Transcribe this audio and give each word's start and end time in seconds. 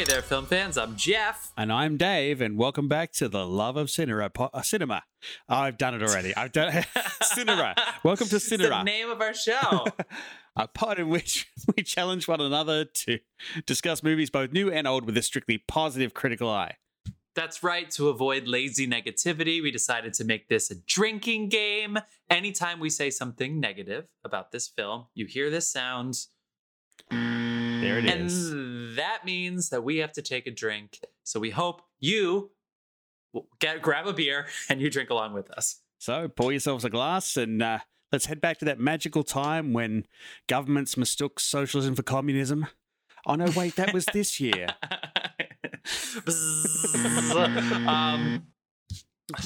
Hey 0.00 0.04
there, 0.06 0.22
film 0.22 0.46
fans. 0.46 0.78
I'm 0.78 0.96
Jeff. 0.96 1.52
And 1.58 1.70
I'm 1.70 1.98
Dave, 1.98 2.40
and 2.40 2.56
welcome 2.56 2.88
back 2.88 3.12
to 3.12 3.28
the 3.28 3.46
Love 3.46 3.76
of 3.76 3.90
Cinema. 3.90 4.30
Po- 4.30 4.48
uh, 4.54 4.62
cinema. 4.62 5.02
Oh, 5.46 5.56
I've 5.56 5.76
done 5.76 5.92
it 5.92 6.02
already. 6.02 6.34
I've 6.34 6.52
done 6.52 6.86
Cinema. 7.22 7.74
Welcome 8.02 8.26
to 8.28 8.36
It's 8.36 8.48
the 8.48 8.82
name 8.82 9.10
of 9.10 9.20
our 9.20 9.34
show. 9.34 9.84
a 10.56 10.68
pod 10.68 11.00
in 11.00 11.10
which 11.10 11.52
we 11.76 11.82
challenge 11.82 12.26
one 12.26 12.40
another 12.40 12.86
to 12.86 13.18
discuss 13.66 14.02
movies 14.02 14.30
both 14.30 14.52
new 14.52 14.72
and 14.72 14.88
old 14.88 15.04
with 15.04 15.18
a 15.18 15.22
strictly 15.22 15.58
positive 15.58 16.14
critical 16.14 16.48
eye. 16.48 16.76
That's 17.34 17.62
right. 17.62 17.90
To 17.90 18.08
avoid 18.08 18.48
lazy 18.48 18.88
negativity, 18.88 19.62
we 19.62 19.70
decided 19.70 20.14
to 20.14 20.24
make 20.24 20.48
this 20.48 20.70
a 20.70 20.76
drinking 20.76 21.50
game. 21.50 21.98
Anytime 22.30 22.80
we 22.80 22.88
say 22.88 23.10
something 23.10 23.60
negative 23.60 24.06
about 24.24 24.50
this 24.50 24.66
film, 24.66 25.08
you 25.12 25.26
hear 25.26 25.50
this 25.50 25.70
sound. 25.70 26.24
There 27.80 27.98
it 27.98 28.06
and 28.06 28.26
is. 28.26 28.96
that 28.96 29.24
means 29.24 29.70
that 29.70 29.82
we 29.82 29.98
have 29.98 30.12
to 30.12 30.22
take 30.22 30.46
a 30.46 30.50
drink. 30.50 31.00
So 31.24 31.40
we 31.40 31.50
hope 31.50 31.82
you 31.98 32.50
get 33.58 33.80
grab 33.82 34.06
a 34.06 34.12
beer 34.12 34.46
and 34.68 34.80
you 34.80 34.90
drink 34.90 35.10
along 35.10 35.32
with 35.34 35.50
us. 35.52 35.80
So 35.98 36.28
pour 36.28 36.50
yourselves 36.52 36.84
a 36.84 36.90
glass 36.90 37.36
and 37.36 37.62
uh, 37.62 37.78
let's 38.12 38.26
head 38.26 38.40
back 38.40 38.58
to 38.58 38.64
that 38.66 38.78
magical 38.80 39.22
time 39.22 39.72
when 39.72 40.06
governments 40.48 40.96
mistook 40.96 41.40
socialism 41.40 41.94
for 41.94 42.02
communism. 42.02 42.66
Oh 43.26 43.34
no, 43.34 43.46
wait, 43.54 43.76
that 43.76 43.92
was 43.92 44.06
this 44.06 44.40
year. 44.40 44.66
Um, 47.86 48.46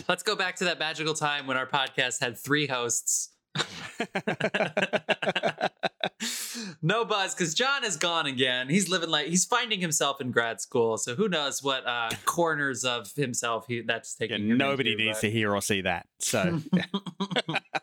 let's 0.09 0.23
go 0.23 0.35
back 0.35 0.57
to 0.57 0.65
that 0.65 0.79
magical 0.79 1.15
time 1.15 1.47
when 1.47 1.57
our 1.57 1.67
podcast 1.67 2.21
had 2.21 2.39
three 2.39 2.67
hosts. 2.67 3.31
no 6.83 7.05
buzz 7.05 7.35
because 7.35 7.55
John 7.55 7.85
is 7.85 7.97
gone 7.97 8.27
again. 8.27 8.69
He's 8.69 8.89
living 8.89 9.11
like 9.11 9.27
he's 9.27 9.45
finding 9.45 9.81
himself 9.81 10.21
in 10.21 10.31
grad 10.31 10.61
school. 10.61 10.97
So 10.99 11.15
who 11.15 11.29
knows 11.29 11.63
what 11.63 11.87
uh, 11.87 12.11
corners 12.25 12.85
of 12.85 13.13
himself 13.15 13.67
he 13.69 13.81
that's 13.83 14.17
Yeah, 14.19 14.27
taking. 14.29 14.51
him 14.51 14.59
nobody 14.59 14.93
into, 14.93 15.05
needs 15.05 15.19
but- 15.19 15.23
to 15.23 15.31
hear 15.31 15.55
or 15.55 15.61
see 15.61 15.81
that. 15.83 16.07
So 16.19 16.61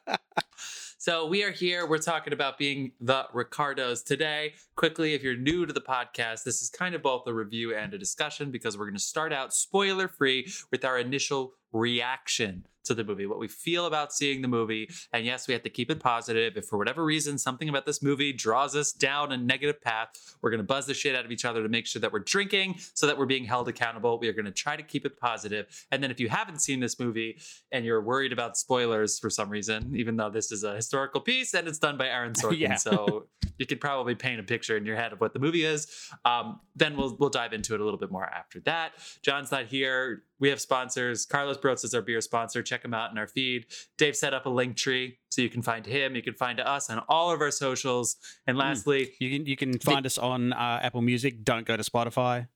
so 0.97 1.25
we 1.27 1.43
are 1.43 1.51
here. 1.51 1.87
We're 1.87 1.97
talking 1.97 2.33
about 2.33 2.57
being 2.57 2.91
the 2.99 3.25
Ricardos 3.33 4.03
today. 4.03 4.53
Quickly, 4.75 5.13
if 5.13 5.23
you're 5.23 5.37
new 5.37 5.65
to 5.65 5.73
the 5.73 5.81
podcast, 5.81 6.43
this 6.43 6.61
is 6.61 6.69
kind 6.69 6.93
of 6.95 7.01
both 7.01 7.25
a 7.27 7.33
review 7.33 7.75
and 7.75 7.93
a 7.93 7.97
discussion 7.97 8.51
because 8.51 8.77
we're 8.77 8.85
going 8.85 8.93
to 8.95 8.99
start 8.99 9.33
out 9.33 9.53
spoiler 9.53 10.07
free 10.07 10.51
with 10.71 10.85
our 10.85 10.97
initial 10.99 11.53
reaction 11.73 12.65
to 12.85 12.93
the 12.93 13.03
movie, 13.03 13.25
what 13.25 13.39
we 13.39 13.47
feel 13.47 13.85
about 13.85 14.13
seeing 14.13 14.41
the 14.41 14.47
movie. 14.47 14.89
And 15.13 15.25
yes, 15.25 15.47
we 15.47 15.53
have 15.53 15.63
to 15.63 15.69
keep 15.69 15.91
it 15.91 15.99
positive. 15.99 16.57
If 16.57 16.65
for 16.65 16.77
whatever 16.77 17.03
reason 17.03 17.37
something 17.37 17.69
about 17.69 17.85
this 17.85 18.01
movie 18.01 18.33
draws 18.33 18.75
us 18.75 18.91
down 18.91 19.31
a 19.31 19.37
negative 19.37 19.81
path, 19.81 20.09
we're 20.41 20.49
going 20.49 20.59
to 20.59 20.63
buzz 20.65 20.85
the 20.85 20.93
shit 20.93 21.15
out 21.15 21.25
of 21.25 21.31
each 21.31 21.45
other 21.45 21.61
to 21.63 21.69
make 21.69 21.85
sure 21.85 21.99
that 21.99 22.11
we're 22.11 22.19
drinking 22.19 22.75
so 22.93 23.07
that 23.07 23.17
we're 23.17 23.25
being 23.25 23.45
held 23.45 23.67
accountable. 23.67 24.19
We 24.19 24.27
are 24.27 24.33
going 24.33 24.45
to 24.45 24.51
try 24.51 24.75
to 24.75 24.83
keep 24.83 25.05
it 25.05 25.17
positive. 25.19 25.67
And 25.91 26.01
then 26.01 26.11
if 26.11 26.19
you 26.19 26.29
haven't 26.29 26.59
seen 26.61 26.79
this 26.79 26.99
movie 26.99 27.39
and 27.71 27.85
you're 27.85 28.01
worried 28.01 28.33
about 28.33 28.57
spoilers 28.57 29.19
for 29.19 29.29
some 29.29 29.49
reason, 29.49 29.93
even 29.95 30.15
though 30.17 30.29
this 30.29 30.51
is 30.51 30.63
a 30.63 30.75
historical 30.75 31.21
piece 31.21 31.53
and 31.53 31.67
it's 31.67 31.79
done 31.79 31.97
by 31.97 32.07
Aaron 32.07 32.33
Sorkin, 32.41 32.59
Yeah. 32.59 32.75
so 32.75 33.27
you 33.57 33.65
could 33.65 33.79
probably 33.81 34.15
paint 34.15 34.39
a 34.39 34.43
picture 34.43 34.75
in 34.77 34.85
your 34.85 34.95
head 34.95 35.13
of 35.13 35.21
what 35.21 35.33
the 35.33 35.39
movie 35.39 35.63
is. 35.65 35.87
Um, 36.25 36.59
then 36.75 36.97
we'll 36.97 37.15
we'll 37.19 37.29
dive 37.29 37.53
into 37.53 37.75
it 37.75 37.81
a 37.81 37.83
little 37.83 37.99
bit 37.99 38.09
more 38.11 38.25
after 38.25 38.59
that. 38.61 38.93
John's 39.21 39.51
not 39.51 39.65
here. 39.67 40.23
We 40.39 40.49
have 40.49 40.59
sponsors. 40.59 41.25
Carlos 41.25 41.57
Barrozo 41.57 41.85
is 41.85 41.93
our 41.93 42.01
beer 42.01 42.19
sponsor. 42.21 42.63
Check 42.71 42.85
him 42.85 42.93
out 42.93 43.11
in 43.11 43.17
our 43.17 43.27
feed. 43.27 43.65
Dave 43.97 44.15
set 44.15 44.33
up 44.33 44.45
a 44.45 44.49
link 44.49 44.77
tree 44.77 45.19
so 45.27 45.41
you 45.41 45.49
can 45.49 45.61
find 45.61 45.85
him. 45.85 46.15
You 46.15 46.21
can 46.21 46.35
find 46.35 46.57
us 46.61 46.89
on 46.89 47.03
all 47.09 47.29
of 47.29 47.41
our 47.41 47.51
socials. 47.51 48.15
And 48.47 48.57
lastly, 48.57 49.11
you 49.19 49.29
can 49.29 49.45
you 49.45 49.57
can 49.57 49.77
find 49.77 50.05
us 50.05 50.17
on 50.17 50.53
uh, 50.53 50.79
Apple 50.81 51.01
Music. 51.01 51.43
Don't 51.43 51.65
go 51.65 51.75
to 51.75 51.83
Spotify. 51.83 52.47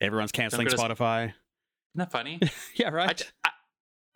Everyone's 0.00 0.32
canceling 0.32 0.68
Spotify. 0.68 1.24
isn't 1.24 1.34
that 1.96 2.10
funny? 2.10 2.40
yeah, 2.76 2.88
right. 2.88 3.30
I, 3.44 3.50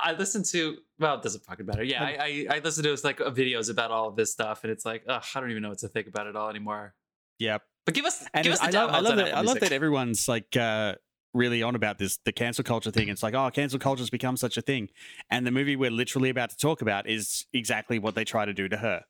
I 0.00 0.12
listened 0.14 0.46
to 0.46 0.78
well, 0.98 1.16
it 1.16 1.22
doesn't 1.22 1.44
fucking 1.44 1.66
matter. 1.66 1.84
Yeah, 1.84 2.02
I, 2.02 2.46
I 2.50 2.56
I 2.56 2.58
listened 2.60 2.84
to 2.84 2.96
like 3.04 3.18
videos 3.18 3.68
about 3.68 3.90
all 3.90 4.08
of 4.08 4.16
this 4.16 4.32
stuff, 4.32 4.64
and 4.64 4.72
it's 4.72 4.86
like, 4.86 5.04
ugh, 5.06 5.22
I 5.34 5.40
don't 5.40 5.50
even 5.50 5.62
know 5.62 5.68
what 5.68 5.80
to 5.80 5.88
think 5.88 6.06
about 6.06 6.28
it 6.28 6.34
all 6.34 6.48
anymore. 6.48 6.94
yep. 7.38 7.60
But 7.84 7.94
give 7.94 8.06
us, 8.06 8.24
And 8.32 8.44
give 8.44 8.54
us 8.54 8.60
the 8.60 8.68
I 8.68 8.70
love, 8.70 8.90
I 8.90 9.00
love 9.00 9.16
that. 9.16 9.36
I 9.36 9.40
love 9.42 9.60
that 9.60 9.72
everyone's 9.72 10.28
like 10.28 10.56
uh, 10.56 10.94
really 11.34 11.62
on 11.62 11.74
about 11.74 11.98
this 11.98 12.18
the 12.24 12.32
cancel 12.32 12.64
culture 12.64 12.90
thing. 12.90 13.08
It's 13.08 13.22
like, 13.22 13.34
oh, 13.34 13.50
cancel 13.50 13.78
culture's 13.78 14.10
become 14.10 14.36
such 14.36 14.56
a 14.56 14.62
thing, 14.62 14.88
and 15.30 15.46
the 15.46 15.50
movie 15.50 15.76
we're 15.76 15.90
literally 15.90 16.30
about 16.30 16.50
to 16.50 16.56
talk 16.56 16.82
about 16.82 17.08
is 17.08 17.46
exactly 17.52 17.98
what 17.98 18.14
they 18.14 18.24
try 18.24 18.44
to 18.44 18.54
do 18.54 18.68
to 18.68 18.76
her. 18.76 19.04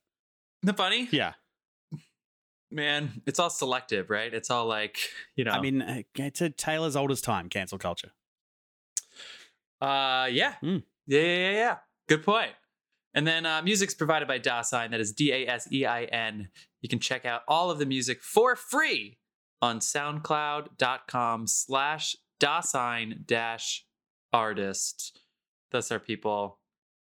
Isn't 0.62 0.76
that 0.76 0.76
funny? 0.76 1.08
Yeah, 1.10 1.34
Man, 2.72 3.20
it's 3.26 3.38
all 3.38 3.50
selective, 3.50 4.08
right? 4.08 4.32
It's 4.32 4.50
all 4.50 4.66
like, 4.66 4.98
you 5.36 5.44
know. 5.44 5.50
I 5.50 5.60
mean, 5.60 5.82
uh, 5.82 6.02
it's 6.16 6.40
a 6.40 6.48
tale 6.48 6.84
as 6.84 6.96
old 6.96 7.10
as 7.10 7.20
time. 7.20 7.50
Cancel 7.50 7.76
culture. 7.76 8.12
Uh, 9.80 10.28
yeah. 10.32 10.54
Mm. 10.62 10.82
yeah, 11.06 11.20
yeah, 11.20 11.26
yeah, 11.26 11.50
yeah. 11.50 11.76
Good 12.08 12.24
point. 12.24 12.52
And 13.14 13.26
then 13.26 13.44
uh, 13.44 13.60
music's 13.60 13.92
provided 13.92 14.26
by 14.26 14.38
Dasein. 14.38 14.90
That 14.90 15.00
is 15.00 15.12
D 15.12 15.32
A 15.32 15.46
S 15.46 15.70
E 15.70 15.84
I 15.84 16.04
N. 16.04 16.48
You 16.80 16.88
can 16.88 16.98
check 16.98 17.26
out 17.26 17.42
all 17.46 17.70
of 17.70 17.78
the 17.78 17.84
music 17.84 18.22
for 18.22 18.56
free 18.56 19.18
on 19.62 19.78
SoundCloud.com 19.78 21.46
slash 21.46 22.16
Dasein 22.38 23.24
dash 23.24 23.86
artist. 24.32 25.20
That's 25.70 25.90
our 25.90 25.98
people. 25.98 26.58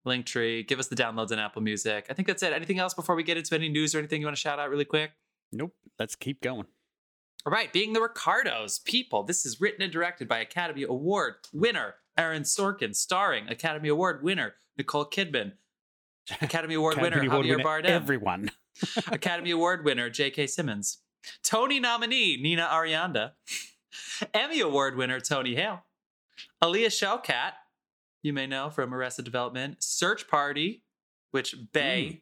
Linktree. 0.08 0.68
Give 0.68 0.80
us 0.80 0.88
the 0.88 0.96
downloads 0.96 1.32
on 1.32 1.40
Apple 1.40 1.62
Music. 1.62 2.06
I 2.10 2.14
think 2.14 2.28
that's 2.28 2.42
it. 2.42 2.54
Anything 2.54 2.80
else 2.80 2.94
before 2.94 3.16
we 3.16 3.24
get 3.24 3.38
into 3.38 3.54
any 3.54 3.70
news 3.70 3.94
or 3.94 4.00
anything 4.00 4.22
you 4.22 4.28
want 4.28 4.38
to 4.38 4.42
shout 4.42 4.60
out 4.60 4.70
really 4.70 4.86
quick? 4.86 5.12
Nope. 5.52 5.74
Let's 6.00 6.16
keep 6.16 6.42
going. 6.42 6.66
All 7.46 7.52
right, 7.52 7.74
being 7.74 7.94
the 7.94 8.02
Ricardos, 8.02 8.80
people. 8.80 9.24
This 9.24 9.46
is 9.48 9.60
written 9.60 9.82
and 9.82 9.92
directed 9.92 10.28
by 10.28 10.40
Academy 10.40 10.84
Award 10.84 11.36
winner 11.52 11.96
Aaron 12.16 12.44
Sorkin, 12.44 12.96
starring 12.96 13.48
Academy 13.48 13.90
Award 13.90 14.24
winner 14.24 14.54
Nicole 14.78 15.06
Kidman, 15.06 15.54
Academy 16.42 16.76
Award 16.76 16.98
Academy 16.98 17.28
winner 17.28 17.34
Award 17.34 17.46
Javier 17.46 17.50
winner, 17.58 17.64
Bardem, 17.64 17.90
Everyone. 17.90 18.52
Academy 19.08 19.52
Award 19.52 19.84
winner 19.84 20.10
J.K. 20.10 20.48
Simmons, 20.48 21.00
Tony 21.44 21.80
nominee 21.80 22.38
Nina 22.42 22.68
Arianda, 22.72 23.32
Emmy 24.34 24.60
Award 24.60 24.96
winner 24.96 25.20
Tony 25.20 25.56
Hale, 25.56 25.84
Alia 26.64 26.90
Shawkat, 26.90 27.54
you 28.24 28.34
may 28.34 28.48
know 28.48 28.70
from 28.70 28.94
Arrested 28.94 29.26
Development, 29.26 29.78
Search 29.84 30.28
Party, 30.28 30.84
which 31.32 31.56
Bay, 31.74 32.08
hmm. 32.08 32.16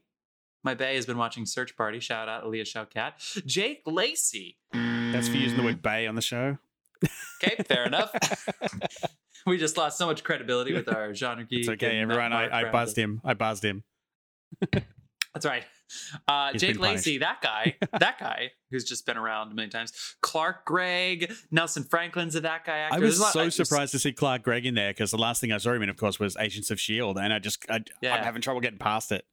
my 0.63 0.73
Bay 0.73 0.95
has 0.95 1.05
been 1.05 1.17
watching 1.17 1.45
Search 1.45 1.75
Party. 1.75 1.99
Shout 1.99 2.29
out 2.29 2.45
Alia 2.45 2.63
Shawkat, 2.63 3.45
Jake 3.45 3.81
Lacy. 3.85 4.57
That's 4.73 5.27
for 5.27 5.37
using 5.37 5.57
the 5.57 5.63
word 5.63 5.81
"bay" 5.81 6.07
on 6.07 6.15
the 6.15 6.21
show. 6.21 6.57
Okay, 7.43 7.63
fair 7.63 7.85
enough. 7.85 8.11
we 9.45 9.57
just 9.57 9.77
lost 9.77 9.97
so 9.97 10.05
much 10.05 10.23
credibility 10.23 10.73
with 10.73 10.87
our 10.89 11.13
genre 11.13 11.43
geek. 11.45 11.59
It's 11.59 11.69
okay, 11.69 11.99
everyone. 11.99 12.33
I, 12.33 12.67
I 12.67 12.71
buzzed 12.71 12.97
him. 12.97 13.21
I 13.23 13.33
buzzed 13.33 13.63
him. 13.63 13.83
That's 15.33 15.45
right. 15.45 15.63
Uh, 16.27 16.53
Jake 16.53 16.79
Lacy, 16.79 17.17
that 17.19 17.41
guy, 17.41 17.75
that 17.99 18.19
guy 18.19 18.51
who's 18.71 18.83
just 18.83 19.05
been 19.05 19.17
around 19.17 19.51
a 19.51 19.55
million 19.55 19.71
times. 19.71 20.15
Clark 20.21 20.65
Gregg, 20.65 21.31
Nelson 21.51 21.83
Franklin's 21.83 22.35
a 22.35 22.41
that 22.41 22.65
guy 22.65 22.77
actor. 22.77 22.95
I 22.97 22.99
was 22.99 23.19
lot- 23.19 23.33
so 23.33 23.41
I 23.41 23.45
just- 23.45 23.57
surprised 23.57 23.91
to 23.93 23.99
see 23.99 24.11
Clark 24.13 24.43
Gregg 24.43 24.65
in 24.65 24.75
there 24.75 24.91
because 24.91 25.11
the 25.11 25.17
last 25.17 25.41
thing 25.41 25.51
I 25.51 25.57
saw 25.57 25.73
him 25.73 25.81
in, 25.83 25.89
of 25.89 25.97
course, 25.97 26.19
was 26.19 26.37
Agents 26.37 26.71
of 26.71 26.79
Shield, 26.79 27.17
and 27.17 27.33
I 27.33 27.39
just 27.39 27.65
I, 27.69 27.83
Yeah. 28.01 28.15
I'm 28.15 28.23
having 28.23 28.41
trouble 28.41 28.61
getting 28.61 28.79
past 28.79 29.11
it. 29.11 29.25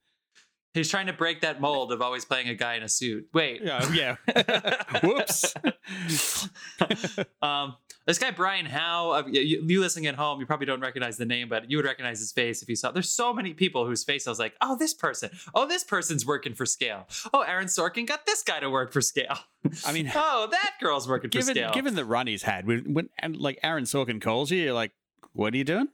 He's 0.77 0.91
trying 0.91 1.07
to 1.07 1.13
break 1.13 1.41
that 1.41 1.61
mold 1.61 1.91
of 1.91 2.03
always 2.03 2.25
playing 2.25 2.49
a 2.49 2.55
guy 2.55 2.75
in 2.75 2.83
a 2.83 2.89
suit. 2.89 3.29
Wait. 3.33 3.63
Yeah, 3.63 3.93
yeah. 3.93 5.01
Whoops. 5.03 5.55
um, 7.43 7.77
this 8.07 8.19
guy 8.19 8.31
Brian 8.31 8.67
Howe, 8.67 9.11
uh, 9.11 9.23
you, 9.27 9.65
you 9.67 9.81
listening 9.81 10.07
at 10.07 10.15
home, 10.17 10.39
you 10.39 10.47
probably 10.47 10.67
don't 10.67 10.81
recognize 10.81 11.17
the 11.17 11.25
name, 11.25 11.49
but 11.49 11.71
you 11.71 11.79
would 11.79 11.87
recognize 11.87 12.19
his 12.19 12.31
face 12.31 12.63
if 12.63 12.69
you 12.69 12.77
saw. 12.77 12.93
There's 12.93 13.09
so 13.09 13.33
many 13.33 13.55
people 13.55 13.87
whose 13.87 14.05
face 14.05 14.27
I 14.27 14.31
was 14.31 14.39
like, 14.39 14.55
oh, 14.61 14.77
this 14.77 14.93
person. 14.93 15.31
Oh, 15.55 15.67
this 15.67 15.83
person's 15.83 16.27
working 16.27 16.55
for 16.55 16.67
Scale. 16.67 17.09
Oh, 17.33 17.41
Aaron 17.41 17.67
Sorkin 17.67 18.07
got 18.07 18.27
this 18.27 18.43
guy 18.43 18.61
to 18.61 18.69
work 18.69 18.93
for 18.93 19.01
Scale. 19.01 19.39
I 19.85 19.93
mean, 19.93 20.13
oh, 20.15 20.49
that 20.51 20.75
girl's 20.81 21.09
working 21.09 21.31
for 21.31 21.41
Scale. 21.41 21.73
given 21.73 21.95
the 21.95 22.05
run 22.05 22.27
he's 22.27 22.43
had, 22.43 22.67
when, 22.67 22.93
when 22.93 23.09
and 23.19 23.37
like 23.37 23.59
Aaron 23.63 23.85
Sorkin 23.85 24.21
calls 24.21 24.51
you, 24.51 24.63
you're 24.63 24.75
like, 24.75 24.93
"What 25.33 25.55
are 25.55 25.57
you 25.57 25.65
doing?" 25.65 25.89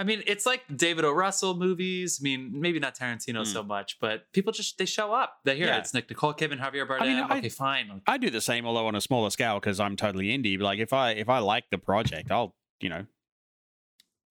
I 0.00 0.02
mean, 0.02 0.22
it's 0.26 0.46
like 0.46 0.62
David 0.74 1.04
O. 1.04 1.12
Russell 1.12 1.54
movies. 1.54 2.20
I 2.20 2.24
mean, 2.24 2.58
maybe 2.58 2.78
not 2.78 2.96
Tarantino 2.96 3.46
so 3.46 3.62
much, 3.62 3.98
but 4.00 4.32
people 4.32 4.50
just 4.50 4.78
they 4.78 4.86
show 4.86 5.12
up. 5.12 5.40
They 5.44 5.56
hear. 5.58 5.66
Yeah. 5.66 5.76
it. 5.76 5.80
It's 5.80 5.92
Nick 5.92 6.08
Nicole 6.08 6.32
Kidman, 6.32 6.58
Javier 6.58 6.88
Bardem. 6.88 7.02
I 7.02 7.06
mean, 7.06 7.18
I- 7.18 7.36
okay, 7.38 7.50
fine. 7.50 8.00
I 8.06 8.16
do 8.16 8.30
the 8.30 8.40
same, 8.40 8.64
although 8.64 8.86
on 8.86 8.94
a 8.94 9.00
smaller 9.02 9.28
scale 9.28 9.60
because 9.60 9.78
I'm 9.78 9.96
totally 9.96 10.28
indie. 10.28 10.58
But 10.58 10.64
like, 10.64 10.78
if 10.78 10.94
I 10.94 11.10
if 11.10 11.28
I 11.28 11.40
like 11.40 11.64
the 11.70 11.76
project, 11.76 12.30
I'll 12.30 12.54
you 12.80 12.88
know 12.88 13.04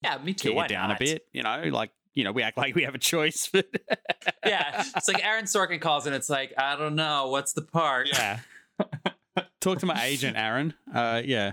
Yeah, 0.04 0.18
me 0.18 0.34
too. 0.34 0.56
Why 0.56 0.66
it 0.66 0.70
down 0.70 0.90
not? 0.90 1.00
a 1.00 1.06
bit. 1.06 1.28
You 1.34 1.44
know, 1.44 1.62
like 1.72 1.92
you 2.16 2.24
know, 2.24 2.32
we 2.32 2.42
act 2.42 2.58
like 2.58 2.74
we 2.74 2.82
have 2.86 2.96
a 2.96 3.00
choice, 3.00 3.48
but 3.54 3.68
yeah, 4.46 4.84
it's 4.98 5.08
like 5.08 5.24
Aaron 5.24 5.46
Sorkin 5.46 5.80
calls 5.80 6.08
and 6.08 6.16
it's 6.16 6.32
like, 6.32 6.52
I 6.58 6.76
don't 6.78 6.96
know, 6.96 7.28
what's 7.28 7.54
the 7.54 7.62
part? 7.62 8.08
yeah. 8.12 8.40
Talk 9.62 9.78
to 9.80 9.86
my 9.86 10.04
agent, 10.06 10.36
Aaron. 10.36 10.74
Uh, 10.92 11.22
yeah, 11.24 11.52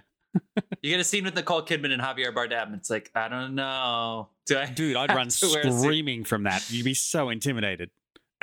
You 0.83 0.91
get 0.91 1.00
a 1.00 1.05
scene 1.05 1.25
with 1.25 1.35
Nicole 1.35 1.62
Kidman 1.62 1.93
and 1.93 2.00
Javier 2.03 2.33
Bardem. 2.33 2.75
It's 2.75 2.91
like, 2.91 3.11
I 3.15 3.29
don't 3.29 3.55
know. 3.55 4.29
Do 4.47 4.59
I? 4.59 4.67
dude, 4.67 4.97
I'd 4.97 5.11
run 5.15 5.29
to 5.29 5.47
wear 5.49 5.61
a 5.61 5.71
suit? 5.71 5.81
screaming 5.81 6.25
from 6.25 6.44
that. 6.44 6.71
You'd 6.71 6.85
be 6.85 6.94
so 6.94 7.29
intimidated. 7.29 7.91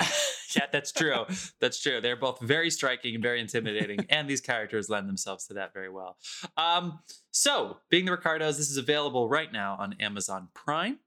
yeah, 0.56 0.66
that's 0.72 0.92
true. 0.92 1.24
That's 1.60 1.80
true. 1.80 2.00
They're 2.00 2.16
both 2.16 2.40
very 2.40 2.70
striking 2.70 3.14
and 3.14 3.22
very 3.22 3.40
intimidating, 3.40 4.06
and 4.10 4.28
these 4.28 4.40
characters 4.40 4.88
lend 4.88 5.08
themselves 5.08 5.46
to 5.46 5.54
that 5.54 5.72
very 5.72 5.88
well. 5.88 6.16
Um, 6.56 7.00
so, 7.30 7.78
being 7.90 8.04
the 8.04 8.12
Ricardos, 8.12 8.58
this 8.58 8.70
is 8.70 8.76
available 8.76 9.28
right 9.28 9.52
now 9.52 9.76
on 9.78 9.94
Amazon 10.00 10.48
Prime. 10.54 10.98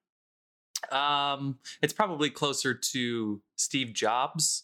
Um, 0.92 1.58
it's 1.82 1.94
probably 1.94 2.30
closer 2.30 2.74
to 2.74 3.42
Steve 3.56 3.94
Jobs 3.94 4.64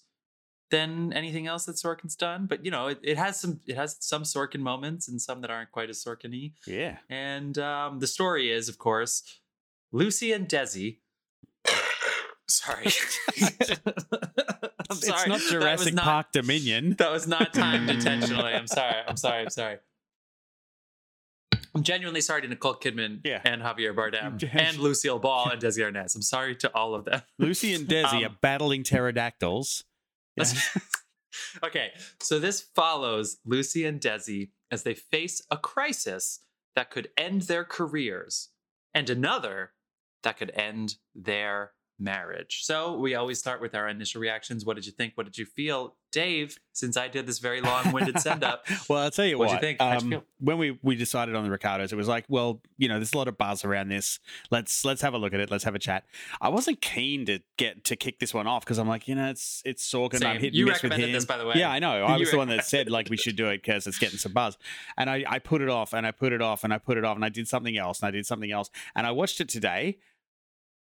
than 0.74 1.14
anything 1.14 1.46
else 1.48 1.66
that 1.66 1.75
Sorkin's 1.75 2.16
done, 2.16 2.48
but 2.48 2.66
you 2.66 2.72
know, 2.72 2.88
it, 2.88 3.00
it 3.04 3.18
has 3.18 3.40
some 3.40 3.60
it 3.68 3.75
has 3.75 3.96
some 4.00 4.24
Sorkin 4.24 4.60
moments 4.60 5.08
and 5.08 5.22
some 5.22 5.42
that 5.42 5.52
aren't 5.52 5.72
quite 5.72 5.90
as 5.90 6.04
Sorkin-y. 6.04 6.52
Yeah. 6.66 6.98
And 7.10 7.58
um, 7.60 8.00
the 8.00 8.08
story 8.08 8.52
is, 8.52 8.68
of 8.70 8.78
course, 8.80 9.22
Lucy 9.92 10.31
and 10.34 10.50
Desi. 10.50 10.98
sorry. 12.48 12.88
I'm 14.90 14.98
It's 14.98 15.28
not 15.28 15.40
Jurassic 15.50 15.94
not- 15.94 16.04
Park 16.06 16.31
Dominion. 16.34 16.96
That 16.98 17.12
was 17.12 17.28
not 17.28 17.54
timed 17.54 17.90
intentionally. 17.98 18.52
I'm 18.54 18.68
sorry. 18.68 18.96
I'm 19.08 19.18
sorry. 19.18 19.42
I'm 19.44 19.50
sorry. 19.50 19.78
I'm 21.75 21.81
genuinely 21.84 22.22
sorry 22.22 22.42
to 22.44 22.48
Nicole 22.48 22.75
Kidman 22.75 23.22
Yeah. 23.24 23.42
and 23.46 23.62
Javier 23.62 23.96
Bardem 23.96 24.48
and 24.54 24.78
Lucille 24.78 25.18
Ball 25.20 25.50
and 25.52 25.62
Desi 25.62 25.80
Arnaz. 25.80 26.16
I'm 26.16 26.22
sorry 26.22 26.56
to 26.58 26.72
all 26.75 26.94
of 26.94 27.06
them. 27.06 27.22
Lucy 27.40 27.74
and 27.74 27.88
Desi 27.88 28.14
Um, 28.25 28.25
are 28.25 28.36
battling 28.42 28.84
pterodactyls. 28.84 29.84
Yeah. 30.36 30.46
okay, 31.64 31.92
so 32.20 32.40
this 32.40 32.62
follows 32.62 33.38
Lucy 33.46 33.86
and 33.86 34.00
Desi 34.00 34.50
as 34.72 34.84
they 34.84 34.94
face 34.94 35.42
a 35.52 35.58
crisis 35.58 36.40
that 36.76 36.90
could 36.90 37.10
end 37.18 37.44
their 37.44 37.64
careers 37.64 38.50
and 38.94 39.10
another 39.10 39.72
that 40.24 40.38
could 40.38 40.52
end 40.56 40.96
their 41.14 41.72
marriage. 42.00 42.63
So 42.63 42.98
we 42.98 43.16
always 43.16 43.40
start 43.40 43.62
with 43.62 43.75
our 43.75 43.88
initial 43.88 44.22
reactions. 44.22 44.66
What 44.66 44.75
did 44.75 44.86
you 44.86 44.92
think? 44.92 45.13
What 45.16 45.25
did 45.25 45.38
you 45.38 45.45
feel? 45.45 45.95
Dave, 46.12 46.60
since 46.74 46.95
I 46.95 47.07
did 47.07 47.25
this 47.25 47.40
very 47.40 47.60
long-winded 47.60 48.19
send 48.22 48.44
up, 48.44 48.66
well, 48.88 49.00
I'll 49.00 49.12
tell 49.12 49.25
you 49.25 49.38
What'd 49.38 49.56
you 49.56 49.60
think? 49.60 49.81
How'd 49.81 50.04
you 50.04 50.18
um, 50.18 50.24
when 50.40 50.57
we 50.57 50.78
we 50.84 50.95
decided 50.95 51.36
on 51.36 51.44
the 51.44 51.50
Ricardos, 51.50 51.92
it 51.92 51.95
was 51.95 52.07
like, 52.07 52.25
well, 52.28 52.62
you 52.78 52.88
know, 52.88 52.95
there's 52.95 53.13
a 53.13 53.18
lot 53.18 53.28
of 53.28 53.38
buzz 53.38 53.66
around 53.66 53.90
this. 53.90 54.19
Let's 54.51 54.86
let's 54.86 55.01
have 55.01 55.13
a 55.13 55.18
look 55.18 55.34
at 55.34 55.40
it. 55.40 55.50
Let's 55.50 55.63
have 55.63 55.74
a 55.74 55.80
chat. 55.80 56.06
I 56.40 56.50
wasn't 56.50 56.81
keen 56.81 57.25
to 57.25 57.40
get 57.57 57.84
to 57.86 57.96
kick 57.96 58.19
this 58.19 58.34
one 58.34 58.46
off 58.46 58.63
because 58.63 58.78
I'm 58.78 58.88
like, 58.88 59.07
you 59.07 59.16
know, 59.16 59.30
it's 59.30 59.63
it's 59.66 59.89
Sorkin. 59.89 60.19
Same. 60.19 60.30
I'm 60.30 60.39
hit 60.39 60.48
and 60.48 60.56
You 60.56 60.68
recommended 60.68 61.13
this, 61.13 61.25
by 61.25 61.38
the 61.38 61.46
way. 61.46 61.56
Yeah, 61.56 61.72
I 61.72 61.80
know. 61.80 62.04
I 62.06 62.18
was 62.18 62.30
the 62.30 62.38
one 62.38 62.50
that 62.50 62.66
said 62.66 62.92
like 62.92 63.10
we 63.10 63.18
should 63.18 63.36
do 63.36 63.48
it 63.48 63.63
because 63.63 63.88
it's 63.88 63.98
getting 63.98 64.19
some 64.19 64.34
buzz. 64.34 64.57
And 64.98 65.10
I, 65.10 65.24
I 65.28 65.39
put 65.39 65.62
it 65.62 65.69
off 65.69 65.94
and 65.94 66.06
I 66.06 66.12
put 66.12 66.34
it 66.34 66.42
off 66.42 66.63
and 66.63 66.74
I 66.74 66.78
put 66.78 66.98
it 66.98 67.06
off 67.06 67.16
and 67.16 67.25
I 67.25 67.30
did 67.30 67.48
something 67.48 67.78
else 67.78 68.01
and 68.01 68.07
I 68.07 68.12
did 68.12 68.25
something 68.25 68.51
else 68.51 68.69
and 68.96 69.07
I 69.07 69.12
watched 69.12 69.42
it 69.42 69.50
today. 69.50 69.98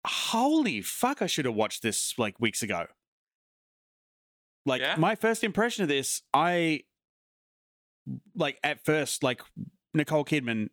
Holy 0.06 0.82
fuck! 0.82 1.22
I 1.22 1.28
should 1.28 1.46
have 1.46 1.56
watched 1.56 1.82
this 1.84 2.14
like 2.18 2.40
weeks 2.40 2.62
ago. 2.64 2.88
Like 4.66 4.82
Yeah? 4.82 4.96
my 4.98 5.16
first 5.16 5.44
impression 5.44 5.84
of 5.84 5.90
this, 5.90 6.22
I 6.34 6.82
like 8.36 8.60
at 8.64 8.84
first 8.86 9.24
like 9.24 9.42
Nicole 9.94 10.26
Kidman 10.26 10.70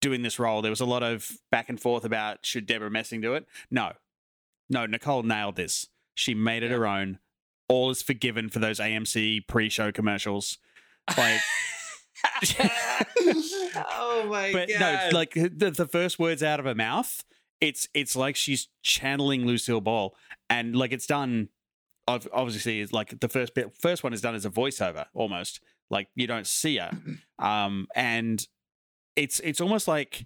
doing 0.00 0.22
this 0.22 0.38
role. 0.38 0.62
There 0.62 0.70
was 0.70 0.80
a 0.80 0.86
lot 0.86 1.02
of 1.02 1.30
back 1.50 1.68
and 1.68 1.80
forth 1.80 2.04
about 2.04 2.44
should 2.46 2.66
Debra 2.66 2.90
Messing 2.90 3.20
do 3.20 3.34
it. 3.34 3.46
No, 3.70 3.92
no, 4.68 4.86
Nicole 4.86 5.22
nailed 5.22 5.56
this. 5.56 5.86
She 6.14 6.34
made 6.34 6.62
it 6.62 6.70
Yeah. 6.70 6.76
her 6.78 6.86
own. 6.86 7.18
All 7.68 7.90
is 7.90 8.02
forgiven 8.02 8.48
for 8.48 8.58
those 8.58 8.78
AMC 8.80 9.46
pre-show 9.46 9.92
commercials. 9.92 10.58
Like, 11.16 11.40
oh 13.76 14.26
my 14.28 14.52
God. 14.52 14.66
but 14.68 14.68
no, 14.80 15.08
like 15.12 15.32
the, 15.34 15.70
the 15.70 15.86
first 15.86 16.18
words 16.18 16.42
out 16.42 16.58
of 16.60 16.66
her 16.66 16.74
mouth, 16.74 17.24
it's 17.60 17.88
it's 17.94 18.16
like 18.16 18.36
she's 18.36 18.68
channeling 18.82 19.46
Lucille 19.46 19.80
Ball, 19.80 20.14
and 20.48 20.74
like 20.76 20.92
it's 20.92 21.06
done. 21.06 21.48
ob- 22.08 22.28
Obviously, 22.32 22.80
it's 22.80 22.92
like 22.92 23.20
the 23.20 23.28
first 23.28 23.54
bit. 23.54 23.74
First 23.76 24.02
one 24.02 24.12
is 24.12 24.20
done 24.20 24.34
as 24.34 24.44
a 24.44 24.50
voiceover, 24.50 25.06
almost 25.14 25.60
like 25.90 26.08
you 26.14 26.26
don't 26.26 26.46
see 26.46 26.76
her, 26.78 26.90
um, 27.38 27.86
and 27.94 28.46
it's 29.16 29.40
it's 29.40 29.60
almost 29.60 29.88
like 29.88 30.24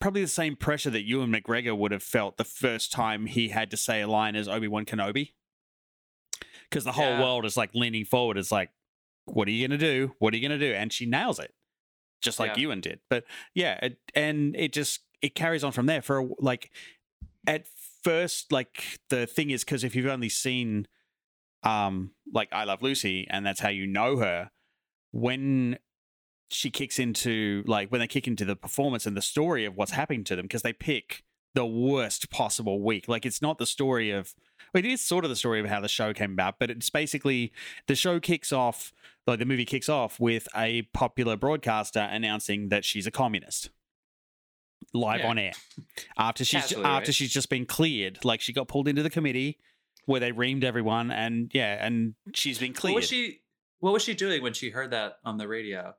probably 0.00 0.22
the 0.22 0.28
same 0.28 0.56
pressure 0.56 0.90
that 0.90 1.04
Ewan 1.06 1.30
McGregor 1.32 1.76
would 1.76 1.92
have 1.92 2.02
felt 2.02 2.36
the 2.36 2.44
first 2.44 2.90
time 2.92 3.26
he 3.26 3.48
had 3.48 3.70
to 3.70 3.76
say 3.76 4.00
a 4.02 4.08
line 4.08 4.34
as 4.36 4.48
Obi 4.48 4.68
Wan 4.68 4.84
Kenobi, 4.84 5.32
because 6.68 6.84
the 6.84 6.92
whole 6.92 7.04
Yeah. 7.04 7.20
world 7.20 7.44
is 7.44 7.56
like 7.56 7.74
leaning 7.74 8.04
forward. 8.04 8.36
It's 8.36 8.52
like, 8.52 8.70
what 9.26 9.46
are 9.48 9.52
you 9.52 9.66
gonna 9.66 9.78
do? 9.78 10.14
What 10.18 10.34
are 10.34 10.36
you 10.36 10.42
gonna 10.46 10.58
do? 10.58 10.72
And 10.74 10.92
she 10.92 11.06
nails 11.06 11.38
it, 11.38 11.54
just 12.20 12.38
like 12.40 12.56
Yeah. 12.56 12.62
Ewan 12.62 12.80
did. 12.80 13.00
But 13.08 13.24
yeah, 13.54 13.74
it, 13.82 13.98
and 14.14 14.56
it 14.56 14.72
just 14.72 15.00
it 15.22 15.34
carries 15.34 15.64
on 15.64 15.72
from 15.72 15.86
there 15.86 16.02
for 16.02 16.28
like 16.38 16.70
at 17.46 17.66
first 18.02 18.52
like 18.52 19.00
the 19.10 19.26
thing 19.26 19.50
is 19.50 19.64
because 19.64 19.84
if 19.84 19.94
you've 19.94 20.06
only 20.06 20.28
seen 20.28 20.86
um 21.62 22.12
like 22.32 22.48
I 22.52 22.64
Love 22.64 22.82
Lucy 22.82 23.26
and 23.28 23.44
that's 23.44 23.60
how 23.60 23.68
you 23.68 23.86
know 23.86 24.18
her 24.18 24.50
when 25.12 25.78
she 26.50 26.70
kicks 26.70 26.98
into 26.98 27.64
like 27.66 27.90
when 27.90 28.00
they 28.00 28.06
kick 28.06 28.28
into 28.28 28.44
the 28.44 28.56
performance 28.56 29.06
and 29.06 29.16
the 29.16 29.22
story 29.22 29.64
of 29.64 29.76
what's 29.76 29.92
happening 29.92 30.24
to 30.24 30.36
them 30.36 30.44
because 30.44 30.62
they 30.62 30.72
pick 30.72 31.24
the 31.54 31.66
worst 31.66 32.30
possible 32.30 32.82
week. 32.82 33.08
Like 33.08 33.24
it's 33.24 33.40
not 33.40 33.58
the 33.58 33.66
story 33.66 34.10
of 34.10 34.34
it 34.74 34.84
is 34.84 35.00
sort 35.00 35.24
of 35.24 35.30
the 35.30 35.36
story 35.36 35.58
of 35.58 35.66
how 35.66 35.80
the 35.80 35.88
show 35.88 36.12
came 36.12 36.32
about 36.32 36.58
but 36.58 36.70
it's 36.70 36.90
basically 36.90 37.52
the 37.86 37.94
show 37.94 38.20
kicks 38.20 38.52
off 38.52 38.92
like 39.26 39.38
the 39.38 39.44
movie 39.46 39.64
kicks 39.64 39.88
off 39.88 40.20
with 40.20 40.46
a 40.54 40.82
popular 40.92 41.36
broadcaster 41.36 42.00
announcing 42.00 42.68
that 42.68 42.84
she's 42.84 43.06
a 43.06 43.10
communist 43.10 43.70
live 44.94 45.20
Yeah. 45.20 45.28
on 45.28 45.38
air 45.38 45.52
after 46.18 46.44
she's 46.44 46.72
after 46.72 46.80
right? 46.82 47.14
she's 47.14 47.30
just 47.32 47.50
been 47.50 47.66
cleared 47.66 48.24
like 48.24 48.40
she 48.40 48.52
got 48.52 48.68
pulled 48.68 48.88
into 48.88 49.02
the 49.02 49.10
committee 49.10 49.58
where 50.06 50.20
they 50.20 50.32
reamed 50.32 50.64
everyone 50.64 51.10
and 51.10 51.50
yeah 51.52 51.84
and 51.84 52.14
she's 52.34 52.58
been 52.58 52.72
cleared. 52.72 52.94
What 52.94 53.00
was 53.00 53.08
she? 53.08 53.40
What 53.80 53.92
was 53.92 54.02
she 54.02 54.14
doing 54.14 54.42
when 54.42 54.52
she 54.54 54.70
heard 54.70 54.92
that 54.92 55.18
on 55.24 55.36
the 55.38 55.46
radio? 55.48 55.94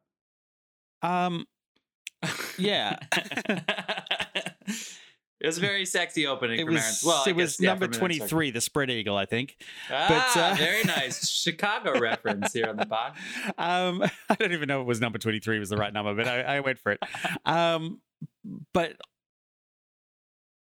um 1.04 1.46
Yeah. 2.58 2.98
it 5.40 5.46
was 5.46 5.58
a 5.58 5.62
very 5.62 5.86
sexy 5.86 6.26
opening 6.26 6.60
it 6.60 6.66
for 6.66 6.72
was. 6.72 7.04
Well, 7.06 7.24
it 7.28 7.36
was 7.36 7.60
yeah, 7.60 7.70
number 7.70 7.88
for 7.88 7.94
23 7.94 8.52
the 8.52 8.62
spread 8.62 8.90
eagle 8.90 9.16
i 9.16 9.26
think 9.26 9.58
Ah, 9.92 10.54
uh, 10.54 10.56
very 10.56 10.84
nice 10.86 11.30
Chicago 11.30 12.00
reference 12.00 12.54
here 12.54 12.68
on 12.68 12.76
the 12.78 12.86
pod. 12.88 13.14
um 13.58 14.04
i 14.30 14.36
don't 14.36 14.52
even 14.54 14.68
know 14.68 14.80
if 14.80 14.86
it 14.86 14.88
was 14.88 15.00
number 15.00 15.20
23 15.20 15.60
was 15.60 15.70
the 15.70 15.78
right 15.78 15.94
number 15.94 16.16
but 16.16 16.28
i, 16.28 16.42
I 16.42 16.60
went 16.62 16.80
for 16.80 16.94
it 16.94 17.00
um 17.46 18.02
but 18.74 18.94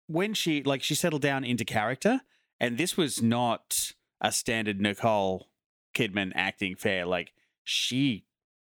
when 0.08 0.34
she 0.34 0.64
like 0.64 0.84
she 0.84 0.96
settled 0.96 1.22
down 1.22 1.44
into 1.44 1.66
character 1.66 2.22
and 2.60 2.78
this 2.78 2.96
was 2.98 3.22
not 3.22 3.94
a 4.22 4.32
standard 4.32 4.80
nicole 4.80 5.50
kidman 5.96 6.32
acting 6.36 6.76
fair 6.76 7.06
like 7.06 7.34
she 7.64 8.26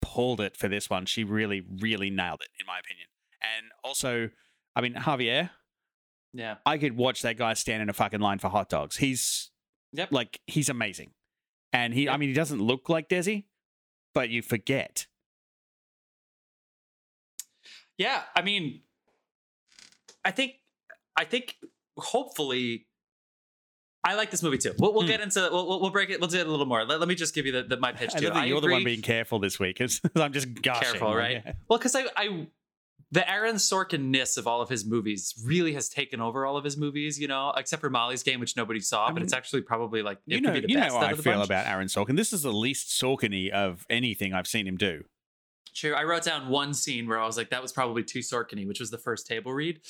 pulled 0.02 0.40
it 0.40 0.56
for 0.56 0.66
this 0.68 0.88
one. 0.90 1.06
She 1.06 1.24
really 1.24 1.62
really 1.80 2.10
nailed 2.10 2.40
it 2.42 2.48
in 2.58 2.66
my 2.66 2.78
opinion. 2.78 3.06
And 3.42 3.66
also 3.84 4.30
i 4.76 4.80
mean 4.80 4.94
javier 4.94 5.50
Yeah. 6.32 6.56
i 6.66 6.78
could 6.78 6.96
watch 6.96 7.22
that 7.22 7.36
guy 7.36 7.54
stand 7.54 7.82
in 7.82 7.88
a 7.88 7.92
fucking 7.92 8.20
line 8.20 8.38
for 8.38 8.48
hot 8.48 8.68
dogs. 8.68 8.96
He's 8.96 9.50
Yep. 9.92 10.12
like 10.12 10.40
he's 10.46 10.68
amazing. 10.68 11.12
And 11.72 11.94
he 11.94 12.08
i 12.08 12.16
mean 12.16 12.28
he 12.28 12.34
doesn't 12.34 12.60
look 12.60 12.88
like 12.88 13.08
desi 13.08 13.44
but 14.14 14.28
you 14.30 14.42
forget. 14.42 15.06
Yeah, 17.98 18.22
I 18.34 18.42
mean, 18.42 18.80
I 20.24 20.30
think, 20.30 20.54
I 21.16 21.24
think, 21.24 21.56
hopefully, 21.96 22.86
I 24.02 24.14
like 24.14 24.30
this 24.30 24.42
movie 24.42 24.58
too. 24.58 24.72
We'll, 24.78 24.92
we'll 24.92 25.02
Hmm. 25.02 25.08
get 25.08 25.20
into, 25.20 25.48
we'll, 25.52 25.80
we'll 25.80 25.90
break 25.90 26.10
it, 26.10 26.20
we'll 26.20 26.28
do 26.30 26.38
it 26.38 26.46
a 26.46 26.50
little 26.50 26.66
more. 26.66 26.84
Let, 26.84 27.00
let 27.00 27.08
me 27.08 27.14
just 27.14 27.34
give 27.34 27.46
you 27.46 27.52
the, 27.52 27.62
the 27.64 27.76
my 27.76 27.92
pitch 28.00 28.10
I 28.14 28.18
too. 28.18 28.26
that 28.26 28.36
I 28.36 28.44
you're 28.46 28.60
the 28.60 28.70
one 28.70 28.84
being 28.84 29.02
careful 29.02 29.38
this 29.38 29.58
week. 29.58 29.80
I'm 30.16 30.32
just 30.32 30.54
gushing. 30.62 30.82
careful, 30.92 31.14
right? 31.14 31.42
yeah. 31.44 31.52
Well, 31.68 31.78
because 31.78 31.94
I, 31.94 32.04
I, 32.16 32.46
the 33.12 33.28
Aaron 33.30 33.56
Sorkin-ness 33.56 34.36
of 34.36 34.46
all 34.46 34.62
of 34.62 34.68
his 34.68 34.86
movies 34.86 35.34
really 35.44 35.72
has 35.74 35.88
taken 35.88 36.20
over 36.20 36.46
all 36.46 36.56
of 36.56 36.64
his 36.64 36.76
movies. 36.76 37.18
You 37.18 37.28
know, 37.28 37.52
except 37.56 37.80
for 37.80 37.90
Molly's 37.90 38.22
Game, 38.22 38.40
which 38.40 38.56
nobody 38.56 38.80
saw, 38.80 39.04
I 39.04 39.08
but 39.08 39.16
mean, 39.16 39.24
it's 39.24 39.32
actually 39.34 39.62
probably 39.62 40.00
like 40.02 40.18
You 40.26 40.40
know, 40.40 40.54
you 40.54 40.76
know 40.76 40.80
how 40.80 40.98
I 40.98 41.14
feel 41.14 41.34
bunch. 41.34 41.46
about 41.46 41.66
Aaron 41.66 41.88
Sorkin. 41.88 42.16
This 42.16 42.32
is 42.32 42.42
the 42.42 42.52
least 42.52 42.88
Sorkin-y 43.00 43.50
of 43.54 43.84
anything 43.90 44.32
I've 44.32 44.46
seen 44.46 44.66
him 44.66 44.76
do. 44.76 45.04
True. 45.74 45.94
I 45.94 46.04
wrote 46.04 46.24
down 46.24 46.48
one 46.48 46.74
scene 46.74 47.08
where 47.08 47.18
I 47.18 47.26
was 47.26 47.36
like, 47.36 47.50
that 47.50 47.62
was 47.62 47.72
probably 47.72 48.02
too 48.04 48.20
Sorkin-y, 48.20 48.64
which 48.66 48.80
was 48.80 48.90
the 48.90 48.98
first 48.98 49.26
table 49.26 49.52
read. 49.52 49.80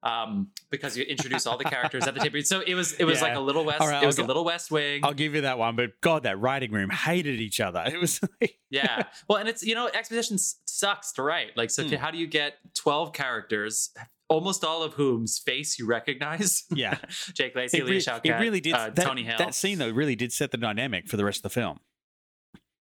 Um, 0.00 0.50
because 0.70 0.96
you 0.96 1.02
introduce 1.02 1.44
all 1.44 1.58
the 1.58 1.64
characters 1.64 2.06
at 2.06 2.14
the 2.14 2.20
table 2.20 2.34
read. 2.34 2.46
So 2.46 2.60
it 2.60 2.74
was 2.76 2.92
it 2.94 3.04
was 3.04 3.20
like 3.20 3.34
a 3.34 3.40
little 3.40 3.64
West 3.64 3.80
right, 3.80 4.00
it 4.00 4.06
was 4.06 4.18
a 4.18 4.24
little 4.24 4.44
West 4.44 4.70
Wing. 4.70 5.00
I'll 5.04 5.12
give 5.12 5.34
you 5.34 5.40
that 5.40 5.58
one, 5.58 5.74
but 5.74 6.00
God, 6.00 6.22
that 6.22 6.38
writing 6.38 6.70
room 6.70 6.88
hated 6.90 7.40
each 7.40 7.58
other. 7.60 7.82
It 7.84 8.00
was 8.00 8.20
like, 8.40 8.58
yeah. 8.70 9.04
Well, 9.28 9.38
and 9.38 9.48
it's 9.48 9.64
you 9.64 9.74
know, 9.74 9.88
exposition 9.92 10.38
sucks 10.38 11.10
to 11.14 11.22
write. 11.22 11.56
Like, 11.56 11.70
so 11.70 11.82
Hmm. 11.82 11.94
how 11.96 12.12
do 12.12 12.18
you 12.18 12.28
get 12.28 12.54
12 12.76 13.12
characters, 13.12 13.90
almost 14.28 14.62
all 14.62 14.84
of 14.84 14.92
whom's 14.94 15.36
face 15.40 15.80
you 15.80 15.86
recognize? 15.86 16.62
yeah. 16.70 16.98
Jake 17.34 17.56
Lacy, 17.56 17.82
Leah 17.82 18.20
it 18.22 18.30
really 18.34 18.60
did. 18.60 18.74
uh, 18.74 18.90
that, 18.94 19.04
Tony 19.04 19.24
Hale. 19.24 19.38
that 19.38 19.52
scene 19.52 19.78
though 19.78 19.90
really 19.90 20.14
did 20.14 20.32
set 20.32 20.52
the 20.52 20.58
dynamic 20.58 21.08
for 21.08 21.16
the 21.16 21.24
rest 21.24 21.38
of 21.38 21.42
the 21.42 21.50
film. 21.50 21.80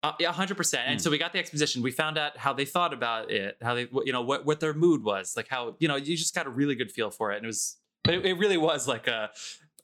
Uh, 0.08 0.12
yeah, 0.20 0.32
hundred 0.32 0.56
percent. 0.56 0.88
And 0.88 0.98
Mm. 0.98 1.02
so 1.02 1.10
we 1.10 1.18
got 1.18 1.32
the 1.32 1.38
exposition. 1.38 1.82
We 1.82 1.90
found 1.90 2.16
out 2.18 2.36
how 2.36 2.52
they 2.52 2.64
thought 2.64 2.92
about 2.92 3.30
it, 3.30 3.56
how 3.62 3.74
they, 3.74 3.88
you 4.04 4.12
know, 4.12 4.22
what 4.22 4.44
what 4.46 4.60
their 4.60 4.74
mood 4.74 5.02
was, 5.02 5.34
like 5.36 5.48
how 5.48 5.76
you 5.78 5.88
know, 5.88 5.96
you 5.96 6.16
just 6.16 6.34
got 6.34 6.46
a 6.46 6.50
really 6.50 6.74
good 6.74 6.90
feel 6.92 7.10
for 7.10 7.32
it, 7.32 7.36
and 7.36 7.44
it 7.44 7.48
was, 7.48 7.76
but 8.04 8.14
it, 8.14 8.24
it 8.26 8.34
really 8.38 8.56
was 8.56 8.86
like 8.88 9.06
a, 9.08 9.30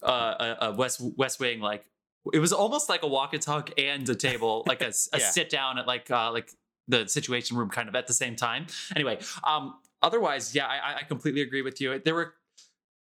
a, 0.02 0.57
a 0.62 0.73
West 0.73 1.00
West 1.17 1.41
Wing 1.41 1.61
like 1.61 1.85
it 2.33 2.38
was 2.38 2.52
almost 2.52 2.88
like 2.88 3.02
a 3.02 3.09
walk 3.09 3.33
and 3.35 3.43
talk 3.43 3.71
and 3.79 4.09
a 4.09 4.14
table, 4.14 4.62
like 4.67 4.81
a, 4.81 4.93
a 5.12 5.19
Yeah. 5.19 5.31
sit 5.31 5.50
down 5.50 5.79
at 5.79 5.87
like 5.87 6.11
uh, 6.11 6.31
like 6.33 6.50
the 6.88 7.09
situation 7.09 7.57
room 7.57 7.69
kind 7.71 7.88
of 7.88 7.95
at 7.97 8.07
the 8.07 8.12
same 8.14 8.37
time. 8.37 8.67
Anyway, 8.95 9.19
um, 9.45 9.75
otherwise, 10.02 10.55
yeah, 10.55 10.67
I, 10.67 10.99
I 11.00 11.02
completely 11.02 11.41
agree 11.43 11.62
with 11.62 11.81
you. 11.81 11.99
There 12.05 12.14
were 12.14 12.35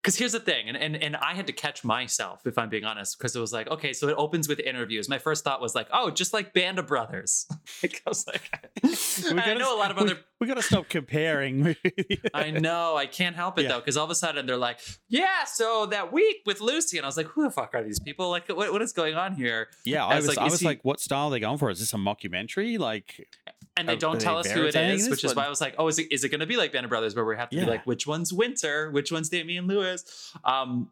because 0.03 0.17
here's 0.17 0.33
the 0.33 0.39
thing, 0.41 0.67
and, 0.67 0.75
and 0.75 0.95
and 0.98 1.15
I 1.15 1.33
had 1.33 1.48
to 1.48 1.53
catch 1.53 1.83
myself 1.86 2.45
if 2.45 2.57
I'm 2.57 2.67
being 2.67 2.83
honest, 2.83 3.17
because 3.17 3.36
it 3.36 3.39
was 3.39 3.53
like, 3.53 3.69
okay, 3.69 3.93
so 3.93 4.10
it 4.10 4.15
opens 4.17 4.50
with 4.50 4.60
interviews. 4.60 5.07
My 5.07 5.17
first 5.17 5.45
thought 5.45 5.62
was 5.62 5.74
like, 5.75 5.88
oh, 5.93 6.10
just 6.12 6.33
like 6.33 6.51
Band 6.53 6.77
of 6.77 6.88
Brothers. 6.88 7.45
like, 7.83 8.01
I 8.05 8.10
was 8.10 8.27
like, 8.27 8.41
We 8.83 9.39
I 9.39 9.45
gotta- 9.45 9.60
know 9.60 9.74
a 9.75 9.79
lot 9.79 9.91
of 9.91 9.98
other 9.98 10.17
We, 10.41 10.48
got 10.48 10.55
to 10.55 10.62
stop 10.62 10.89
comparing. 10.89 11.75
I 12.33 12.51
know. 12.51 12.98
I 12.98 13.05
can't 13.05 13.33
help 13.36 13.57
it 13.57 13.63
Yeah. 13.63 13.69
though, 13.69 13.79
because 13.79 13.95
all 13.95 14.03
of 14.03 14.12
a 14.12 14.15
sudden 14.15 14.45
they're 14.45 14.57
like, 14.57 14.79
"Yeah, 15.07 15.45
so 15.45 15.86
that 15.86 16.12
week 16.12 16.41
with 16.45 16.60
Lucy," 16.60 16.98
and 16.98 17.05
I 17.05 17.07
was 17.07 17.15
like, 17.15 17.27
"Who 17.27 17.43
the 17.43 17.50
fuck 17.51 17.72
are 17.74 17.81
these 17.83 18.00
people? 18.00 18.29
Like, 18.29 18.50
what, 18.50 18.74
what 18.74 18.81
is 18.81 18.91
going 18.91 19.15
on 19.15 19.36
here?" 19.36 19.69
yeah, 19.86 20.05
I 20.05 20.13
I 20.13 20.15
was 20.17 20.27
was, 20.27 20.36
like, 20.36 20.45
I 20.45 20.50
was 20.50 20.60
he- 20.60 20.65
like, 20.65 20.79
what 20.83 21.00
style 21.00 21.27
are 21.27 21.31
they 21.31 21.39
going 21.39 21.57
for? 21.57 21.69
Is 21.69 21.79
this 21.79 21.93
a 21.93 21.98
mockumentary? 21.98 22.77
Like, 22.77 23.27
And 23.75 23.89
they 23.89 23.96
don't 23.96 24.22
tell 24.22 24.36
they 24.36 24.50
us 24.50 24.51
who 24.51 24.65
it 24.65 24.75
is, 24.75 25.10
which 25.10 25.24
is 25.24 25.36
why 25.36 25.46
I 25.46 25.50
was 25.50 25.60
like, 25.60 25.75
"Oh, 25.80 25.88
is 25.88 25.98
it 25.98 26.12
is 26.12 26.24
it 26.24 26.30
going 26.30 26.42
to 26.42 26.46
be 26.46 26.58
like 26.58 26.72
Band 26.72 26.86
of 26.86 26.89
Brothers, 26.89 27.15
where 27.15 27.25
we 27.25 27.36
have 27.36 27.50
to 27.50 27.58
be 27.58 27.65
like, 27.65 27.86
which 27.88 28.06
one's 28.06 28.32
Winter, 28.32 28.92
which 28.92 29.12
one's 29.12 29.30
Damian 29.30 29.65
Lewis?" 29.68 30.32
Um, 30.46 30.92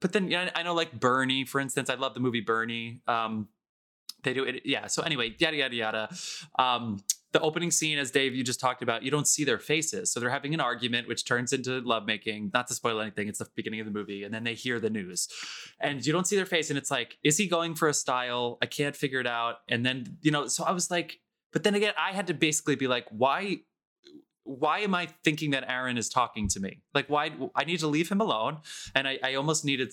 but 0.00 0.12
then 0.12 0.30
yeah, 0.30 0.50
I 0.54 0.62
know 0.62 0.74
like 0.74 0.98
Bernie, 0.98 1.44
for 1.44 1.60
instance. 1.60 1.90
I 1.90 1.94
love 1.94 2.14
the 2.14 2.20
movie 2.20 2.40
Bernie. 2.40 3.00
Um, 3.06 3.48
they 4.22 4.34
do 4.34 4.44
it, 4.44 4.62
yeah. 4.64 4.86
So 4.86 5.02
anyway, 5.02 5.34
yada 5.38 5.56
yada 5.56 5.74
yada. 5.74 6.08
Um, 6.58 7.02
the 7.32 7.40
opening 7.40 7.70
scene, 7.70 7.98
as 7.98 8.10
Dave 8.10 8.34
you 8.34 8.44
just 8.44 8.60
talked 8.60 8.82
about, 8.82 9.02
you 9.02 9.10
don't 9.10 9.26
see 9.26 9.42
their 9.42 9.58
faces, 9.58 10.10
so 10.10 10.20
they're 10.20 10.30
having 10.30 10.52
an 10.52 10.60
argument, 10.60 11.08
which 11.08 11.24
turns 11.24 11.52
into 11.52 11.80
lovemaking. 11.80 12.50
Not 12.52 12.66
to 12.68 12.74
spoil 12.74 13.00
anything, 13.00 13.28
it's 13.28 13.38
the 13.38 13.48
beginning 13.54 13.80
of 13.80 13.86
the 13.86 13.92
movie, 13.92 14.22
and 14.22 14.34
then 14.34 14.44
they 14.44 14.54
hear 14.54 14.78
the 14.78 14.90
news, 14.90 15.28
and 15.80 16.04
you 16.04 16.12
don't 16.12 16.26
see 16.26 16.36
their 16.36 16.46
face, 16.46 16.68
and 16.68 16.78
it's 16.78 16.90
like, 16.90 17.16
is 17.24 17.38
he 17.38 17.46
going 17.46 17.74
for 17.74 17.88
a 17.88 17.94
style? 17.94 18.58
I 18.60 18.66
can't 18.66 18.94
figure 18.94 19.18
it 19.18 19.26
out. 19.26 19.56
And 19.68 19.84
then 19.84 20.18
you 20.20 20.30
know, 20.30 20.46
so 20.46 20.64
I 20.64 20.72
was 20.72 20.90
like, 20.90 21.20
but 21.52 21.62
then 21.64 21.74
again, 21.74 21.94
I 21.98 22.12
had 22.12 22.26
to 22.28 22.34
basically 22.34 22.76
be 22.76 22.86
like, 22.88 23.06
why? 23.10 23.58
Why 24.44 24.80
am 24.80 24.94
I 24.94 25.06
thinking 25.22 25.52
that 25.52 25.64
Aaron 25.68 25.96
is 25.96 26.08
talking 26.08 26.48
to 26.48 26.60
me? 26.60 26.80
Like, 26.94 27.08
why? 27.08 27.30
I 27.54 27.64
need 27.64 27.78
to 27.80 27.86
leave 27.86 28.08
him 28.08 28.20
alone, 28.20 28.58
and 28.94 29.06
I, 29.06 29.18
I 29.22 29.34
almost 29.34 29.64
needed 29.64 29.92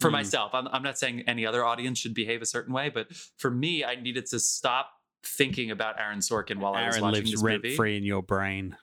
for 0.00 0.08
Mm. 0.08 0.12
myself. 0.12 0.54
I'm, 0.54 0.66
I'm 0.68 0.82
not 0.82 0.98
saying 0.98 1.24
any 1.26 1.44
other 1.44 1.64
audience 1.64 1.98
should 1.98 2.14
behave 2.14 2.40
a 2.42 2.46
certain 2.46 2.72
way, 2.72 2.88
but 2.88 3.12
for 3.36 3.50
me, 3.50 3.84
I 3.84 3.94
needed 3.96 4.26
to 4.26 4.40
stop 4.40 4.90
thinking 5.24 5.70
about 5.70 6.00
Aaron 6.00 6.18
Sorkin 6.20 6.56
while 6.56 6.72
I 6.74 6.86
was 6.86 6.96
Aaron 6.96 7.02
watching 7.08 7.20
lives 7.24 7.30
this 7.32 7.42
rent 7.42 7.62
movie. 7.62 7.76
free 7.76 7.96
in 7.98 8.02
your 8.04 8.22
brain. 8.22 8.76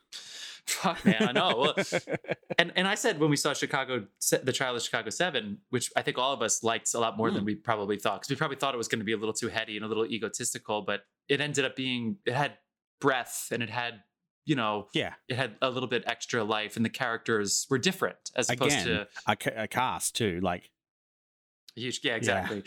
Fuck 0.69 1.03
man, 1.05 1.29
I 1.29 1.31
know. 1.31 1.73
And 2.57 2.73
and 2.75 2.88
I 2.88 2.95
said 2.95 3.19
when 3.21 3.29
we 3.29 3.38
saw 3.38 3.53
Chicago, 3.53 4.05
the 4.43 4.51
trial 4.51 4.75
of 4.75 4.81
Chicago 4.81 5.09
Seven, 5.09 5.59
which 5.69 5.89
I 5.95 6.01
think 6.01 6.17
all 6.17 6.33
of 6.33 6.41
us 6.41 6.61
liked 6.61 6.93
a 6.93 6.99
lot 6.99 7.15
more 7.17 7.29
Hmm. 7.29 7.35
than 7.35 7.45
we 7.45 7.55
probably 7.55 7.97
thought, 7.97 8.19
because 8.19 8.29
we 8.29 8.35
probably 8.35 8.57
thought 8.57 8.73
it 8.73 8.77
was 8.77 8.89
going 8.89 8.99
to 8.99 9.05
be 9.05 9.13
a 9.13 9.17
little 9.17 9.33
too 9.33 9.47
heady 9.47 9.77
and 9.77 9.85
a 9.85 9.88
little 9.88 10.05
egotistical, 10.05 10.81
but 10.81 11.01
it 11.29 11.39
ended 11.39 11.63
up 11.63 11.75
being 11.77 12.17
it 12.25 12.33
had 12.33 12.57
breath 12.99 13.47
and 13.51 13.63
it 13.63 13.69
had 13.69 14.01
you 14.45 14.55
know 14.55 14.88
yeah, 14.93 15.13
it 15.29 15.38
had 15.38 15.55
a 15.61 15.69
little 15.69 15.88
bit 15.88 16.03
extra 16.05 16.43
life 16.43 16.75
and 16.75 16.83
the 16.83 16.89
characters 16.89 17.65
were 17.69 17.77
different 17.77 18.17
as 18.35 18.49
opposed 18.49 18.73
Again, 18.73 18.85
to 18.85 19.07
a, 19.27 19.35
ca- 19.38 19.53
a 19.63 19.67
cast 19.67 20.15
too. 20.17 20.39
Like, 20.41 20.69
Huge, 21.75 22.01
yeah, 22.03 22.15
exactly. 22.15 22.63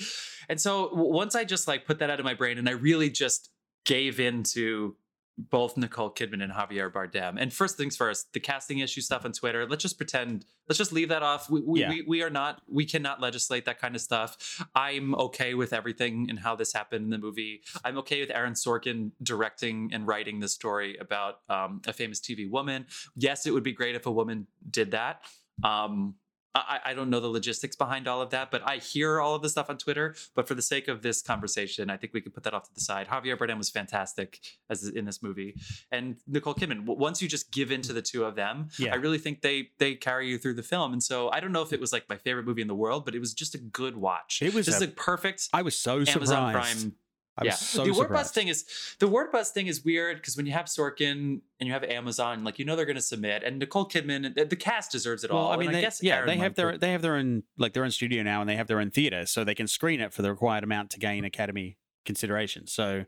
And 0.48 0.58
so 0.60 0.88
once 0.94 1.34
I 1.34 1.44
just 1.44 1.68
like 1.68 1.84
put 1.86 1.98
that 1.98 2.08
out 2.08 2.18
of 2.18 2.24
my 2.24 2.34
brain, 2.34 2.56
and 2.56 2.66
I 2.68 2.72
really 2.72 3.10
just 3.10 3.50
gave 3.84 4.20
in 4.20 4.42
to 4.54 4.96
both 5.38 5.76
Nicole 5.76 6.10
Kidman 6.10 6.42
and 6.42 6.52
Javier 6.52 6.92
Bardem. 6.92 7.36
And 7.38 7.52
first 7.52 7.76
things 7.76 7.96
first, 7.96 8.32
the 8.32 8.40
casting 8.40 8.80
issue 8.80 9.00
stuff 9.00 9.24
on 9.24 9.32
Twitter. 9.32 9.66
Let's 9.66 9.82
just 9.82 9.96
pretend. 9.96 10.44
Let's 10.68 10.78
just 10.78 10.92
leave 10.92 11.08
that 11.08 11.22
off. 11.22 11.48
We 11.50 11.60
we, 11.62 11.80
Yeah. 11.80 11.88
we, 11.88 12.04
we 12.06 12.22
are 12.22 12.30
not. 12.30 12.60
We 12.68 12.84
cannot 12.84 13.20
legislate 13.20 13.64
that 13.64 13.80
kind 13.80 13.94
of 13.94 14.02
stuff. 14.02 14.64
I'm 14.74 15.14
okay 15.14 15.54
with 15.54 15.72
everything 15.72 16.26
and 16.28 16.38
how 16.38 16.54
this 16.54 16.72
happened 16.72 17.04
in 17.04 17.10
the 17.10 17.18
movie. 17.18 17.62
I'm 17.84 17.96
okay 17.98 18.20
with 18.20 18.30
Aaron 18.30 18.52
Sorkin 18.54 19.12
directing 19.22 19.90
and 19.92 20.06
writing 20.06 20.40
the 20.40 20.48
story 20.48 20.96
about 20.98 21.36
um, 21.48 21.80
a 21.86 21.92
famous 21.92 22.20
TV 22.20 22.48
woman. 22.50 22.86
Yes, 23.16 23.46
it 23.46 23.52
would 23.52 23.64
be 23.64 23.72
great 23.72 23.94
if 23.94 24.06
a 24.06 24.12
woman 24.12 24.46
did 24.70 24.90
that. 24.92 25.22
Um, 25.64 26.14
I, 26.54 26.80
I 26.86 26.94
don't 26.94 27.08
know 27.08 27.20
the 27.20 27.28
logistics 27.28 27.76
behind 27.76 28.06
all 28.06 28.20
of 28.20 28.30
that, 28.30 28.50
but 28.50 28.62
I 28.68 28.76
hear 28.76 29.20
all 29.20 29.34
of 29.34 29.40
the 29.42 29.48
stuff 29.48 29.70
on 29.70 29.78
Twitter. 29.78 30.14
But 30.34 30.46
for 30.46 30.54
the 30.54 30.60
sake 30.62 30.86
of 30.88 31.00
this 31.02 31.22
conversation, 31.22 31.88
I 31.88 31.96
think 31.96 32.12
we 32.12 32.20
could 32.20 32.34
put 32.34 32.42
that 32.44 32.52
off 32.52 32.64
to 32.64 32.74
the 32.74 32.80
side. 32.80 33.08
Javier 33.08 33.36
Bardem 33.38 33.56
was 33.58 33.70
fantastic 33.70 34.38
as 34.68 34.86
in 34.88 35.04
this 35.06 35.22
movie, 35.22 35.56
and 35.90 36.16
Nicole 36.26 36.54
Kidman. 36.54 36.84
Once 36.84 37.22
you 37.22 37.28
just 37.28 37.50
give 37.52 37.72
in 37.72 37.80
to 37.82 37.92
the 37.92 38.02
two 38.02 38.24
of 38.24 38.34
them, 38.34 38.68
Yeah. 38.78 38.92
I 38.92 38.96
really 38.96 39.18
think 39.18 39.40
they 39.40 39.70
they 39.78 39.94
carry 39.94 40.28
you 40.28 40.36
through 40.38 40.54
the 40.54 40.62
film. 40.62 40.92
And 40.92 41.02
so 41.02 41.30
I 41.30 41.40
don't 41.40 41.52
know 41.52 41.62
if 41.62 41.72
it 41.72 41.80
was 41.80 41.92
like 41.92 42.08
my 42.08 42.16
favorite 42.16 42.44
movie 42.46 42.62
in 42.62 42.68
the 42.68 42.74
world, 42.74 43.04
but 43.04 43.14
it 43.14 43.18
was 43.20 43.32
just 43.32 43.54
a 43.54 43.58
good 43.58 43.96
watch. 43.96 44.40
It 44.42 44.52
was 44.52 44.66
just 44.66 44.82
a- 44.82 44.86
a 44.86 44.88
perfect 44.88 45.48
I 45.52 45.62
was 45.62 45.76
so 45.76 46.00
Amazon 46.00 46.16
surprised. 46.52 46.52
Prime 46.80 46.92
I 47.38 47.44
was 47.44 47.46
yeah, 47.46 47.54
so 47.54 47.84
the 47.84 47.90
word 47.92 48.10
buzz 48.10 48.28
surprised. 48.28 48.34
thing 48.34 48.48
is 48.48 48.66
the 48.98 49.08
word 49.08 49.32
buzz 49.32 49.50
thing 49.50 49.66
is 49.66 49.82
weird 49.84 50.18
because 50.18 50.36
when 50.36 50.44
you 50.44 50.52
have 50.52 50.66
Sorkin 50.66 51.40
and 51.58 51.66
you 51.66 51.72
have 51.72 51.82
Amazon, 51.82 52.44
like 52.44 52.58
you 52.58 52.64
know 52.66 52.76
they're 52.76 52.84
going 52.84 52.96
to 52.96 53.00
submit, 53.00 53.42
and 53.42 53.58
Nicole 53.58 53.88
Kidman, 53.88 54.34
the, 54.34 54.44
the 54.44 54.56
cast 54.56 54.92
deserves 54.92 55.24
it 55.24 55.30
Well, 55.30 55.40
all. 55.40 55.52
I 55.52 55.56
mean, 55.56 55.68
and 55.68 55.74
they, 55.76 55.78
I 55.78 55.82
guess 55.82 56.02
yeah, 56.02 56.16
Aaron 56.16 56.26
they 56.28 56.36
have 56.36 56.54
their 56.56 56.76
they 56.76 56.92
have 56.92 57.00
their 57.00 57.16
own 57.16 57.44
like 57.56 57.72
their 57.72 57.84
own 57.84 57.90
studio 57.90 58.22
now, 58.22 58.42
and 58.42 58.50
they 58.50 58.56
have 58.56 58.66
their 58.66 58.80
own 58.80 58.90
theater, 58.90 59.24
so 59.24 59.44
they 59.44 59.54
can 59.54 59.66
screen 59.66 59.98
it 60.00 60.12
for 60.12 60.20
the 60.20 60.30
required 60.30 60.62
amount 60.62 60.90
to 60.90 60.98
gain 60.98 61.24
Academy 61.24 61.78
consideration. 62.04 62.66
So 62.66 63.06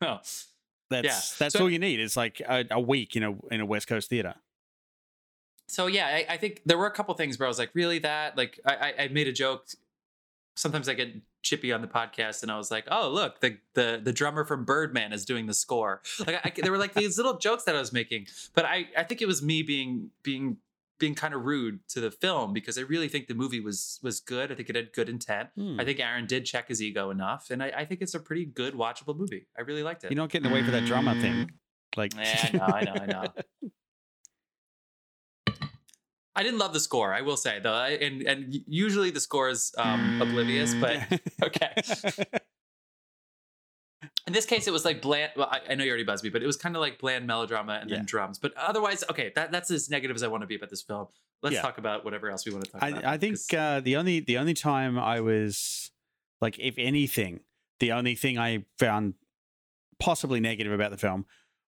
Oh. 0.00 0.20
that's 0.88 1.04
Yeah. 1.04 1.20
that's 1.38 1.54
So- 1.54 1.62
all 1.64 1.70
you 1.70 1.80
need. 1.80 1.98
Is 1.98 2.16
like 2.16 2.40
a, 2.48 2.64
a 2.70 2.80
week 2.80 3.16
in 3.16 3.24
a 3.24 3.34
in 3.50 3.60
a 3.60 3.66
West 3.66 3.88
Coast 3.88 4.08
theater. 4.08 4.34
So 5.68 5.88
yeah, 5.88 6.06
I, 6.06 6.26
I 6.34 6.36
think 6.36 6.62
there 6.64 6.78
were 6.78 6.86
a 6.86 6.92
couple 6.92 7.12
things 7.14 7.38
where 7.40 7.46
I 7.46 7.48
was 7.48 7.58
like, 7.58 7.70
really 7.74 7.98
that? 8.00 8.36
Like 8.36 8.60
I, 8.64 8.74
I, 8.74 8.94
I 9.04 9.08
made 9.08 9.26
a 9.26 9.32
joke. 9.32 9.66
Sometimes 10.54 10.88
I 10.88 10.94
get 10.94 11.08
chippy 11.46 11.72
on 11.72 11.80
the 11.80 11.88
podcast, 11.88 12.42
and 12.42 12.50
I 12.50 12.56
was 12.56 12.70
like, 12.70 12.86
oh 12.90 13.08
look, 13.08 13.40
the 13.40 13.58
the 13.74 14.00
the 14.02 14.12
drummer 14.12 14.44
from 14.44 14.64
Birdman 14.64 15.12
is 15.12 15.24
doing 15.24 15.46
the 15.46 15.54
score. 15.54 16.02
Like 16.26 16.40
I, 16.44 16.52
there 16.60 16.72
were 16.72 16.78
like 16.78 16.94
these 16.94 17.16
little 17.16 17.38
jokes 17.38 17.64
that 17.64 17.76
I 17.76 17.78
was 17.78 17.92
making, 17.92 18.26
but 18.54 18.64
I 18.64 18.88
I 18.96 19.04
think 19.04 19.22
it 19.22 19.26
was 19.26 19.42
me 19.42 19.62
being 19.62 20.10
being 20.22 20.58
being 20.98 21.14
kind 21.14 21.34
of 21.34 21.44
rude 21.44 21.86
to 21.88 22.00
the 22.00 22.10
film 22.10 22.52
because 22.52 22.78
I 22.78 22.82
really 22.82 23.08
think 23.08 23.26
the 23.26 23.34
movie 23.34 23.60
was 23.60 24.00
was 24.02 24.20
good. 24.20 24.50
I 24.50 24.54
think 24.54 24.68
it 24.70 24.76
had 24.76 24.92
good 24.92 25.08
intent. 25.08 25.50
Hmm. 25.54 25.78
I 25.78 25.84
think 25.84 26.00
Aaron 26.00 26.26
did 26.26 26.44
check 26.46 26.68
his 26.68 26.82
ego 26.82 27.10
enough, 27.10 27.50
and 27.50 27.62
I, 27.62 27.72
I 27.76 27.84
think 27.84 28.02
it's 28.02 28.14
a 28.14 28.20
pretty 28.20 28.44
good 28.44 28.74
watchable 28.74 29.16
movie. 29.16 29.46
I 29.56 29.62
really 29.62 29.82
liked 29.82 30.04
it. 30.04 30.10
You're 30.10 30.16
not 30.16 30.30
getting 30.30 30.50
away 30.50 30.64
for 30.64 30.70
that 30.70 30.86
drama 30.86 31.14
thing. 31.20 31.50
Like, 31.96 32.14
Yeah, 32.14 32.48
I 32.52 32.56
know, 32.56 32.64
I 32.64 32.82
know, 32.84 32.92
I 33.00 33.06
know. 33.62 33.70
I 36.36 36.42
didn't 36.42 36.58
love 36.58 36.72
the 36.74 36.80
score, 36.80 37.12
I 37.14 37.22
will 37.22 37.36
say 37.38 37.58
though, 37.60 37.74
and 37.74 38.22
and 38.22 38.54
usually 38.68 39.10
the 39.10 39.20
score 39.20 39.48
is 39.48 39.72
um, 39.78 40.18
oblivious, 40.20 40.74
but 40.74 40.98
okay. 41.42 41.72
In 44.26 44.32
this 44.32 44.44
case, 44.44 44.66
it 44.66 44.72
was 44.72 44.84
like 44.84 45.00
bland. 45.00 45.32
Well, 45.36 45.48
I, 45.50 45.60
I 45.70 45.74
know 45.76 45.84
you 45.84 45.90
already 45.90 46.04
buzzed 46.04 46.24
me, 46.24 46.30
but 46.30 46.42
it 46.42 46.46
was 46.46 46.56
kind 46.56 46.74
of 46.76 46.80
like 46.80 46.98
bland 46.98 47.26
melodrama 47.26 47.78
and 47.80 47.88
Yeah. 47.88 47.96
then 47.96 48.06
drums. 48.06 48.38
But 48.38 48.52
otherwise, 48.56 49.04
okay, 49.10 49.32
that, 49.36 49.52
that's 49.52 49.70
as 49.70 49.88
negative 49.88 50.16
as 50.16 50.22
I 50.22 50.26
want 50.28 50.42
to 50.42 50.46
be 50.46 50.56
about 50.56 50.68
this 50.68 50.82
film. 50.82 51.06
Let's 51.42 51.54
Yeah. 51.54 51.62
talk 51.62 51.78
about 51.78 52.04
whatever 52.04 52.28
else 52.28 52.44
we 52.44 52.52
want 52.52 52.64
to 52.66 52.70
talk 52.72 52.82
about. 52.82 53.04
I, 53.04 53.18
think 53.18 53.38
uh, 53.56 53.80
the 53.80 53.96
only 53.96 54.20
the 54.20 54.36
only 54.38 54.54
time 54.54 54.98
I 54.98 55.20
was 55.20 55.90
like, 56.40 56.58
if 56.58 56.74
anything, 56.76 57.40
the 57.80 57.92
only 57.92 58.14
thing 58.14 58.36
I 58.38 58.64
found 58.78 59.14
possibly 59.98 60.40
negative 60.40 60.72
about 60.72 60.90
the 60.90 60.98
film 60.98 61.24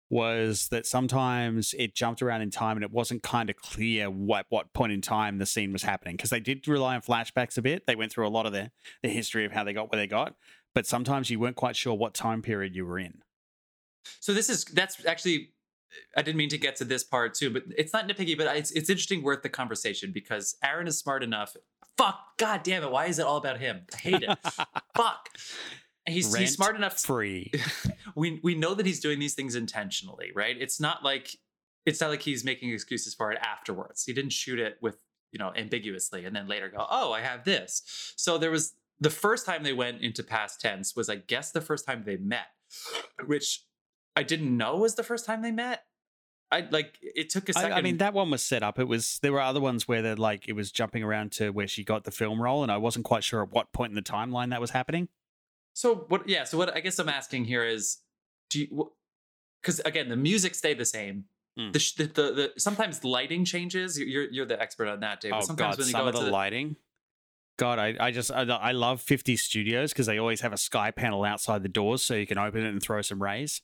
was 0.09 0.69
that 0.69 0.85
sometimes 0.85 1.75
it 1.77 1.93
jumped 1.93 2.21
around 2.21 2.41
in 2.41 2.49
time 2.49 2.77
and 2.77 2.83
it 2.83 2.91
wasn't 2.91 3.21
kind 3.23 3.49
of 3.49 3.57
clear 3.57 4.09
what 4.09 4.45
what 4.49 4.71
point 4.73 4.91
in 4.91 5.01
time 5.01 5.37
the 5.37 5.45
scene 5.45 5.73
was 5.73 5.83
happening 5.83 6.15
because 6.15 6.29
they 6.29 6.39
did 6.39 6.65
rely 6.67 6.95
on 6.95 7.01
flashbacks 7.01 7.57
a 7.57 7.61
bit. 7.61 7.85
They 7.87 7.95
went 7.95 8.11
through 8.11 8.27
a 8.27 8.29
lot 8.29 8.45
of 8.45 8.53
the 8.53 8.71
the 9.03 9.09
history 9.09 9.45
of 9.45 9.51
how 9.51 9.63
they 9.63 9.73
got 9.73 9.91
where 9.91 9.99
they 9.99 10.07
got, 10.07 10.35
but 10.73 10.85
sometimes 10.85 11.29
you 11.29 11.39
weren't 11.39 11.57
quite 11.57 11.75
sure 11.75 11.93
what 11.93 12.13
time 12.13 12.41
period 12.41 12.75
you 12.75 12.85
were 12.85 12.99
in. 12.99 13.21
So 14.19 14.33
this 14.33 14.49
is 14.49 14.63
that's 14.65 15.05
actually 15.05 15.49
I 16.15 16.21
didn't 16.21 16.37
mean 16.37 16.49
to 16.49 16.57
get 16.57 16.75
to 16.77 16.85
this 16.85 17.03
part 17.03 17.33
too, 17.33 17.49
but 17.49 17.63
it's 17.77 17.93
not 17.93 18.07
nitpicky, 18.07 18.37
but 18.37 18.55
it's 18.55 18.71
it's 18.71 18.89
interesting 18.89 19.23
worth 19.23 19.43
the 19.43 19.49
conversation 19.49 20.11
because 20.13 20.55
Aaron 20.63 20.87
is 20.87 20.97
smart 20.97 21.23
enough. 21.23 21.55
Fuck, 21.97 22.19
god 22.37 22.63
damn 22.63 22.83
it, 22.83 22.91
why 22.91 23.07
is 23.07 23.19
it 23.19 23.25
all 23.25 23.37
about 23.37 23.59
him? 23.59 23.81
I 23.93 23.97
hate 23.97 24.23
it. 24.23 24.37
Fuck. 24.95 25.29
He's, 26.07 26.33
he's 26.33 26.53
smart 26.53 26.75
enough. 26.75 26.99
Free. 26.99 27.51
we 28.15 28.39
we 28.43 28.55
know 28.55 28.73
that 28.73 28.85
he's 28.85 28.99
doing 28.99 29.19
these 29.19 29.33
things 29.33 29.55
intentionally, 29.55 30.31
right? 30.33 30.55
It's 30.57 30.79
not 30.79 31.03
like 31.03 31.35
it's 31.85 32.01
not 32.01 32.09
like 32.09 32.21
he's 32.21 32.43
making 32.43 32.71
excuses 32.71 33.13
for 33.13 33.31
it 33.31 33.39
afterwards. 33.41 34.05
He 34.05 34.13
didn't 34.13 34.31
shoot 34.31 34.59
it 34.59 34.77
with, 34.81 34.97
you 35.31 35.39
know, 35.39 35.53
ambiguously 35.55 36.25
and 36.25 36.35
then 36.35 36.47
later 36.47 36.69
go, 36.69 36.85
"Oh, 36.89 37.11
I 37.11 37.21
have 37.21 37.43
this." 37.43 38.13
So 38.15 38.37
there 38.37 38.51
was 38.51 38.73
the 38.99 39.09
first 39.09 39.45
time 39.45 39.63
they 39.63 39.73
went 39.73 40.01
into 40.01 40.23
past 40.23 40.61
tense 40.61 40.95
was 40.95 41.09
I 41.09 41.15
guess 41.15 41.51
the 41.51 41.61
first 41.61 41.85
time 41.85 42.03
they 42.05 42.17
met, 42.17 42.47
which 43.25 43.63
I 44.15 44.23
didn't 44.23 44.55
know 44.55 44.77
was 44.77 44.95
the 44.95 45.03
first 45.03 45.25
time 45.25 45.41
they 45.41 45.51
met. 45.51 45.83
I 46.51 46.65
like 46.71 46.97
it 47.01 47.29
took 47.29 47.49
a 47.49 47.53
second. 47.53 47.73
I, 47.73 47.77
I 47.77 47.81
mean, 47.81 47.97
that 47.97 48.13
one 48.13 48.31
was 48.31 48.41
set 48.41 48.63
up. 48.63 48.79
It 48.79 48.87
was 48.87 49.19
there 49.21 49.33
were 49.33 49.41
other 49.41 49.59
ones 49.59 49.87
where 49.87 50.01
they're 50.01 50.15
like 50.15 50.47
it 50.47 50.53
was 50.53 50.71
jumping 50.71 51.03
around 51.03 51.33
to 51.33 51.49
where 51.49 51.67
she 51.67 51.83
got 51.83 52.05
the 52.05 52.11
film 52.11 52.41
role, 52.41 52.63
and 52.63 52.71
I 52.71 52.77
wasn't 52.77 53.05
quite 53.05 53.23
sure 53.23 53.43
at 53.43 53.51
what 53.51 53.73
point 53.73 53.91
in 53.91 53.95
the 53.95 54.01
timeline 54.01 54.51
that 54.51 54.61
was 54.61 54.71
happening. 54.71 55.09
So 55.77 56.05
what? 56.07 56.27
Yeah. 56.27 56.43
So 56.43 56.57
what 56.57 56.75
I 56.75 56.79
guess 56.79 56.97
I'm 56.97 57.07
asking 57.07 57.45
here 57.45 57.63
is, 57.63 57.99
do 58.49 58.61
you? 58.61 58.91
Because 59.61 59.79
again, 59.81 60.09
the 60.09 60.15
music 60.15 60.55
stayed 60.55 60.79
the 60.79 60.85
same. 60.85 61.25
Mm. 61.59 61.71
The, 61.71 62.03
the, 62.03 62.03
the 62.07 62.31
the 62.33 62.53
sometimes 62.57 63.03
lighting 63.03 63.45
changes. 63.45 63.99
You're 63.99 64.27
you're 64.31 64.47
the 64.47 64.59
expert 64.59 64.87
on 64.87 65.01
that, 65.01 65.21
Dave. 65.21 65.33
but 65.33 65.37
oh 65.37 65.45
sometimes 65.45 65.75
god, 65.75 65.77
when 65.77 65.87
you 65.87 65.91
some 65.91 66.01
go 66.01 66.07
of 66.07 66.13
the 66.15 66.19
into 66.21 66.31
lighting. 66.31 66.77
God, 67.59 67.77
I, 67.77 67.95
I 67.99 68.09
just 68.09 68.31
I, 68.31 68.41
I 68.41 68.71
love 68.71 69.01
50 69.01 69.35
studios 69.37 69.93
because 69.93 70.07
they 70.07 70.17
always 70.17 70.41
have 70.41 70.51
a 70.51 70.57
sky 70.57 70.89
panel 70.89 71.23
outside 71.23 71.61
the 71.61 71.69
doors 71.69 72.01
so 72.01 72.15
you 72.15 72.25
can 72.25 72.39
open 72.39 72.65
it 72.65 72.69
and 72.69 72.81
throw 72.81 73.03
some 73.03 73.21
rays. 73.21 73.61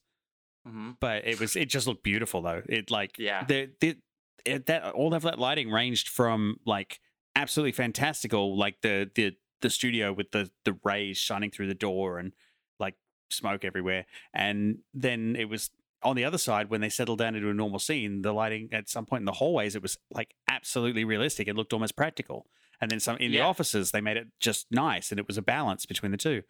hmm 0.68 0.92
But 1.00 1.26
it 1.26 1.40
was 1.40 1.56
it 1.56 1.68
just 1.68 1.88
looked 1.88 2.04
beautiful 2.04 2.44
though. 2.44 2.62
It 2.70 2.92
like 2.92 3.18
Yeah. 3.18 3.44
the, 3.46 3.72
the 3.80 3.98
it, 4.46 4.68
that 4.68 4.92
all 4.94 5.16
of 5.16 5.24
that 5.24 5.40
lighting 5.40 5.72
ranged 5.72 6.10
from 6.10 6.58
like 6.64 7.00
absolutely 7.36 7.72
fantastical, 7.72 8.56
like 8.56 8.82
the 8.82 9.10
the 9.16 9.36
the 9.64 9.70
studio 9.72 10.14
with 10.14 10.30
the 10.32 10.52
the 10.64 10.78
rays 10.84 11.18
shining 11.18 11.50
through 11.50 11.68
the 11.68 11.74
door 11.74 12.20
and 12.20 12.34
like 12.80 12.96
smoke 13.32 13.66
everywhere, 13.66 14.06
and 14.34 14.80
then 14.94 15.36
it 15.36 15.46
was 15.50 15.72
on 16.04 16.16
the 16.16 16.26
other 16.26 16.38
side 16.38 16.70
when 16.70 16.82
they 16.82 16.90
settled 16.90 17.18
down 17.20 17.34
into 17.36 17.50
a 17.50 17.54
normal 17.54 17.80
scene. 17.80 18.22
The 18.22 18.32
lighting 18.34 18.70
at 18.72 18.90
some 18.90 19.06
point 19.08 19.22
in 19.22 19.26
the 19.26 19.32
hallways, 19.34 19.76
it 19.76 19.82
was 19.82 19.98
like 20.12 20.36
absolutely 20.50 21.04
realistic. 21.06 21.48
It 21.48 21.56
looked 21.56 21.74
almost 21.74 21.96
practical. 21.96 22.46
And 22.82 22.92
then 22.92 23.00
some 23.00 23.16
in 23.18 23.32
the 23.32 23.38
Yeah. 23.38 23.48
offices, 23.48 23.92
they 23.92 24.02
made 24.02 24.18
it 24.18 24.28
just 24.40 24.68
nice, 24.70 25.12
and 25.12 25.20
it 25.20 25.28
was 25.28 25.38
a 25.38 25.42
balance 25.42 25.86
between 25.86 26.12
the 26.12 26.18
two. 26.18 26.44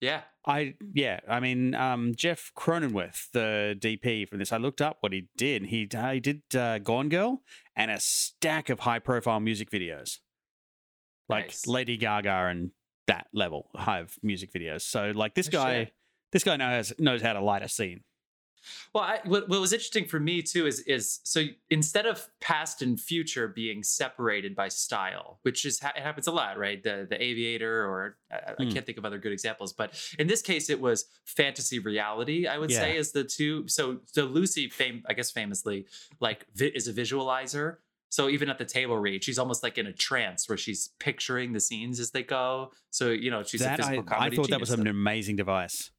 Yeah. 0.00 0.22
I 0.46 0.74
yeah, 0.94 1.20
I 1.28 1.38
mean 1.40 1.74
um, 1.74 2.14
Jeff 2.16 2.52
Cronenweth, 2.56 3.30
the 3.32 3.76
DP 3.78 4.28
from 4.28 4.38
this. 4.40 4.52
I 4.52 4.56
looked 4.56 4.80
up 4.80 4.98
what 5.00 5.12
he 5.12 5.28
did. 5.36 5.66
He 5.66 5.88
uh, 5.94 6.12
he 6.12 6.20
did 6.20 6.42
uh, 6.56 6.78
Gone 6.78 7.08
Girl 7.08 7.42
and 7.76 7.90
a 7.90 7.98
stack 8.00 8.68
of 8.68 8.80
high 8.80 8.98
profile 8.98 9.38
music 9.40 9.70
videos, 9.70 10.18
like 11.32 11.46
Nice. 11.46 11.66
Lady 11.66 11.96
Gaga 11.96 12.46
and 12.50 12.70
that 13.06 13.26
level 13.32 13.68
high 13.74 13.98
of 14.00 14.16
music 14.22 14.52
videos. 14.52 14.82
So 14.82 15.12
like 15.14 15.34
this 15.34 15.48
guy, 15.48 15.84
shit. 15.84 15.94
this 16.32 16.44
guy 16.44 16.56
knows 16.56 16.92
knows 16.98 17.20
how 17.22 17.32
to 17.32 17.40
light 17.40 17.62
a 17.62 17.68
scene. 17.68 18.02
Well, 18.94 19.02
I, 19.02 19.18
what, 19.24 19.48
what 19.48 19.60
was 19.60 19.72
interesting 19.72 20.04
for 20.06 20.20
me 20.20 20.40
too 20.40 20.66
is 20.68 20.78
is 20.80 21.18
so 21.24 21.40
instead 21.68 22.06
of 22.06 22.28
past 22.40 22.80
and 22.80 23.00
future 23.00 23.48
being 23.48 23.82
separated 23.82 24.54
by 24.54 24.68
style, 24.68 25.40
which 25.42 25.64
is 25.64 25.80
it 25.82 26.00
happens 26.00 26.28
a 26.28 26.30
lot, 26.30 26.56
right? 26.58 26.80
The 26.80 27.06
the 27.10 27.20
Aviator, 27.20 27.84
or 27.84 28.18
I, 28.30 28.36
I 28.52 28.62
Hmm. 28.64 28.70
can't 28.70 28.86
think 28.86 28.98
of 28.98 29.04
other 29.04 29.18
good 29.18 29.32
examples, 29.32 29.72
but 29.72 29.88
in 30.16 30.28
this 30.28 30.42
case, 30.42 30.70
it 30.70 30.80
was 30.80 31.06
fantasy 31.24 31.80
reality. 31.80 32.46
I 32.46 32.56
would 32.58 32.70
say 32.70 32.96
is 32.96 33.10
the 33.10 33.24
two. 33.24 33.66
So 33.66 33.98
so 34.06 34.26
Lucy, 34.26 34.68
fame 34.68 35.02
I 35.08 35.14
guess 35.14 35.32
famously, 35.32 35.86
like 36.20 36.46
vi- 36.54 36.70
is 36.72 36.86
a 36.86 36.92
visualizer. 36.92 37.78
So 38.12 38.28
even 38.28 38.50
at 38.50 38.58
the 38.58 38.66
table 38.66 38.98
read, 38.98 39.24
she's 39.24 39.38
almost 39.38 39.62
like 39.62 39.78
in 39.78 39.86
a 39.86 39.92
trance 39.92 40.46
where 40.46 40.58
she's 40.58 40.90
picturing 41.00 41.54
the 41.54 41.60
scenes 41.60 41.98
as 41.98 42.10
they 42.10 42.22
go. 42.22 42.70
So 42.90 43.08
you 43.08 43.30
know 43.30 43.42
she's 43.42 43.62
a 43.62 43.64
that 43.64 43.80
I, 43.80 43.82
physical 43.84 44.04
I 44.06 44.14
comedy. 44.16 44.36
thought 44.36 44.50
that 44.50 44.60
was 44.60 44.70
an 44.70 44.86
amazing 44.86 45.36
device. 45.36 45.90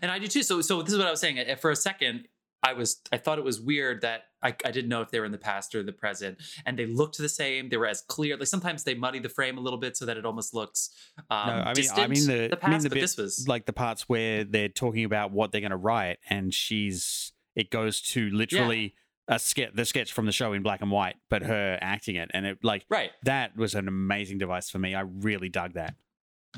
And 0.00 0.10
I 0.10 0.18
do 0.18 0.26
too. 0.26 0.42
So, 0.42 0.62
so 0.62 0.80
this 0.82 0.92
is 0.94 0.98
what 0.98 1.06
I 1.06 1.10
was 1.10 1.20
saying. 1.20 1.38
For 1.60 1.70
a 1.70 1.76
second, 1.76 2.28
I 2.62 2.72
was, 2.74 3.00
I 3.12 3.16
thought 3.18 3.38
it 3.38 3.44
was 3.44 3.60
weird 3.60 4.00
that 4.02 4.24
I, 4.42 4.48
I 4.64 4.70
didn't 4.70 4.88
know 4.88 5.00
if 5.02 5.10
they 5.10 5.18
were 5.20 5.24
in 5.26 5.32
the 5.32 5.38
past 5.38 5.74
or 5.74 5.82
the 5.82 5.92
present, 5.92 6.38
and 6.66 6.78
they 6.78 6.86
looked 6.86 7.18
the 7.18 7.28
same. 7.28 7.68
They 7.68 7.76
were 7.78 7.86
as 7.86 8.00
clear. 8.02 8.36
Like 8.38 8.48
sometimes 8.48 8.84
they 8.84 8.94
muddy 8.94 9.18
the 9.18 9.28
frame 9.28 9.58
a 9.58 9.60
little 9.60 9.78
bit 9.78 9.96
so 9.98 10.06
that 10.06 10.16
it 10.16 10.24
almost 10.26 10.54
looks. 10.54 10.90
Um, 11.30 11.46
No, 11.48 11.52
I 11.66 11.74
mean- 11.74 11.90
I 11.94 12.06
mean 12.06 12.26
the- 12.26 12.48
the 12.48 12.58
I 12.64 12.68
mean 12.68 12.72
past, 12.74 12.82
the 12.84 12.88
but 12.90 12.94
bit- 12.94 13.00
this 13.02 13.16
was 13.18 13.46
Like 13.48 13.64
the 13.66 13.72
parts 13.74 14.08
where 14.08 14.44
they're 14.44 14.68
talking 14.70 15.04
about 15.04 15.30
what 15.30 15.52
they're 15.52 15.60
going 15.62 15.70
to 15.72 15.76
write, 15.76 16.18
and 16.30 16.52
she's 16.54 17.32
it 17.54 17.70
goes 17.70 18.00
to 18.12 18.30
literally 18.30 18.94
a 19.30 19.38
sketch, 19.38 19.70
the 19.74 19.84
sketch 19.86 20.12
from 20.12 20.26
the 20.26 20.32
show 20.32 20.52
in 20.52 20.62
black 20.62 20.82
and 20.82 20.90
white, 20.90 21.16
but 21.30 21.42
her 21.42 21.78
acting 21.80 22.16
it, 22.16 22.30
and 22.34 22.44
it 22.44 22.58
like 22.62 22.84
right. 22.90 23.12
that 23.22 23.56
was 23.56 23.74
an 23.74 23.88
amazing 23.88 24.36
device 24.38 24.68
for 24.68 24.78
me. 24.78 24.94
I 24.94 25.00
really 25.02 25.48
dug 25.48 25.72
that. 25.74 25.94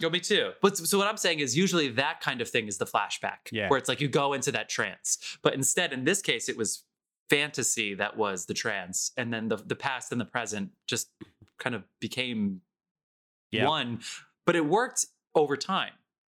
Yo, 0.01 0.09
me 0.09 0.19
too. 0.21 0.53
But 0.63 0.79
so 0.79 0.97
what 0.97 1.07
I'm 1.07 1.19
saying 1.19 1.41
is 1.41 1.55
usually 1.57 1.89
that 1.91 2.21
kind 2.21 2.41
of 2.41 2.49
thing 2.49 2.67
is 2.67 2.79
the 2.79 2.87
flashback, 2.87 3.53
Yeah. 3.53 3.69
where 3.69 3.79
it's 3.79 3.89
like 3.91 4.01
you 4.01 4.09
go 4.09 4.33
into 4.33 4.51
that 4.53 4.69
trance. 4.71 5.19
But 5.43 5.55
instead, 5.55 5.93
in 5.93 6.05
this 6.05 6.23
case, 6.23 6.49
it 6.49 6.57
was 6.57 6.85
fantasy 7.29 7.95
that 7.95 8.17
was 8.17 8.47
the 8.47 8.55
trance, 8.55 9.13
and 9.17 9.33
then 9.33 9.49
the 9.49 9.57
the 9.57 9.77
past 9.77 10.11
and 10.11 10.21
the 10.21 10.25
present 10.25 10.71
just 10.87 11.11
kind 11.59 11.77
of 11.77 11.85
became 12.01 12.63
Yeah. 13.51 13.69
one. 13.69 14.01
But 14.47 14.57
it 14.57 14.65
worked 14.67 15.07
over 15.35 15.57
time. 15.57 15.93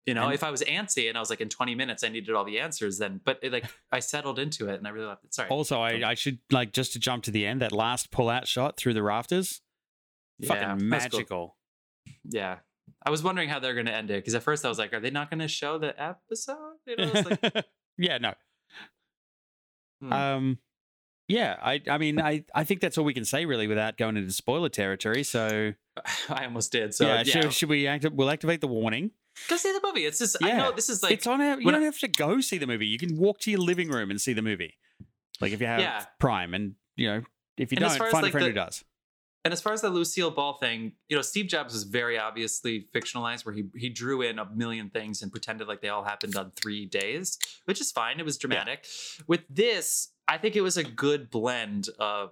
You 0.05 0.13
know, 0.13 0.25
And- 0.25 0.33
if 0.33 0.43
I 0.43 0.51
was 0.51 0.61
antsy 0.63 1.07
and 1.07 1.17
I 1.17 1.21
was 1.21 1.29
like 1.29 1.39
in 1.41 1.47
20 1.49 1.75
minutes, 1.75 2.03
I 2.03 2.09
needed 2.09 2.35
all 2.35 2.43
the 2.43 2.59
answers, 2.59 2.97
then 2.97 3.21
but 3.23 3.39
it, 3.41 3.53
like 3.53 3.65
I 3.91 3.99
settled 3.99 4.37
into 4.37 4.67
it 4.69 4.75
and 4.75 4.85
I 4.85 4.89
really 4.89 5.05
loved 5.07 5.23
it. 5.23 5.33
Sorry. 5.33 5.47
Also, 5.49 5.79
I, 5.81 6.09
I 6.09 6.13
should 6.13 6.39
like 6.51 6.73
just 6.73 6.93
to 6.93 6.99
jump 6.99 7.23
to 7.23 7.31
the 7.31 7.45
end. 7.45 7.61
That 7.61 7.71
last 7.71 8.11
pull 8.11 8.29
out 8.29 8.47
shot 8.47 8.75
through 8.77 8.95
the 8.95 9.03
rafters, 9.03 9.61
Yeah, 10.39 10.47
fucking 10.49 10.69
was 10.73 10.79
cool. 10.81 10.89
magical. 10.89 11.57
Yeah. 12.25 12.57
I 13.05 13.09
was 13.11 13.23
wondering 13.23 13.47
how 13.47 13.59
they're 13.59 13.73
going 13.75 13.85
to 13.85 13.93
end 13.93 14.11
it 14.11 14.15
because 14.15 14.35
at 14.35 14.43
first 14.43 14.65
I 14.65 14.69
was 14.69 14.77
like, 14.77 14.93
are 14.93 14.99
they 14.99 15.09
not 15.09 15.29
going 15.29 15.39
to 15.39 15.47
show 15.47 15.77
the 15.77 15.93
episode? 16.01 16.57
You 16.85 16.97
know, 16.97 17.11
like, 17.13 17.65
yeah, 17.97 18.17
no. 18.17 18.33
hmm. 20.01 20.13
Um, 20.13 20.57
yeah, 21.29 21.57
I, 21.61 21.81
I 21.89 21.97
mean, 21.97 22.19
I, 22.19 22.43
I 22.53 22.65
think 22.65 22.81
that's 22.81 22.97
all 22.97 23.05
we 23.05 23.13
can 23.13 23.23
say 23.25 23.45
really 23.45 23.67
without 23.67 23.97
going 23.97 24.17
into 24.17 24.31
spoiler 24.33 24.67
territory. 24.69 25.23
So, 25.23 25.73
I 26.29 26.43
almost 26.45 26.71
did. 26.73 26.93
So 26.93 27.05
yeah, 27.07 27.23
yeah, 27.25 27.41
Should, 27.41 27.53
should 27.53 27.69
we 27.69 27.87
act? 27.87 28.05
We'll 28.11 28.29
activate 28.29 28.59
the 28.61 28.67
warning. 28.67 29.11
Go 29.49 29.55
see 29.57 29.71
the 29.71 29.81
movie. 29.83 30.05
It's 30.05 30.19
just 30.19 30.37
I 30.43 30.51
know 30.53 30.71
this 30.71 30.89
is 30.89 31.03
like 31.03 31.13
it's 31.13 31.27
on. 31.27 31.41
Our, 31.41 31.59
you 31.59 31.71
don't 31.71 31.81
have 31.83 31.99
to 31.99 32.07
go 32.07 32.39
see 32.41 32.57
the 32.57 32.67
movie. 32.67 32.85
You 32.87 32.97
can 32.99 33.17
walk 33.17 33.39
to 33.41 33.51
your 33.51 33.59
living 33.59 33.89
room 33.89 34.09
and 34.11 34.19
see 34.19 34.33
the 34.33 34.41
movie. 34.41 34.75
Like 35.41 35.51
if 35.51 35.61
you 35.61 35.67
have 35.67 35.79
Yeah. 35.79 36.05
Prime, 36.19 36.53
and 36.53 36.75
you 36.95 37.07
know, 37.07 37.21
if 37.57 37.71
you 37.71 37.77
and 37.77 37.85
don't, 37.87 37.97
find 37.97 38.13
a 38.13 38.21
like, 38.21 38.31
friend 38.31 38.45
the- 38.45 38.49
who 38.49 38.53
does. 38.55 38.83
And 39.45 39.51
as 39.51 39.59
far 39.59 39.73
as 39.73 39.81
the 39.81 39.89
Lucille 39.89 40.31
Ball 40.31 40.53
thing, 40.53 40.93
you 41.09 41.17
know, 41.17 41.21
Steve 41.21 41.47
Jobs 41.47 41.73
was 41.73 41.83
very 41.83 42.17
obviously 42.17 42.87
fictionalized, 42.95 43.45
where 43.45 43.53
he 43.53 43.65
he 43.75 43.89
drew 43.89 44.21
in 44.21 44.39
a 44.39 44.49
million 44.55 44.89
things 44.89 45.21
and 45.21 45.31
pretended 45.31 45.67
like 45.67 45.81
they 45.81 45.89
all 45.89 46.03
happened 46.03 46.37
on 46.37 46.51
three 46.51 46.85
days, 46.85 47.37
which 47.65 47.81
is 47.81 47.91
fine. 47.91 48.19
It 48.21 48.25
was 48.25 48.37
dramatic. 48.37 48.85
With 49.27 49.41
this, 49.49 50.13
I 50.29 50.37
think 50.37 50.55
it 50.55 50.61
was 50.61 50.77
a 50.77 50.83
good 50.83 51.29
blend 51.29 51.89
of 51.99 52.31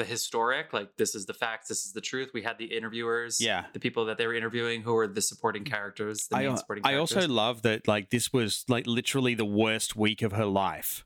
the 0.00 0.04
historic, 0.06 0.72
like 0.72 0.96
this 0.96 1.14
is 1.14 1.26
the 1.26 1.34
facts, 1.34 1.68
this 1.68 1.84
is 1.86 1.92
the 1.92 2.00
truth. 2.00 2.30
We 2.34 2.42
had 2.42 2.56
the 2.58 2.64
interviewers, 2.78 3.40
Yeah. 3.40 3.66
the 3.72 3.80
people 3.80 4.06
that 4.06 4.16
they 4.18 4.26
were 4.26 4.34
interviewing 4.34 4.82
who 4.82 4.94
were 4.94 5.06
the 5.06 5.20
supporting 5.20 5.64
characters, 5.64 6.26
the 6.28 6.36
I, 6.36 6.46
main 6.46 6.56
supporting 6.56 6.84
I 6.86 6.92
characters. 6.92 7.16
also 7.16 7.28
love 7.28 7.62
that 7.62 7.86
like 7.86 8.10
this 8.10 8.32
was 8.32 8.64
like 8.68 8.86
literally 8.86 9.34
the 9.34 9.44
worst 9.44 9.94
week 9.96 10.22
of 10.22 10.32
her 10.32 10.46
life, 10.46 11.04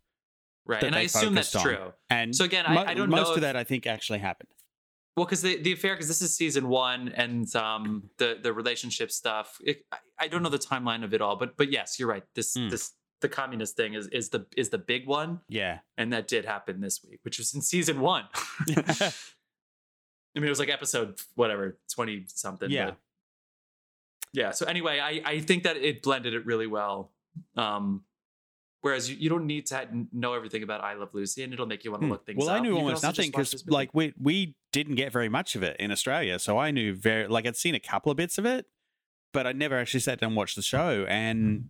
right, 0.67 0.83
and 0.83 0.95
I 0.95 1.01
assume 1.03 1.35
that's 1.35 1.55
on. 1.57 1.63
true. 1.63 1.93
and 2.09 2.35
So 2.35 2.45
again, 2.45 2.65
I- 2.67 2.91
I 2.91 2.95
don't 2.95 3.11
most 3.11 3.27
know 3.27 3.31
of 3.33 3.37
if- 3.39 3.43
that 3.43 3.57
I 3.57 3.65
think 3.65 3.87
actually 3.87 4.21
happened. 4.21 4.49
Well, 5.17 5.27
because 5.27 5.43
the, 5.43 5.61
the 5.63 5.73
affair, 5.73 5.95
because 5.95 6.09
this 6.09 6.23
is 6.23 6.35
season 6.37 6.69
one, 6.69 7.09
and 7.15 7.47
um, 7.55 8.11
the 8.19 8.39
the 8.43 8.53
relationship 8.53 9.13
stuff. 9.13 9.59
It, 9.65 9.85
I, 9.93 9.99
I 10.23 10.29
don't 10.29 10.43
know 10.43 10.49
the 10.49 10.59
timeline 10.59 11.05
of 11.05 11.15
it 11.15 11.21
all, 11.21 11.37
but 11.37 11.57
but 11.57 11.71
yes, 11.71 11.99
you're 12.01 12.09
right. 12.09 12.25
This 12.35 12.57
Mm. 12.57 12.69
this 12.71 12.93
the 13.25 13.29
communist 13.31 13.75
thing 13.77 13.95
is 13.95 14.07
is 14.09 14.29
the 14.29 14.47
is 14.57 14.69
the 14.69 14.79
big 14.79 15.07
one, 15.09 15.41
Yeah, 15.49 15.79
and 15.97 16.13
that 16.13 16.29
did 16.29 16.45
happen 16.45 16.81
this 16.81 17.03
week, 17.03 17.21
which 17.23 17.39
was 17.39 17.55
in 17.55 17.63
season 17.63 18.01
one. 18.01 18.25
I 20.37 20.41
mean, 20.41 20.47
it 20.47 20.51
was 20.51 20.59
like 20.59 20.69
episode 20.69 21.19
whatever 21.35 21.79
twenty 21.93 22.25
something. 22.29 22.71
Yeah. 22.71 22.93
yeah. 24.33 24.51
So 24.51 24.67
anyway, 24.67 25.01
I 25.01 25.23
I 25.25 25.41
think 25.41 25.63
that 25.65 25.77
it 25.77 26.03
blended 26.03 26.35
it 26.35 26.45
really 26.45 26.67
well. 26.67 27.13
Um, 27.57 28.05
whereas 28.83 29.11
you, 29.11 29.17
you 29.17 29.29
don't 29.29 29.47
need 29.47 29.67
to 29.67 29.89
know 30.13 30.35
everything 30.35 30.63
about 30.63 30.83
I 30.83 30.95
Love 30.95 31.11
Lucy, 31.15 31.43
and 31.43 31.53
it'll 31.53 31.67
make 31.67 31.85
you 31.85 31.91
want 31.91 32.03
to 32.03 32.07
Hmm. 32.07 32.13
look 32.13 32.27
things 32.27 32.39
well, 32.39 32.51
up. 32.51 32.57
I 32.57 32.61
knew 32.61 32.75
You 32.75 32.79
almost 32.79 33.03
nothing 33.03 33.31
because 33.31 33.65
like 33.67 33.95
we 33.95 34.13
we 34.21 34.57
didn't 34.73 34.97
get 34.97 35.13
very 35.13 35.29
much 35.29 35.55
of 35.57 35.63
it 35.63 35.77
in 35.79 35.91
Australia, 35.91 36.39
so 36.39 36.59
I 36.59 36.71
knew 36.71 36.95
very 36.95 37.27
like 37.29 37.47
I'd 37.47 37.57
seen 37.57 37.75
a 37.75 37.81
couple 37.81 38.11
of 38.11 38.17
bits 38.17 38.37
of 38.39 38.45
it, 38.45 38.67
but 39.33 39.47
I 39.47 39.53
never 39.53 39.79
actually 39.79 40.01
sat 40.01 40.21
down 40.21 40.29
and 40.29 40.37
watched 40.37 40.57
the 40.57 40.63
show. 40.63 41.07
And 41.09 41.69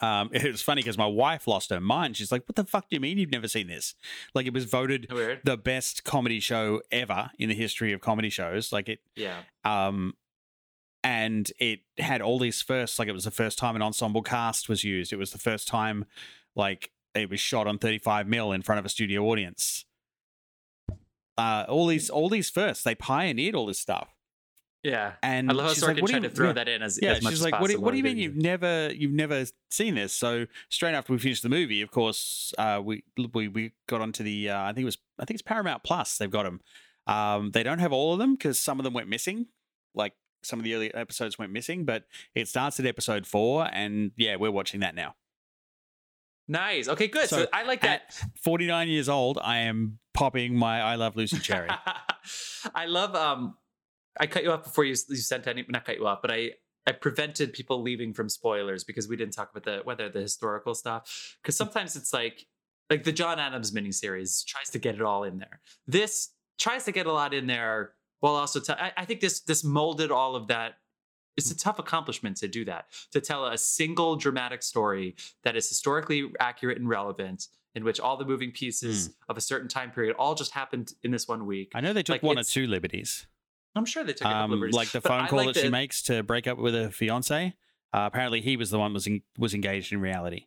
um, 0.00 0.30
it 0.32 0.44
was 0.44 0.62
funny 0.62 0.80
because 0.82 0.98
my 0.98 1.06
wife 1.06 1.46
lost 1.46 1.70
her 1.70 1.80
mind. 1.80 2.16
She's 2.16 2.30
like, 2.32 2.42
"What 2.48 2.56
the 2.56 2.64
fuck 2.64 2.88
do 2.90 2.96
you 2.96 3.00
mean 3.00 3.18
you've 3.18 3.30
never 3.30 3.48
seen 3.48 3.66
this?" 3.66 3.94
Like 4.34 4.46
it 4.46 4.52
was 4.52 4.64
voted 4.64 5.10
weird. 5.10 5.40
the 5.44 5.56
best 5.56 6.04
comedy 6.04 6.40
show 6.40 6.82
ever 6.92 7.30
in 7.38 7.48
the 7.48 7.54
history 7.54 7.92
of 7.92 8.00
comedy 8.00 8.30
shows. 8.30 8.72
Like 8.72 8.88
it, 8.88 9.00
Yeah. 9.16 9.40
um, 9.64 10.14
and 11.04 11.50
it 11.58 11.80
had 11.98 12.20
all 12.20 12.38
these 12.38 12.60
firsts. 12.60 12.98
Like 12.98 13.08
it 13.08 13.12
was 13.12 13.24
the 13.24 13.30
first 13.30 13.56
time 13.58 13.76
an 13.76 13.82
ensemble 13.82 14.22
cast 14.22 14.68
was 14.68 14.84
used. 14.84 15.12
It 15.12 15.16
was 15.16 15.30
the 15.32 15.38
first 15.38 15.66
time, 15.68 16.04
like 16.54 16.90
it 17.14 17.30
was 17.30 17.40
shot 17.40 17.66
on 17.66 17.78
35 17.78 18.26
mil 18.28 18.52
in 18.52 18.62
front 18.62 18.78
of 18.78 18.84
a 18.84 18.88
studio 18.88 19.24
audience. 19.24 19.84
Uh, 21.36 21.64
all 21.68 21.86
these, 21.86 22.10
all 22.10 22.28
these 22.28 22.50
firsts, 22.50 22.82
they 22.82 22.94
pioneered 22.96 23.54
all 23.54 23.66
this 23.66 23.78
stuff. 23.78 24.08
Yeah. 24.82 25.14
And 25.22 25.50
I 25.50 25.54
love 25.54 25.66
how 25.66 25.72
she's 25.72 25.82
Sorkin 25.82 25.86
like, 25.86 26.02
what 26.02 26.06
do 26.06 26.12
tried 26.12 26.22
you, 26.22 26.28
to 26.28 26.34
throw 26.34 26.46
yeah, 26.48 26.52
that 26.52 26.68
in 26.68 26.82
as, 26.82 26.98
yeah, 27.02 27.12
as 27.12 27.22
much 27.22 27.32
she's 27.32 27.40
as 27.40 27.44
like, 27.44 27.60
what 27.60 27.66
do, 27.68 27.74
possible. 27.74 27.84
what 27.84 27.90
do 27.92 27.96
you 27.96 28.04
mean 28.04 28.16
you've 28.16 28.36
never, 28.36 28.92
you've 28.94 29.12
never 29.12 29.44
seen 29.70 29.94
this? 29.96 30.12
So 30.12 30.46
straight 30.68 30.94
after 30.94 31.12
we 31.12 31.18
finished 31.18 31.42
the 31.42 31.48
movie, 31.48 31.82
of 31.82 31.90
course, 31.90 32.52
uh, 32.58 32.80
we 32.84 33.02
we 33.34 33.48
we 33.48 33.72
got 33.88 34.00
onto 34.00 34.22
the, 34.22 34.50
uh, 34.50 34.62
I 34.62 34.72
think 34.72 34.82
it 34.82 34.84
was, 34.84 34.98
I 35.18 35.24
think 35.24 35.36
it's 35.36 35.42
Paramount 35.42 35.82
Plus. 35.82 36.16
They've 36.18 36.30
got 36.30 36.44
them. 36.44 36.60
Um, 37.06 37.50
they 37.52 37.62
don't 37.62 37.78
have 37.80 37.92
all 37.92 38.12
of 38.12 38.18
them 38.18 38.34
because 38.34 38.58
some 38.58 38.78
of 38.78 38.84
them 38.84 38.92
went 38.92 39.08
missing. 39.08 39.46
Like 39.94 40.12
some 40.42 40.60
of 40.60 40.64
the 40.64 40.74
early 40.74 40.94
episodes 40.94 41.38
went 41.38 41.52
missing, 41.52 41.84
but 41.84 42.04
it 42.34 42.48
starts 42.48 42.78
at 42.78 42.86
episode 42.86 43.26
four, 43.26 43.68
and 43.72 44.12
yeah, 44.16 44.36
we're 44.36 44.50
watching 44.50 44.80
that 44.80 44.94
now. 44.94 45.14
Nice. 46.46 46.88
Okay, 46.88 47.08
good. 47.08 47.28
So, 47.28 47.42
So 47.42 47.46
I 47.52 47.64
like 47.64 47.82
that. 47.82 48.14
49 48.42 48.88
years 48.88 49.08
old, 49.08 49.38
I 49.42 49.58
am 49.58 49.98
popping 50.14 50.56
my 50.56 50.80
I 50.80 50.94
Love 50.94 51.14
Lucy 51.14 51.38
cherry. 51.38 51.68
I 52.74 52.86
love 52.86 53.14
um 53.14 53.56
I 54.20 54.26
cut 54.26 54.42
you 54.42 54.52
off 54.52 54.64
before 54.64 54.84
you 54.84 54.96
you 55.08 55.16
sent 55.16 55.46
any 55.46 55.64
not 55.68 55.84
cut 55.84 55.96
you 55.96 56.06
off, 56.06 56.20
but 56.22 56.30
I 56.30 56.52
I 56.86 56.92
prevented 56.92 57.52
people 57.52 57.82
leaving 57.82 58.14
from 58.14 58.28
spoilers 58.28 58.82
because 58.82 59.08
we 59.08 59.16
didn't 59.16 59.34
talk 59.34 59.50
about 59.50 59.64
the 59.64 59.82
whether 59.84 60.08
the 60.08 60.20
historical 60.20 60.74
stuff. 60.74 61.36
Because 61.42 61.56
sometimes 61.56 61.96
it's 61.96 62.12
like 62.12 62.46
like 62.90 63.04
the 63.04 63.12
John 63.12 63.38
Adams 63.38 63.72
miniseries 63.72 64.44
tries 64.46 64.70
to 64.70 64.78
get 64.78 64.94
it 64.94 65.02
all 65.02 65.24
in 65.24 65.38
there. 65.38 65.60
This 65.86 66.30
tries 66.58 66.84
to 66.84 66.92
get 66.92 67.06
a 67.06 67.12
lot 67.12 67.34
in 67.34 67.46
there 67.46 67.92
while 68.20 68.34
also 68.34 68.60
t- 68.60 68.72
I, 68.72 68.92
I 68.96 69.04
think 69.04 69.20
this 69.20 69.40
this 69.40 69.62
molded 69.64 70.10
all 70.10 70.34
of 70.34 70.48
that. 70.48 70.74
It's 71.36 71.52
a 71.52 71.54
mm. 71.54 71.62
tough 71.62 71.78
accomplishment 71.78 72.36
to 72.38 72.48
do 72.48 72.64
that 72.64 72.86
to 73.12 73.20
tell 73.20 73.46
a 73.46 73.56
single 73.56 74.16
dramatic 74.16 74.62
story 74.62 75.14
that 75.44 75.56
is 75.56 75.68
historically 75.68 76.32
accurate 76.40 76.78
and 76.78 76.88
relevant, 76.88 77.46
in 77.74 77.84
which 77.84 78.00
all 78.00 78.16
the 78.16 78.24
moving 78.24 78.50
pieces 78.50 79.10
mm. 79.10 79.14
of 79.28 79.36
a 79.36 79.40
certain 79.40 79.68
time 79.68 79.90
period 79.90 80.16
all 80.18 80.34
just 80.34 80.52
happened 80.52 80.94
in 81.04 81.10
this 81.10 81.28
one 81.28 81.46
week. 81.46 81.70
I 81.74 81.80
know 81.80 81.92
they 81.92 82.02
took 82.02 82.14
Like, 82.14 82.22
one 82.22 82.38
or 82.38 82.42
two 82.42 82.66
liberties. 82.66 83.26
I'm 83.78 83.84
sure 83.86 84.04
they 84.04 84.12
took 84.12 84.26
a 84.26 84.30
couple 84.32 84.54
Um, 84.56 84.62
of 84.62 84.70
like 84.72 84.90
the 84.90 85.00
phone 85.10 85.26
call 85.28 85.46
like 85.46 85.54
that 85.54 85.60
she 85.62 85.68
makes 85.70 86.02
to 86.04 86.22
break 86.22 86.46
up 86.46 86.58
with 86.58 86.74
her 86.74 86.90
fiance. 86.90 87.54
Uh, 87.94 88.00
apparently, 88.12 88.40
he 88.42 88.56
was 88.56 88.68
the 88.70 88.78
one 88.78 88.92
was 88.92 89.06
en- 89.06 89.22
was 89.38 89.54
engaged 89.54 89.92
in 89.92 90.00
reality. 90.00 90.46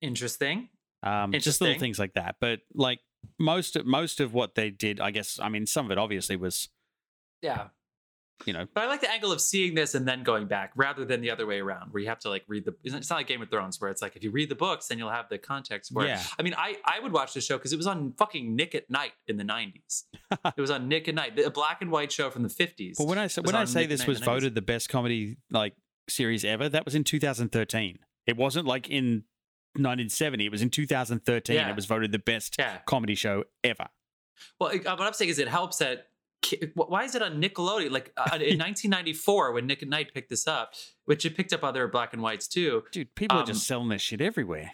Interesting. 0.00 0.68
Um, 1.02 1.32
just 1.32 1.60
little 1.60 1.78
things 1.78 1.98
like 1.98 2.14
that. 2.14 2.36
But 2.40 2.60
like 2.74 3.00
most 3.38 3.76
most 3.84 4.20
of 4.20 4.32
what 4.32 4.54
they 4.54 4.70
did, 4.70 5.00
I 5.00 5.10
guess. 5.10 5.38
I 5.42 5.48
mean, 5.48 5.66
some 5.66 5.86
of 5.86 5.90
it 5.92 5.98
obviously 5.98 6.36
was 6.36 6.68
Yeah. 7.42 7.68
You 8.46 8.52
know 8.52 8.66
But 8.74 8.84
I 8.84 8.86
like 8.88 9.00
the 9.00 9.10
angle 9.10 9.30
of 9.32 9.40
seeing 9.40 9.74
this 9.74 9.94
and 9.94 10.06
then 10.08 10.22
going 10.22 10.46
back 10.46 10.72
rather 10.76 11.04
than 11.04 11.20
the 11.20 11.30
other 11.30 11.46
way 11.46 11.60
around, 11.60 11.92
where 11.92 12.02
you 12.02 12.08
have 12.08 12.18
to 12.20 12.28
like 12.28 12.44
read 12.48 12.64
the. 12.64 12.74
It's 12.82 13.10
not 13.10 13.16
like 13.16 13.26
Game 13.26 13.40
of 13.42 13.50
Thrones, 13.50 13.80
where 13.80 13.90
it's 13.90 14.02
like 14.02 14.16
if 14.16 14.24
you 14.24 14.30
read 14.30 14.48
the 14.48 14.54
books, 14.54 14.88
then 14.88 14.98
you'll 14.98 15.10
have 15.10 15.28
the 15.28 15.38
context 15.38 15.92
for 15.92 16.04
Yeah. 16.04 16.20
it. 16.20 16.26
I 16.38 16.42
mean, 16.42 16.54
I 16.56 16.76
I 16.84 17.00
would 17.00 17.12
watch 17.12 17.32
the 17.34 17.40
show 17.40 17.56
because 17.58 17.72
it 17.72 17.76
was 17.76 17.86
on 17.86 18.12
fucking 18.18 18.54
Nick 18.56 18.74
at 18.74 18.90
Night 18.90 19.12
in 19.28 19.36
the 19.36 19.44
'90s. 19.44 20.04
it 20.56 20.60
was 20.60 20.70
on 20.70 20.88
Nick 20.88 21.08
at 21.08 21.14
Night, 21.14 21.38
a 21.38 21.50
black 21.50 21.80
and 21.80 21.90
white 21.90 22.10
show 22.12 22.28
from 22.30 22.42
the 22.42 22.48
'50s. 22.48 22.94
But 22.98 23.06
when 23.06 23.18
I 23.18 23.28
say 23.28 23.42
when 23.42 23.54
I 23.54 23.64
say 23.64 23.80
Nick 23.80 23.90
this 23.90 24.06
was 24.06 24.18
the 24.20 24.26
voted 24.26 24.54
the 24.54 24.62
best 24.62 24.88
comedy 24.88 25.36
like 25.50 25.74
series 26.08 26.44
ever, 26.44 26.68
that 26.68 26.84
was 26.84 26.94
in 26.94 27.04
2013. 27.04 27.98
It 28.26 28.36
wasn't 28.36 28.66
like 28.66 28.88
in 28.88 29.24
1970. 29.76 30.46
It 30.46 30.52
was 30.52 30.62
in 30.62 30.70
2013. 30.70 31.56
Yeah. 31.56 31.70
It 31.70 31.76
was 31.76 31.86
voted 31.86 32.12
the 32.12 32.18
best 32.18 32.56
Yeah. 32.58 32.78
comedy 32.86 33.14
show 33.14 33.44
ever. 33.62 33.88
Well, 34.60 34.70
uh, 34.70 34.78
what 34.96 35.00
I'm 35.02 35.12
saying 35.12 35.30
is 35.30 35.38
it 35.38 35.48
helps 35.48 35.78
that. 35.78 36.08
Why 36.74 37.04
is 37.04 37.14
it 37.14 37.22
on 37.22 37.40
Nickelodeon? 37.40 37.90
Like 37.90 38.12
uh, 38.16 38.28
in 38.34 38.58
1994, 38.58 39.52
when 39.52 39.66
Nick 39.66 39.82
at 39.82 39.88
Night 39.88 40.12
picked 40.14 40.30
this 40.30 40.46
up, 40.46 40.74
which 41.04 41.24
it 41.24 41.36
picked 41.36 41.52
up 41.52 41.62
other 41.64 41.86
black 41.88 42.12
and 42.12 42.22
whites 42.22 42.46
too. 42.48 42.82
Dude, 42.92 43.14
people 43.14 43.36
are 43.36 43.40
Um, 43.40 43.46
just 43.46 43.66
selling 43.66 43.88
this 43.88 44.02
shit 44.02 44.20
everywhere. 44.20 44.72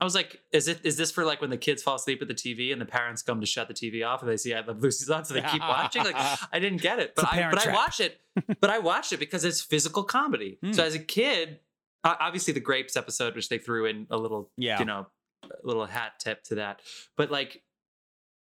I 0.00 0.04
was 0.04 0.14
like, 0.14 0.40
is 0.52 0.68
it 0.68 0.80
is 0.84 0.96
this 0.96 1.10
for 1.10 1.24
like 1.24 1.40
when 1.40 1.50
the 1.50 1.56
kids 1.56 1.82
fall 1.82 1.96
asleep 1.96 2.22
at 2.22 2.28
the 2.28 2.34
TV 2.34 2.70
and 2.72 2.80
the 2.80 2.86
parents 2.86 3.20
come 3.22 3.40
to 3.40 3.46
shut 3.46 3.66
the 3.66 3.74
TV 3.74 4.06
off 4.06 4.22
and 4.22 4.30
they 4.30 4.36
see 4.36 4.54
I 4.54 4.60
Love 4.60 4.80
Lucy's 4.80 5.10
on, 5.10 5.24
so 5.24 5.34
they 5.34 5.40
keep 5.42 5.60
watching? 5.68 6.04
Like, 6.04 6.14
I 6.52 6.60
didn't 6.60 6.82
get 6.82 7.00
it, 7.00 7.14
but 7.16 7.24
I 7.32 7.50
but 7.50 7.58
I 7.58 7.64
trap. 7.64 7.74
watched 7.74 8.00
it. 8.00 8.20
But 8.60 8.70
I 8.70 8.78
watched 8.78 9.12
it 9.12 9.18
because 9.18 9.44
it's 9.44 9.60
physical 9.60 10.04
comedy. 10.04 10.58
Hmm. 10.62 10.72
So 10.72 10.84
as 10.84 10.94
a 10.94 11.00
kid, 11.00 11.58
obviously 12.04 12.54
the 12.54 12.60
grapes 12.60 12.96
episode, 12.96 13.34
which 13.34 13.48
they 13.48 13.58
threw 13.58 13.86
in 13.86 14.06
a 14.10 14.16
little, 14.16 14.50
Yeah. 14.56 14.78
you 14.78 14.84
know, 14.84 15.08
a 15.42 15.66
little 15.66 15.84
hat 15.86 16.12
tip 16.20 16.44
to 16.44 16.54
that. 16.56 16.80
But 17.16 17.32
like, 17.32 17.62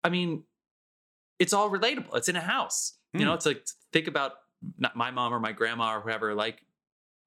I 0.05 0.09
mean, 0.09 0.43
it's 1.43 1.53
all 1.53 1.69
relatable. 1.69 2.15
It's 2.15 2.29
in 2.29 2.35
a 2.35 2.41
house. 2.55 2.97
You 3.13 3.19
Hmm. 3.19 3.25
know, 3.27 3.33
it's 3.35 3.45
like 3.45 3.61
think 3.91 4.07
about 4.07 4.31
not 4.77 4.95
my 4.95 5.11
mom 5.11 5.33
or 5.33 5.39
my 5.39 5.51
grandma 5.51 5.95
or 5.97 6.01
whoever, 6.01 6.33
like, 6.33 6.57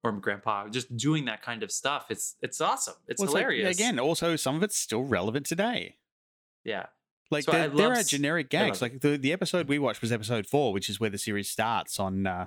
or 0.03 0.11
my 0.11 0.19
grandpa, 0.19 0.67
just 0.69 0.89
doing 0.97 1.25
that 1.25 1.41
kind 1.41 1.61
of 1.63 1.71
stuff. 1.71 2.07
It's 2.09 2.35
it's 2.41 2.59
awesome. 2.61 2.95
It's 3.07 3.19
Well, 3.19 3.25
it's 3.27 3.33
like, 3.33 3.41
hilarious. 3.43 3.75
again, 3.77 3.99
also 3.99 4.35
some 4.35 4.55
of 4.57 4.63
it's 4.63 4.77
still 4.77 5.03
relevant 5.03 5.45
today. 5.45 5.97
yeah. 6.63 6.87
Like 7.29 7.43
So 7.43 7.51
there, 7.51 7.67
there 7.67 7.91
are 7.93 8.03
generic 8.03 8.49
gags. 8.49 8.81
Like 8.81 9.01
the, 9.01 9.17
the 9.17 9.33
episode 9.33 9.67
we 9.67 9.79
watched 9.79 9.99
was 10.01 10.13
episode 10.13 10.47
four, 10.47 10.71
which 10.71 10.89
is 10.89 10.97
where 10.97 11.09
the 11.09 11.17
series 11.17 11.49
starts 11.49 11.99
on 11.99 12.25
uh, 12.25 12.45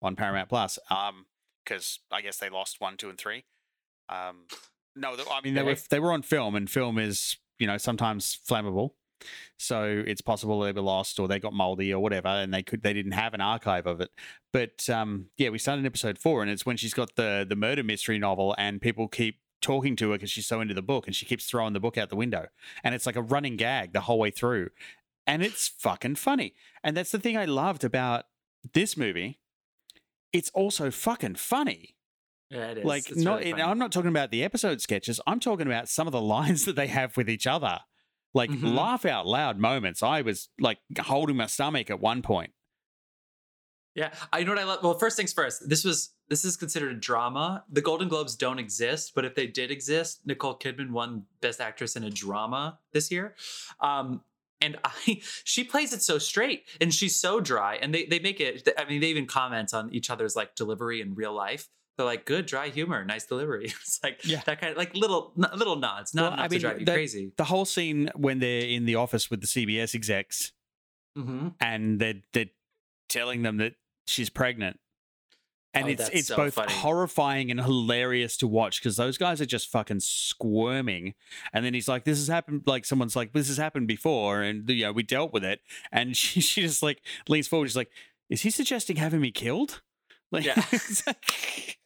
on 0.00 0.16
Paramount 0.16 0.48
Plus. 0.48 0.78
Um, 0.90 1.26
because 1.64 2.00
I 2.10 2.22
guess 2.22 2.38
they 2.38 2.48
lost 2.48 2.80
one, 2.80 2.96
two, 2.96 3.10
and 3.10 3.18
three. 3.18 3.44
Um, 4.08 4.46
no, 4.96 5.14
I 5.30 5.40
mean 5.44 5.52
they 5.54 5.62
were 5.62 5.76
they 5.90 6.00
were 6.00 6.12
on 6.12 6.22
film, 6.22 6.54
and 6.56 6.68
film 6.70 6.98
is 6.98 7.36
you 7.58 7.66
know 7.66 7.76
sometimes 7.78 8.38
flammable, 8.48 8.90
so 9.56 10.02
it's 10.06 10.20
possible 10.20 10.60
they 10.60 10.72
were 10.72 10.80
lost 10.80 11.18
or 11.18 11.28
they 11.28 11.38
got 11.38 11.52
moldy 11.52 11.92
or 11.92 12.00
whatever, 12.00 12.28
and 12.28 12.52
they 12.52 12.62
could 12.62 12.82
they 12.82 12.92
didn't 12.92 13.12
have 13.12 13.34
an 13.34 13.40
archive 13.40 13.86
of 13.86 14.00
it. 14.00 14.10
But 14.52 14.88
um, 14.90 15.26
yeah, 15.36 15.50
we 15.50 15.58
started 15.58 15.80
in 15.80 15.86
episode 15.86 16.18
four, 16.18 16.42
and 16.42 16.50
it's 16.50 16.66
when 16.66 16.76
she's 16.76 16.94
got 16.94 17.16
the 17.16 17.46
the 17.48 17.56
murder 17.56 17.82
mystery 17.82 18.18
novel, 18.18 18.54
and 18.58 18.80
people 18.80 19.08
keep 19.08 19.38
talking 19.60 19.94
to 19.96 20.10
her 20.10 20.16
because 20.16 20.30
she's 20.30 20.46
so 20.46 20.60
into 20.60 20.74
the 20.74 20.82
book, 20.82 21.06
and 21.06 21.14
she 21.16 21.26
keeps 21.26 21.44
throwing 21.44 21.72
the 21.72 21.80
book 21.80 21.96
out 21.96 22.10
the 22.10 22.16
window, 22.16 22.46
and 22.82 22.94
it's 22.94 23.06
like 23.06 23.16
a 23.16 23.22
running 23.22 23.56
gag 23.56 23.92
the 23.92 24.02
whole 24.02 24.18
way 24.18 24.30
through, 24.30 24.70
and 25.26 25.42
it's 25.42 25.68
fucking 25.68 26.16
funny. 26.16 26.54
And 26.82 26.96
that's 26.96 27.12
the 27.12 27.18
thing 27.18 27.36
I 27.36 27.44
loved 27.44 27.84
about 27.84 28.24
this 28.72 28.96
movie. 28.96 29.38
It's 30.32 30.50
also 30.54 30.90
fucking 30.90 31.34
funny. 31.34 31.96
Yeah, 32.50 32.70
it 32.70 32.78
is. 32.78 32.84
Like, 32.84 33.10
It's 33.10 33.22
not, 33.22 33.38
really 33.38 33.52
funny. 33.52 33.62
I'm 33.62 33.78
not 33.78 33.92
talking 33.92 34.10
about 34.10 34.30
the 34.30 34.44
episode 34.44 34.80
sketches. 34.80 35.20
I'm 35.26 35.40
talking 35.40 35.66
about 35.66 35.88
some 35.88 36.06
of 36.06 36.12
the 36.12 36.20
lines 36.36 36.64
that 36.66 36.76
they 36.76 36.86
have 36.88 37.16
with 37.16 37.30
each 37.30 37.46
other, 37.46 37.80
like 38.34 38.50
Mhm. 38.50 38.74
laugh 38.74 39.04
out 39.04 39.26
loud 39.26 39.58
moments. 39.58 40.02
I 40.02 40.22
was 40.22 40.48
like 40.58 40.78
holding 41.00 41.36
my 41.36 41.46
stomach 41.46 41.90
at 41.90 42.00
one 42.00 42.22
point. 42.22 42.52
Yeah, 43.94 44.12
I 44.32 44.38
you 44.38 44.46
know 44.46 44.52
what 44.52 44.58
I 44.58 44.64
love. 44.64 44.82
Well, 44.82 44.98
first 44.98 45.18
things 45.18 45.34
first. 45.34 45.68
This 45.68 45.84
was 45.84 46.10
this 46.28 46.46
is 46.46 46.56
considered 46.56 46.92
a 46.92 46.98
drama. 46.98 47.64
The 47.70 47.82
Golden 47.82 48.08
Globes 48.08 48.34
don't 48.36 48.58
exist, 48.58 49.12
but 49.14 49.26
if 49.26 49.34
they 49.34 49.46
did 49.46 49.70
exist, 49.70 50.20
Nicole 50.24 50.58
Kidman 50.58 50.92
won 50.92 51.26
Best 51.42 51.60
Actress 51.60 51.94
in 51.94 52.02
a 52.04 52.10
Drama 52.10 52.78
this 52.92 53.10
year. 53.10 53.34
Um, 53.80 54.22
and 54.62 54.78
I, 54.84 55.20
she 55.44 55.62
plays 55.62 55.92
it 55.92 56.00
so 56.02 56.16
straight, 56.18 56.64
and 56.80 56.94
she's 56.94 57.20
so 57.20 57.38
dry. 57.40 57.76
And 57.76 57.92
they 57.94 58.06
they 58.06 58.18
make 58.18 58.40
it. 58.40 58.66
I 58.78 58.86
mean, 58.86 59.02
they 59.02 59.08
even 59.08 59.26
comment 59.26 59.74
on 59.74 59.92
each 59.92 60.08
other's 60.08 60.34
like 60.34 60.54
delivery 60.54 61.02
in 61.02 61.14
real 61.14 61.34
life. 61.34 61.68
They're 62.02 62.14
like, 62.14 62.24
good 62.26 62.46
dry 62.46 62.68
humor, 62.68 63.04
nice 63.04 63.24
delivery. 63.26 63.66
It's 63.80 64.00
like 64.02 64.24
Yeah. 64.24 64.42
that 64.46 64.60
kind 64.60 64.72
of 64.72 64.76
like 64.76 64.94
little 64.94 65.32
little 65.36 65.76
nods, 65.76 66.14
not 66.14 66.22
Well, 66.22 66.32
enough 66.34 66.44
I 66.44 66.48
mean, 66.48 66.50
to 66.50 66.58
drive 66.58 66.80
you 66.80 66.86
that- 66.86 66.94
crazy. 66.94 67.32
The 67.36 67.44
whole 67.44 67.64
scene 67.64 68.10
when 68.14 68.38
they're 68.40 68.66
in 68.66 68.84
the 68.84 68.96
office 68.96 69.30
with 69.30 69.40
the 69.40 69.46
CBS 69.46 69.94
execs 69.94 70.52
hmm 71.16 71.48
and 71.60 72.00
they're 72.00 72.22
they're 72.32 72.50
telling 73.08 73.42
them 73.42 73.58
that 73.58 73.74
she's 74.06 74.30
pregnant. 74.30 74.78
And 75.74 75.86
Oh, 75.86 75.88
it's 75.88 76.08
it's 76.10 76.28
so 76.28 76.36
both 76.36 76.54
funny. 76.54 76.72
horrifying 76.72 77.50
and 77.50 77.58
hilarious 77.60 78.36
to 78.38 78.46
watch 78.46 78.78
because 78.80 78.96
those 78.96 79.16
guys 79.16 79.40
are 79.40 79.46
just 79.46 79.68
fucking 79.70 80.00
squirming. 80.00 81.14
And 81.52 81.64
then 81.64 81.72
he's 81.74 81.88
like, 81.88 82.04
"This 82.04 82.18
has 82.18 82.28
happened." 82.28 82.62
Like 82.66 82.84
someone's 82.84 83.16
like, 83.16 83.32
"This 83.32 83.48
has 83.48 83.56
happened 83.56 83.88
before," 83.88 84.42
and 84.42 84.68
you 84.68 84.84
know 84.84 84.92
we 84.92 85.02
dealt 85.02 85.32
with 85.32 85.44
it. 85.44 85.60
And 85.90 86.14
she 86.20 86.40
she 86.42 86.60
just 86.62 86.82
like 86.82 87.00
leans 87.28 87.48
forward. 87.48 87.68
She's 87.68 87.76
like, 87.76 87.90
"Is 88.28 88.42
he 88.42 88.50
suggesting 88.50 88.96
having 88.96 89.20
me 89.20 89.30
killed?" 89.30 89.80
Like, 90.30 90.44
Yeah. 90.44 90.54
like- 91.06 91.78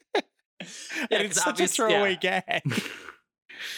Yeah, 1.10 1.18
it's 1.18 1.42
such 1.42 1.60
a 1.60 1.66
throwaway 1.66 2.18
yeah. 2.22 2.40
gag. 2.40 2.82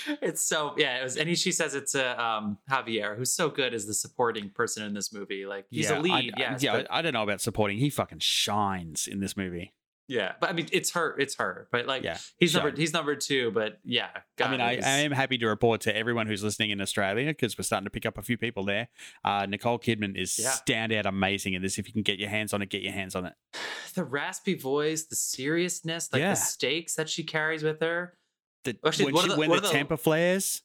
it's 0.22 0.44
so 0.44 0.74
yeah 0.76 0.98
it 0.98 1.02
was 1.04 1.16
and 1.16 1.28
he, 1.28 1.34
she 1.34 1.52
says 1.52 1.74
it's 1.74 1.94
uh, 1.94 2.14
um 2.16 2.58
javier 2.70 3.16
who's 3.16 3.32
so 3.32 3.48
good 3.48 3.74
as 3.74 3.86
the 3.86 3.94
supporting 3.94 4.50
person 4.50 4.82
in 4.82 4.94
this 4.94 5.12
movie 5.12 5.46
like 5.46 5.66
he's 5.70 5.90
a 5.90 5.98
lead 5.98 6.34
I, 6.36 6.40
yes 6.40 6.62
yeah. 6.62 6.72
but, 6.72 6.86
I 6.90 7.02
don't 7.02 7.12
know 7.12 7.22
about 7.22 7.40
supporting. 7.40 7.78
He 7.78 7.90
fucking 7.90 8.18
shines 8.20 9.06
in 9.06 9.20
this 9.20 9.36
movie. 9.36 9.72
Yeah 10.08 10.32
but 10.40 10.48
i 10.48 10.52
mean 10.54 10.66
it's 10.72 10.92
her 10.92 11.14
it's 11.18 11.34
her 11.36 11.68
but 11.70 11.86
like 11.86 12.02
Yeah, 12.02 12.16
he's 12.38 12.54
number 12.54 12.70
he's 12.74 12.92
number 12.94 13.14
two 13.14 13.50
but 13.50 13.78
yeah 13.84 14.08
I 14.40 14.50
mean, 14.50 14.60
I, 14.60 14.76
I 14.76 14.98
am 15.00 15.10
happy 15.12 15.36
to 15.38 15.46
report 15.46 15.80
to 15.82 15.94
everyone 15.94 16.26
who's 16.28 16.42
listening 16.44 16.70
in 16.70 16.80
Australia 16.80 17.26
because 17.26 17.58
we're 17.58 17.64
starting 17.64 17.84
to 17.86 17.90
pick 17.90 18.06
up 18.06 18.16
a 18.18 18.22
few 18.22 18.38
people 18.38 18.64
there. 18.64 18.86
Uh, 19.24 19.46
Nicole 19.46 19.80
Kidman 19.80 20.16
is 20.16 20.38
Yeah. 20.38 20.52
standout 20.52 21.06
amazing 21.06 21.54
in 21.54 21.62
this. 21.62 21.76
If 21.76 21.88
you 21.88 21.92
can 21.92 22.02
get 22.02 22.20
your 22.20 22.28
hands 22.28 22.54
on 22.54 22.62
it, 22.62 22.68
get 22.70 22.82
your 22.82 22.92
hands 22.92 23.16
on 23.16 23.26
it. 23.26 23.34
the 23.94 24.04
raspy 24.04 24.54
voice 24.54 25.04
the 25.06 25.16
seriousness 25.16 26.08
like 26.12 26.20
Yeah. 26.20 26.30
the 26.30 26.36
stakes 26.36 26.94
that 26.94 27.08
she 27.08 27.24
carries 27.24 27.62
with 27.64 27.80
her 27.80 28.16
The, 28.64 28.78
Actually, 28.86 29.12
when 29.12 29.24
she- 29.24 29.28
the- 29.30 29.36
when 29.36 29.50
the 29.50 29.60
the- 29.60 29.68
temper 29.68 29.96
flares, 29.96 30.62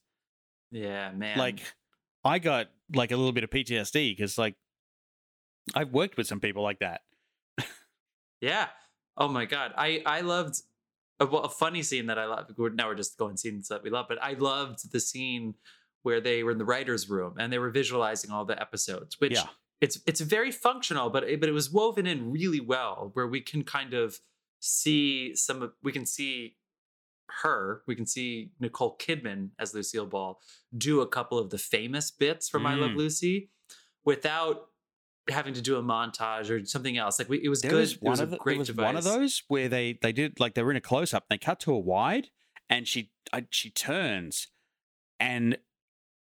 yeah 0.72 1.12
man 1.12 1.38
like 1.40 1.60
I 2.24 2.38
got 2.40 2.68
like 2.94 3.12
a 3.12 3.18
little 3.18 3.34
bit 3.34 3.44
of 3.44 3.50
PTSD 3.50 4.12
because 4.16 4.38
like 4.38 4.56
I've 5.74 5.90
worked 5.92 6.16
with 6.18 6.28
some 6.28 6.40
people 6.40 6.62
like 6.62 6.80
that. 6.80 7.02
Yeah. 8.42 8.68
Oh 9.18 9.28
my 9.28 9.46
god. 9.46 9.74
I 9.78 10.02
I 10.06 10.22
loved 10.22 10.62
a, 11.20 11.26
well, 11.26 11.44
a 11.44 11.50
funny 11.50 11.84
scene 11.84 12.08
that 12.08 12.18
I 12.18 12.26
love. 12.26 12.52
Now 12.58 12.88
we're 12.88 12.96
just 12.96 13.18
going 13.18 13.38
scenes 13.38 13.68
that 13.68 13.84
we 13.84 13.90
love, 13.90 14.08
but 14.10 14.22
I 14.22 14.34
loved 14.34 14.92
the 14.92 15.00
scene 15.00 15.54
where 16.02 16.20
they 16.20 16.44
were 16.44 16.52
in 16.52 16.58
the 16.58 16.66
writers' 16.66 17.10
room 17.10 17.36
and 17.38 17.54
they 17.54 17.60
were 17.60 17.70
visualizing 17.70 18.32
all 18.32 18.44
the 18.46 18.60
episodes, 18.60 19.20
which 19.20 19.34
Yeah. 19.34 19.46
it's 19.82 20.00
it's 20.06 20.20
very 20.22 20.52
functional, 20.52 21.10
but 21.10 21.24
it, 21.24 21.40
but 21.40 21.48
it 21.50 21.54
was 21.54 21.70
woven 21.72 22.06
in 22.08 22.32
really 22.32 22.60
well, 22.60 23.12
where 23.14 23.28
we 23.28 23.42
can 23.42 23.64
kind 23.64 23.94
of 23.94 24.20
see 24.60 25.36
some 25.36 25.62
of 25.62 25.74
we 25.84 25.92
can 25.92 26.06
see 26.06 26.58
her, 27.42 27.84
we 27.88 27.96
can 27.96 28.06
see 28.06 28.52
Nicole 28.60 28.98
Kidman 28.98 29.50
as 29.60 29.74
Lucille 29.74 30.06
Ball 30.06 30.40
do 30.78 31.02
a 31.02 31.08
couple 31.08 31.40
of 31.40 31.50
the 31.52 31.58
famous 31.58 32.12
bits 32.12 32.50
from 32.50 32.66
I 32.66 32.76
Love 32.76 32.92
Mm. 32.92 32.98
Lucy 32.98 33.50
without 34.06 34.68
having 35.30 35.54
to 35.54 35.62
do 35.62 35.78
a 35.78 35.84
montage 35.84 36.50
or 36.50 36.66
something 36.66 36.98
else. 36.98 37.18
Like 37.20 37.30
we, 37.30 37.42
it 37.44 37.50
was 37.50 37.62
There 37.62 37.72
good. 37.72 37.80
was 37.80 37.94
it 37.94 38.02
one 38.02 38.12
was 38.12 38.20
a 38.20 38.24
of 38.24 38.32
the, 38.32 38.38
great 38.38 38.54
there 38.56 38.60
was 38.60 38.68
device. 38.68 38.86
one 38.86 38.96
of 38.98 39.04
those 39.04 39.44
where 39.48 39.70
they 39.70 39.98
they 40.02 40.12
did 40.12 40.40
like 40.40 40.54
they 40.56 40.64
were 40.64 40.72
in 40.72 40.78
a 40.78 40.82
close 40.82 41.14
up. 41.14 41.26
They 41.30 41.38
cut 41.38 41.60
to 41.62 41.74
a 41.74 41.80
wide, 41.80 42.28
and 42.70 42.88
she 42.88 43.12
I, 43.32 43.46
she 43.50 43.70
turns, 43.70 44.48
and 45.20 45.58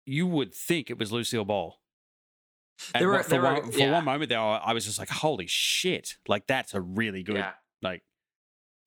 you 0.05 0.27
would 0.27 0.55
think 0.55 0.91
it 0.91 0.99
was 0.99 1.13
Lucille 1.13 1.45
Ball. 1.45 1.79
And 2.95 3.01
There 3.03 3.09
were- 3.09 3.23
for, 3.23 3.31
there 3.31 3.41
were- 3.43 3.53
one, 3.61 3.71
for 3.71 3.79
yeah. 3.79 3.93
one 3.93 4.05
moment 4.05 4.29
there, 4.29 4.41
I 4.41 4.73
was 4.73 4.85
just 4.85 4.99
like, 4.99 5.09
"Holy 5.11 5.47
shit!" 5.47 6.17
Like 6.27 6.47
that's 6.47 6.75
a 6.75 6.81
really 6.81 7.23
good 7.23 7.37
Yeah. 7.37 7.53
like 7.81 8.03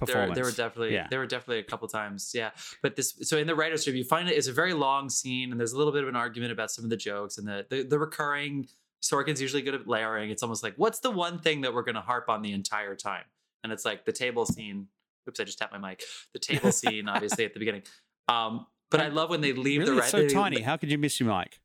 There, 0.02 0.08
performance. 0.08 0.36
there 0.36 0.44
were 0.44 0.52
definitely 0.52 0.94
Yeah. 0.94 1.08
there 1.10 1.20
were 1.20 1.28
definitely 1.28 1.60
a 1.60 1.64
couple 1.64 1.88
times, 1.88 2.32
yeah. 2.34 2.52
But 2.82 2.96
this 2.98 3.18
so 3.22 3.38
in 3.38 3.48
the 3.48 3.56
writers' 3.56 3.88
room, 3.88 3.96
you 3.96 4.04
find 4.04 4.28
it 4.28 4.36
is 4.38 4.48
a 4.48 4.54
very 4.54 4.74
long 4.74 5.10
scene, 5.10 5.52
and 5.52 5.60
there's 5.60 5.72
a 5.72 5.78
little 5.78 5.94
bit 5.94 6.04
of 6.04 6.10
an 6.10 6.16
argument 6.16 6.52
about 6.52 6.72
some 6.72 6.84
of 6.84 6.90
the 6.90 6.98
jokes 6.98 7.38
and 7.38 7.48
the 7.48 7.66
the, 7.70 7.84
the 7.84 7.98
recurring 8.00 8.68
Sorkin's 9.06 9.40
usually 9.42 9.62
good 9.62 9.76
at 9.76 9.88
layering. 9.88 10.30
It's 10.32 10.42
almost 10.44 10.64
like, 10.64 10.74
what's 10.78 11.00
the 11.00 11.12
one 11.12 11.40
thing 11.40 11.62
that 11.62 11.74
we're 11.74 11.84
going 11.84 11.96
to 11.96 12.02
harp 12.02 12.28
on 12.30 12.42
the 12.42 12.52
entire 12.54 12.96
time? 12.96 13.24
And 13.64 13.72
it's 13.72 13.86
like 13.86 14.06
the 14.06 14.12
table 14.12 14.46
scene. 14.46 14.88
Oops, 15.30 15.40
I 15.40 15.44
just 15.44 15.58
tapped 15.60 15.72
my 15.72 15.90
mic. 15.90 16.04
The 16.34 16.40
table 16.40 16.72
scene, 16.80 17.08
obviously 17.08 17.46
at 17.46 17.54
the 17.54 17.60
beginning. 17.60 17.84
Um, 18.28 18.66
but 18.92 19.02
I 19.02 19.10
love 19.10 19.30
when 19.30 19.42
they 19.42 19.54
leave 19.54 19.82
really, 19.82 19.92
the 19.96 19.98
it's 20.00 20.10
so 20.10 20.18
they- 20.22 20.28
tiny. 20.28 20.62
How 20.62 20.78
could 20.78 20.92
you 20.92 20.98
miss 20.98 21.20
your 21.20 21.30
mic? 21.36 21.60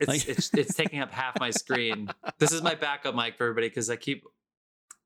It's, 0.00 0.08
Like- 0.08 0.28
it's 0.28 0.52
it's 0.54 0.74
taking 0.74 1.00
up 1.00 1.10
half 1.12 1.38
my 1.40 1.50
screen. 1.50 2.08
This 2.38 2.52
is 2.52 2.62
my 2.62 2.74
backup 2.86 3.14
mic 3.14 3.36
for 3.38 3.44
everybody 3.44 3.68
because 3.68 3.88
I 3.90 3.96
keep 3.96 4.24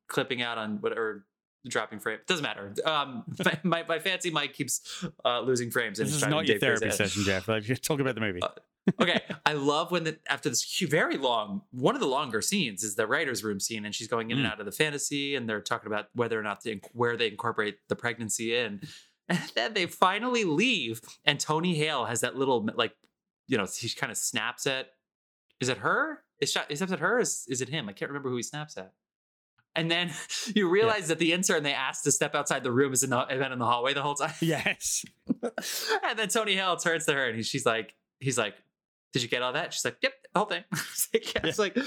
clipping 0.09 0.43
out 0.43 0.59
on 0.59 0.81
whatever 0.81 1.27
dropping 1.69 1.99
frame. 2.01 2.19
Doesn't 2.27 2.43
matter. 2.43 2.73
Um, 2.87 3.25
my, 3.45 3.59
my, 3.63 3.85
my 3.87 3.99
fancy 3.99 4.31
mic 4.31 4.55
keeps 4.55 5.05
uh, 5.25 5.41
losing 5.41 5.71
frames. 5.71 5.99
And 5.99 6.09
This 6.09 6.15
it's 6.17 6.23
is 6.25 6.29
not 6.29 6.47
your 6.47 6.59
therapy 6.59 6.91
session, 6.91 7.23
Jeff. 7.25 7.49
Like, 7.49 7.65
talk 7.83 8.01
about 8.01 8.15
the 8.15 8.21
movie. 8.23 8.41
Uh, 8.43 8.49
okay, 9.01 9.21
I 9.45 9.53
love 9.55 9.91
when 9.91 10.05
the, 10.05 10.19
after 10.29 10.49
this 10.49 10.65
very 10.89 11.17
long, 11.17 11.63
one 11.71 11.95
of 11.95 12.01
the 12.01 12.07
longer 12.07 12.41
scenes 12.41 12.83
is 12.83 12.95
the 12.95 13.07
writer's 13.07 13.43
room 13.45 13.61
scene, 13.61 13.85
and 13.85 13.95
she's 13.95 14.09
going 14.09 14.31
in 14.31 14.39
and 14.39 14.47
Mm. 14.47 14.53
out 14.53 14.61
of 14.61 14.67
the 14.67 14.73
fantasy, 14.73 15.35
and 15.35 15.49
they're 15.49 15.61
talking 15.61 15.87
about 15.87 16.09
whether 16.15 16.39
or 16.39 16.43
not 16.43 16.63
they, 16.63 16.81
where 16.93 17.17
they 17.17 17.29
incorporate 17.29 17.79
the 17.89 17.97
pregnancy 17.97 18.57
in, 18.57 18.81
and 19.29 19.41
then 19.55 19.75
they 19.75 19.87
finally 19.87 20.45
leave, 20.45 21.01
and 21.25 21.39
Tony 21.39 21.75
Hale 21.75 22.07
has 22.07 22.21
that 22.23 22.37
little 22.37 22.69
like, 22.75 22.93
you 23.47 23.57
know, 23.57 23.67
he 23.67 23.89
kind 23.91 24.11
of 24.11 24.19
snaps 24.19 24.67
at, 24.67 24.89
is 25.61 25.69
it 25.69 25.79
her? 25.79 26.23
Is 26.41 26.53
shot? 26.53 26.67
Is 26.71 26.81
it 26.83 26.91
her? 27.01 27.17
Or 27.17 27.21
is, 27.21 27.45
is 27.49 27.61
it 27.61 27.69
him? 27.69 27.89
I 27.89 27.93
can't 27.93 28.11
remember 28.11 28.29
who 28.31 28.37
he 28.37 28.43
snaps 28.43 28.77
at. 28.77 28.93
And 29.75 29.91
then 29.91 30.13
you 30.55 30.69
realize 30.69 31.09
that 31.09 31.19
the 31.19 31.33
intern 31.33 31.63
they 31.63 31.73
asked 31.73 32.05
to 32.05 32.13
step 32.13 32.35
outside 32.35 32.63
the 32.63 32.71
room 32.73 32.93
is 32.93 33.03
in 33.03 33.11
the, 33.11 33.25
been 33.29 33.53
in 33.53 33.59
the 33.59 33.65
hallway 33.65 33.95
the 33.95 34.03
whole 34.03 34.15
time. 34.15 34.35
yes. 34.41 35.05
and 35.43 36.19
then 36.19 36.29
Tony 36.29 36.55
Hale 36.55 36.77
turns 36.77 37.07
to 37.07 37.13
her 37.13 37.27
and 37.27 37.37
he, 37.37 37.43
she's 37.43 37.67
like, 37.67 37.95
he's 38.21 38.39
like, 38.39 38.55
did 39.13 39.23
you 39.23 39.29
get 39.29 39.43
all 39.43 39.53
that? 39.53 39.73
She's 39.73 39.85
like, 39.85 39.97
yep, 40.03 40.13
the 40.33 40.39
whole 40.39 40.49
thing. 40.49 40.65
It's 40.73 41.09
like, 41.13 41.35
yeah, 41.35 41.41
it's 41.45 41.59
like, 41.59 41.79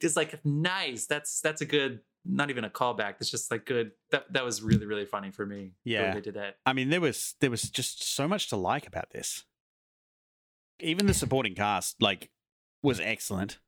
it's 0.00 0.16
like 0.16 0.44
nice. 0.44 1.06
That's 1.06 1.40
that's 1.40 1.60
a 1.60 1.66
good, 1.66 2.00
not 2.24 2.50
even 2.50 2.64
a 2.64 2.70
callback. 2.70 3.16
It's 3.20 3.30
just 3.30 3.50
like 3.50 3.66
good. 3.66 3.92
That 4.10 4.32
that 4.32 4.44
was 4.44 4.62
really 4.62 4.86
really 4.86 5.04
funny 5.04 5.30
for 5.30 5.44
me. 5.44 5.72
Yeah. 5.84 6.14
they 6.14 6.20
did 6.20 6.34
that. 6.34 6.56
I 6.64 6.72
mean, 6.72 6.90
there 6.90 7.00
was 7.00 7.34
there 7.40 7.50
was 7.50 7.62
just 7.62 8.02
so 8.14 8.26
much 8.26 8.48
to 8.50 8.56
like 8.56 8.86
about 8.86 9.10
this. 9.10 9.44
Even 10.80 11.06
the 11.06 11.14
supporting 11.14 11.54
cast, 11.54 12.02
like, 12.02 12.30
was 12.82 12.98
excellent. 12.98 13.58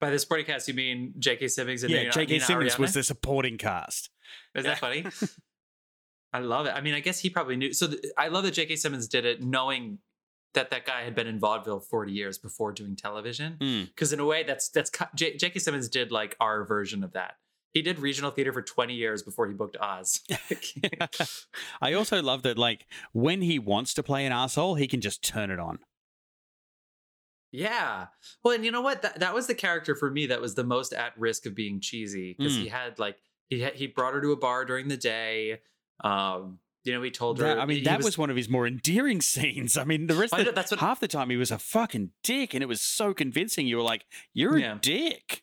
By 0.00 0.10
the 0.10 0.18
supporting 0.18 0.46
cast, 0.46 0.68
you 0.68 0.74
mean 0.74 1.14
J.K. 1.18 1.48
Simmons 1.48 1.82
and 1.82 1.90
yeah, 1.90 2.00
Nina, 2.00 2.12
J.K. 2.12 2.32
Nina 2.34 2.44
Simmons 2.44 2.78
was 2.78 2.94
the 2.94 3.02
supporting 3.02 3.58
cast. 3.58 4.10
Is 4.54 4.64
that 4.64 4.78
funny? 4.78 5.04
I 6.32 6.40
love 6.40 6.66
it. 6.66 6.74
I 6.74 6.80
mean, 6.80 6.94
I 6.94 7.00
guess 7.00 7.20
he 7.20 7.30
probably 7.30 7.56
knew. 7.56 7.72
So 7.72 7.88
th- 7.88 8.04
I 8.18 8.28
love 8.28 8.44
that 8.44 8.52
J.K. 8.52 8.76
Simmons 8.76 9.08
did 9.08 9.24
it, 9.24 9.42
knowing 9.42 9.98
that 10.54 10.70
that 10.70 10.86
guy 10.86 11.02
had 11.02 11.14
been 11.14 11.26
in 11.26 11.38
vaudeville 11.38 11.80
40 11.80 12.12
years 12.12 12.38
before 12.38 12.72
doing 12.72 12.96
television. 12.96 13.56
Mm. 13.60 13.86
Because 13.86 14.12
in 14.12 14.20
a 14.20 14.24
way, 14.24 14.42
that's 14.42 14.68
that's 14.70 14.90
J- 15.14 15.36
J.K. 15.36 15.58
Simmons 15.58 15.88
did 15.88 16.10
like 16.12 16.36
our 16.40 16.64
version 16.64 17.04
of 17.04 17.12
that. 17.12 17.34
He 17.72 17.82
did 17.82 17.98
regional 17.98 18.30
theater 18.30 18.52
for 18.52 18.62
20 18.62 18.94
years 18.94 19.22
before 19.24 19.48
he 19.48 19.52
booked 19.54 19.76
Oz. 19.80 20.20
I 21.82 21.92
also 21.92 22.22
love 22.22 22.42
that, 22.42 22.56
like, 22.56 22.86
when 23.12 23.42
he 23.42 23.58
wants 23.58 23.94
to 23.94 24.02
play 24.04 24.24
an 24.26 24.30
asshole, 24.32 24.76
he 24.76 24.86
can 24.86 25.00
just 25.00 25.24
turn 25.24 25.50
it 25.50 25.58
on. 25.58 25.80
yeah. 27.52 28.06
Well, 28.42 28.54
and 28.54 28.64
you 28.64 28.70
know 28.70 28.80
what? 28.80 29.02
That 29.02 29.20
that 29.20 29.34
was 29.34 29.46
the 29.46 29.54
character 29.54 29.94
for 29.94 30.10
me 30.10 30.26
that 30.26 30.40
was 30.40 30.54
the 30.54 30.64
most 30.64 30.92
at 30.92 31.18
risk 31.18 31.46
of 31.46 31.54
being 31.54 31.80
cheesy 31.80 32.34
because 32.36 32.54
Mm. 32.56 32.62
he 32.62 32.68
had 32.68 32.98
like 32.98 33.16
he 33.48 33.60
had, 33.60 33.74
he 33.74 33.86
brought 33.86 34.14
her 34.14 34.20
to 34.20 34.32
a 34.32 34.36
bar 34.36 34.64
during 34.64 34.88
the 34.88 34.96
day. 34.96 35.60
Um, 36.02 36.58
you 36.84 36.92
know, 36.92 37.02
he 37.02 37.10
told 37.10 37.38
her. 37.38 37.44
That- 37.46 37.58
I 37.58 37.66
mean, 37.66 37.84
that 37.84 38.02
was, 38.02 38.16
one 38.18 38.30
of 38.30 38.36
his 38.36 38.48
more 38.48 38.66
endearing 38.66 39.20
scenes. 39.32 39.76
I 39.76 39.84
mean, 39.84 40.06
the 40.06 40.14
rest 40.14 40.32
of 40.34 40.44
the, 40.44 40.52
that's 40.52 40.70
what- 40.70 40.80
half 40.80 41.00
the 41.00 41.08
time 41.08 41.30
he 41.30 41.36
was 41.36 41.50
a 41.50 41.58
fucking 41.58 42.10
dick, 42.22 42.54
and 42.54 42.62
it 42.62 42.66
was 42.66 42.80
so 42.80 43.12
convincing. 43.14 43.66
You 43.66 43.76
were 43.78 43.82
like, 43.82 44.04
"You're 44.32 44.58
Yeah. 44.58 44.76
a 44.76 44.78
dick." 44.78 45.42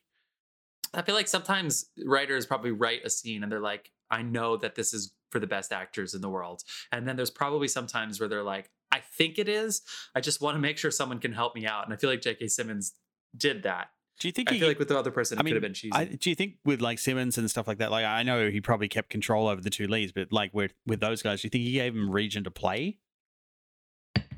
I 0.94 1.02
feel 1.04 1.16
like 1.16 1.28
sometimes 1.28 1.90
writers 2.06 2.46
probably 2.46 2.72
write 2.72 3.06
a 3.06 3.10
scene 3.10 3.44
and 3.44 3.52
they're 3.52 3.62
like, 3.62 3.92
I 4.10 4.24
know 4.24 4.58
that 4.58 4.76
this 4.76 4.94
is 4.94 5.14
for 5.30 5.40
the 5.40 5.48
best 5.48 5.72
actors 5.72 6.14
in 6.14 6.20
the 6.20 6.30
world. 6.30 6.64
And 6.92 7.08
then 7.08 7.16
there's 7.16 7.30
probably 7.30 7.70
sometimes 7.70 8.20
where 8.20 8.28
they're 8.28 8.44
like, 8.44 8.70
I 8.92 9.00
think 9.00 9.40
it 9.40 9.48
is. 9.48 9.84
I 10.14 10.20
just 10.20 10.42
want 10.42 10.56
to 10.56 10.60
make 10.60 10.78
sure 10.78 10.92
someone 10.92 11.20
can 11.20 11.32
help 11.32 11.56
me 11.56 11.66
out. 11.66 11.86
And 11.86 11.94
I 11.94 11.96
feel 11.98 12.10
like 12.10 12.20
J.K. 12.20 12.50
Simmons 12.50 12.92
did 13.38 13.64
that. 13.64 13.88
Do 14.22 14.28
you 14.28 14.32
think 14.32 14.52
I 14.52 14.54
he? 14.54 14.60
feel 14.60 14.68
like 14.68 14.78
with 14.78 14.88
the 14.88 15.00
other 15.00 15.10
person, 15.10 15.40
it 15.40 15.42
I 15.42 15.44
mean, 15.44 15.54
could 15.54 15.64
have 15.64 15.68
been 15.68 15.74
cheesy. 15.74 15.94
I, 15.94 16.06
do 16.06 16.30
you 16.30 16.36
think 16.36 16.58
with 16.64 16.80
like 16.80 17.00
Simmons 17.00 17.40
and 17.40 17.50
stuff 17.50 17.68
like 17.68 17.80
that? 17.80 17.90
Like, 17.90 18.06
I 18.06 18.22
know 18.22 18.52
he 18.52 18.62
probably 18.62 18.88
kept 18.88 19.10
control 19.10 19.48
over 19.48 19.60
the 19.60 19.72
two 19.72 19.88
leads, 19.88 20.12
but 20.12 20.32
like 20.32 20.54
with 20.54 20.76
with 20.86 21.00
those 21.00 21.24
guys, 21.24 21.42
do 21.42 21.48
you 21.48 21.50
think 21.50 21.64
he 21.64 21.72
gave 21.74 21.96
them 21.96 22.08
region 22.12 22.44
to 22.44 22.52
play? 22.52 23.00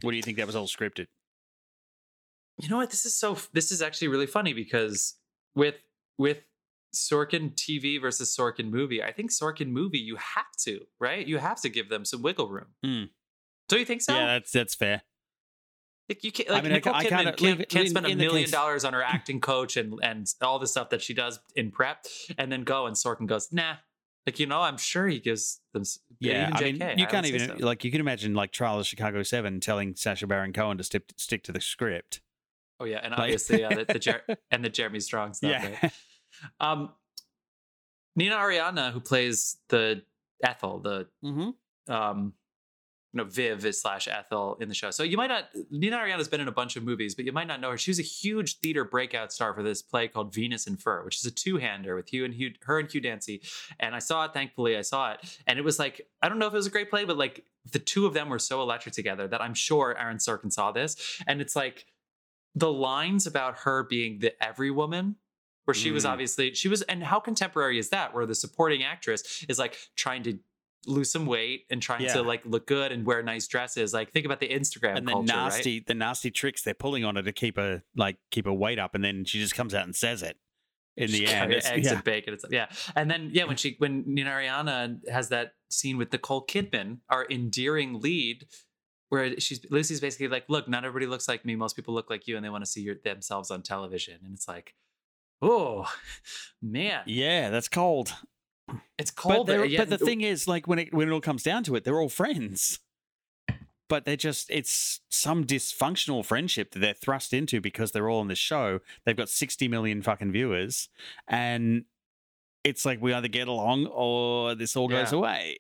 What 0.02 0.12
do 0.12 0.16
you 0.16 0.24
think 0.24 0.38
that 0.38 0.48
was 0.48 0.56
all 0.56 0.68
scripted? 0.68 1.08
you 2.60 2.70
know 2.70 2.78
what? 2.78 2.92
This 2.92 3.06
is 3.06 3.18
so. 3.18 3.38
This 3.52 3.74
is 3.74 3.82
actually 3.82 4.08
really 4.08 4.26
funny 4.26 4.54
because 4.54 5.16
with 5.54 5.76
with 6.18 6.44
Sorkin 6.96 7.54
TV 7.54 8.00
versus 8.00 8.34
Sorkin 8.34 8.70
movie, 8.70 9.04
I 9.04 9.12
think 9.12 9.32
Sorkin 9.32 9.68
movie 9.68 10.00
you 10.00 10.16
have 10.16 10.52
to 10.60 10.86
right. 10.98 11.28
You 11.28 11.40
have 11.40 11.60
to 11.62 11.68
give 11.70 11.90
them 11.90 12.06
some 12.06 12.22
wiggle 12.22 12.50
room. 12.50 12.68
Hmm. 12.86 13.04
Do 13.68 13.80
you 13.80 13.86
think 13.86 14.02
so? 14.02 14.14
yeah, 14.14 14.28
that's 14.28 14.52
that's 14.52 14.76
fair. 14.76 15.02
Like 16.10 16.24
you 16.24 16.32
can't, 16.32 16.50
I 16.50 16.54
like 16.54 16.64
mean, 16.64 16.74
Nicole 16.74 16.96
I 16.96 17.06
Kidman 17.06 17.38
can't, 17.38 17.62
it- 17.62 17.70
can't 17.70 17.88
spend 17.90 18.06
a 18.06 18.16
million 18.16 18.50
dollars 18.50 18.84
on 18.84 18.94
her 18.94 19.02
acting 19.16 19.40
coach 19.40 19.78
and 19.78 20.00
and 20.04 20.28
all 20.42 20.60
the 20.60 20.68
stuff 20.68 20.90
that 20.90 21.02
she 21.02 21.14
does 21.14 21.40
in 21.56 21.72
prep, 21.72 22.06
and 22.38 22.52
then 22.52 22.64
go 22.64 22.86
and 22.86 22.96
Sorkin 22.96 23.26
goes, 23.28 23.52
nah. 23.52 23.76
Like 24.26 24.40
you 24.40 24.46
know, 24.46 24.62
I'm 24.62 24.78
sure 24.78 25.08
he 25.08 25.20
gives 25.20 25.60
them. 25.74 25.84
Yeah, 26.20 26.50
even 26.50 26.82
I 26.82 26.88
mean, 26.88 27.00
you 27.00 27.06
I 27.06 27.10
can't 27.10 27.26
even 27.26 27.60
so. 27.60 27.66
like 27.66 27.84
you 27.84 27.92
can 27.92 28.00
imagine 28.00 28.34
like 28.34 28.52
Trial 28.54 28.80
of 28.80 28.86
Chicago 28.86 29.22
Seven 29.24 29.60
telling 29.60 29.96
Sacha 29.96 30.28
Baron 30.28 30.54
Cohen 30.54 30.78
to 30.78 30.84
stick 30.86 31.04
stick 31.18 31.44
to 31.44 31.52
the 31.52 31.60
script. 31.60 32.22
Oh 32.80 32.86
yeah, 32.86 33.00
and 33.04 33.12
like- 33.12 33.20
obviously 33.20 33.66
uh, 33.66 33.70
the, 33.70 33.86
the 33.86 34.00
Jer- 34.00 34.24
and 34.52 34.64
the 34.64 34.70
Jeremy 34.70 35.02
Strong 35.02 35.34
stuff. 35.34 35.52
yeah, 35.52 35.76
Right? 35.82 35.92
Um, 36.60 36.90
Nina 38.16 38.36
Arianda, 38.36 38.92
who 38.92 39.00
plays 39.00 39.58
the 39.70 40.04
Ethel, 40.44 40.80
the 40.80 41.08
mm-hmm. 41.24 41.92
um, 41.94 42.34
you 43.14 43.20
know, 43.20 43.24
Viv 43.26 43.64
is 43.64 43.80
slash 43.80 44.08
Ethel 44.08 44.58
in 44.60 44.70
the 44.70 44.74
show. 44.74 44.90
So 44.90 45.04
you 45.04 45.18
might 45.18 45.28
not, 45.28 45.50
Nina 45.70 45.98
Arianda's 45.98 46.28
been 46.28 46.42
in 46.42 46.48
a 46.48 46.52
bunch 46.52 46.76
of 46.76 46.84
movies, 46.84 47.14
but 47.14 47.26
you 47.26 47.32
might 47.32 47.48
not 47.48 47.62
know 47.62 47.70
her. 47.70 47.78
She 47.78 47.92
was 47.92 48.00
a 48.00 48.04
huge 48.04 48.58
theater 48.58 48.84
breakout 48.84 49.32
star 49.32 49.54
for 49.54 49.62
this 49.62 49.84
play 49.84 50.08
called 50.08 50.34
Venus 50.34 50.66
in 50.66 50.78
Fur, 50.78 51.04
which 51.06 51.18
is 51.18 51.26
a 51.26 51.32
two 51.32 51.58
hander 51.58 51.96
with 51.96 52.10
Hugh 52.10 52.26
and 52.26 52.34
Hugh, 52.34 52.54
her 52.64 52.80
and 52.80 52.92
Hugh 52.92 53.02
Dancy. 53.02 53.42
And 53.80 53.94
I 53.96 54.00
saw 54.00 54.26
it, 54.26 54.34
thankfully, 54.34 54.76
I 54.76 54.82
saw 54.82 55.12
it. 55.14 55.40
And 55.46 55.60
it 55.60 55.64
was 55.64 55.78
like, 55.78 56.08
I 56.24 56.30
don't 56.30 56.40
know 56.40 56.48
if 56.48 56.54
it 56.54 56.58
was 56.58 56.66
a 56.68 56.72
great 56.72 56.90
play, 56.90 57.06
but 57.06 57.18
like 57.18 57.46
the 57.72 57.80
two 57.80 58.08
of 58.08 58.16
them 58.16 58.30
were 58.30 58.40
so 58.40 58.62
electric 58.62 58.96
together 58.96 59.28
that 59.28 59.42
I'm 59.42 59.54
sure 59.54 59.96
Aaron 59.98 60.18
Sorkin 60.18 60.52
saw 60.52 60.72
this. 60.72 61.22
And 61.28 61.40
it's 61.40 61.56
like 61.56 61.86
the 62.56 62.72
lines 62.72 63.28
about 63.28 63.58
her 63.60 63.84
being 63.84 64.20
the 64.20 64.44
every 64.44 64.72
woman 64.72 65.18
where 65.66 65.74
she 65.74 65.92
was 65.92 66.04
Mm. 66.04 66.10
obviously 66.10 66.54
she 66.54 66.68
was 66.68 66.82
and 66.84 67.04
how 67.04 67.20
contemporary 67.20 67.80
is 67.80 67.90
that 67.90 68.14
where 68.14 68.26
the 68.26 68.36
supporting 68.36 68.84
actress 68.84 69.46
is 69.48 69.58
like 69.58 69.78
trying 69.96 70.22
to 70.24 70.38
lose 70.86 71.12
some 71.12 71.26
weight 71.26 71.66
and 71.70 71.82
trying 71.82 72.02
Yeah. 72.02 72.14
to 72.14 72.22
like 72.22 72.46
look 72.46 72.68
good 72.68 72.92
and 72.92 73.06
wear 73.06 73.24
nice 73.24 73.48
dresses 73.48 73.94
like 73.94 74.12
think 74.12 74.26
about 74.26 74.40
the 74.40 74.50
instagram 74.50 74.98
and 74.98 75.08
the 75.08 75.12
culture 75.14 75.34
nasty 75.34 75.80
the 75.80 75.94
nasty 75.94 76.30
tricks 76.32 76.62
they're 76.62 76.74
pulling 76.74 77.04
on 77.06 77.16
her 77.16 77.22
to 77.24 77.32
keep 77.32 77.58
her 77.58 77.84
like 77.96 78.18
keep 78.32 78.46
her 78.46 78.54
weight 78.54 78.80
up, 78.80 78.96
and 78.96 79.04
then 79.04 79.26
she 79.26 79.40
just 79.40 79.56
comes 79.56 79.74
out 79.74 79.86
and 79.86 79.96
says 79.96 80.22
it 80.24 80.38
in 80.98 81.12
the 81.12 81.26
end. 81.34 81.52
It's- 81.52 81.72
eggs 81.72 81.88
yeah. 81.88 81.94
and 81.94 82.04
bacon 82.04 82.34
it's, 82.34 82.46
yeah 82.52 82.68
and 82.96 83.10
then 83.10 83.30
yeah 83.34 83.46
when 83.46 83.56
she 83.58 83.76
when 83.80 84.04
nina 84.06 84.30
arianda 84.30 85.00
has 85.10 85.30
that 85.30 85.54
scene 85.70 85.98
with 85.98 86.12
nicole 86.12 86.46
kidman 86.46 87.00
our 87.10 87.26
endearing 87.30 88.00
lead 88.00 88.46
where 89.10 89.40
she's 89.40 89.66
lucy's 89.72 90.00
basically 90.02 90.28
like 90.28 90.44
look 90.50 90.68
not 90.68 90.86
everybody 90.86 91.08
looks 91.10 91.28
like 91.28 91.46
me 91.46 91.56
most 91.56 91.76
people 91.76 91.94
look 91.94 92.10
like 92.10 92.28
you 92.28 92.36
and 92.36 92.46
they 92.46 92.50
want 92.50 92.64
to 92.64 92.70
see 92.70 92.82
your, 92.82 92.96
themselves 93.04 93.50
on 93.50 93.62
television 93.64 94.20
and 94.24 94.34
it's 94.34 94.48
like 94.48 94.76
oh 95.42 95.88
man 96.62 97.02
yeah, 97.06 97.50
that's 97.50 97.68
cold. 97.70 98.14
It's 98.98 99.12
But, 99.12 99.16
cold 99.16 99.48
they're- 99.48 99.66
Yeah, 99.66 99.80
but 99.86 99.90
the 99.90 99.98
thing 99.98 100.22
is, 100.22 100.48
like 100.48 100.68
when 100.68 100.80
it 100.80 100.94
when 100.94 101.08
it 101.08 101.12
all 101.12 101.22
comes 101.22 101.44
down 101.44 101.64
to 101.66 101.76
it, 101.76 101.84
they're 101.84 102.00
all 102.00 102.10
friends. 102.10 102.80
But 103.90 104.06
they're 104.06 104.16
just 104.16 104.50
it's 104.50 105.02
some 105.10 105.46
dysfunctional 105.46 106.26
friendship 106.26 106.72
that 106.72 106.80
they're 106.80 106.94
thrust 106.94 107.34
into 107.34 107.62
because 107.62 107.92
they're 107.92 108.10
all 108.10 108.22
on 108.22 108.28
the 108.28 108.36
show. 108.36 108.80
They've 109.06 109.16
got 109.16 109.30
sixty 109.30 109.68
million 109.68 110.02
fucking 110.02 110.32
viewers, 110.32 110.90
and 111.28 111.86
it's 112.64 112.86
like 112.86 113.02
we 113.02 113.14
either 113.14 113.28
get 113.28 113.48
along 113.48 113.88
or 113.88 114.56
this 114.56 114.76
all 114.76 114.88
goes 114.88 115.12
Yeah. 115.12 115.18
away. 115.20 115.60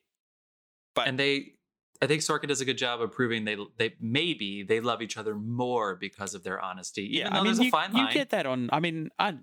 But 0.95 1.07
and 1.09 1.19
they 1.19 1.53
I 2.01 2.07
think 2.07 2.21
Sorkin 2.21 2.47
does 2.47 2.61
a 2.61 2.65
good 2.65 2.77
job 2.77 3.01
of 3.01 3.11
proving 3.11 3.43
they 3.45 3.57
they 3.77 3.93
maybe 3.99 4.63
they 4.63 4.79
love 4.79 5.01
each 5.01 5.17
other 5.17 5.35
more 5.35 5.95
because 5.95 6.33
of 6.33 6.43
their 6.43 6.59
honesty. 6.61 7.03
yeah, 7.11 7.29
I 7.29 7.35
mean, 7.35 7.43
there's 7.45 7.59
you, 7.59 7.67
a 7.67 7.71
fine 7.71 7.95
you 7.95 8.09
get 8.11 8.29
that 8.31 8.45
on. 8.45 8.69
I 8.73 8.79
mean, 8.79 9.09
I, 9.19 9.35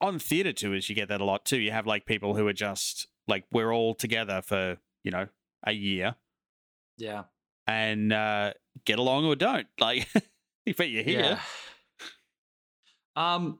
on 0.00 0.18
theater 0.18 0.52
tours, 0.52 0.88
you 0.88 0.94
get 0.94 1.08
that 1.08 1.20
a 1.20 1.24
lot 1.24 1.44
too. 1.44 1.58
You 1.58 1.70
have 1.70 1.86
like 1.86 2.06
people 2.06 2.34
who 2.34 2.46
are 2.46 2.52
just 2.52 3.06
like 3.28 3.44
we're 3.52 3.72
all 3.72 3.94
together 3.94 4.42
for 4.42 4.76
you 5.02 5.10
know 5.10 5.28
a 5.66 5.72
year 5.72 6.14
yeah, 6.96 7.24
and 7.66 8.12
uh, 8.12 8.52
get 8.84 8.98
along 8.98 9.24
or 9.24 9.36
don't. 9.36 9.66
Like, 9.80 10.08
but 10.76 10.88
you're 10.88 11.02
here. 11.04 11.20
yeah. 11.20 11.38
Um, 13.16 13.58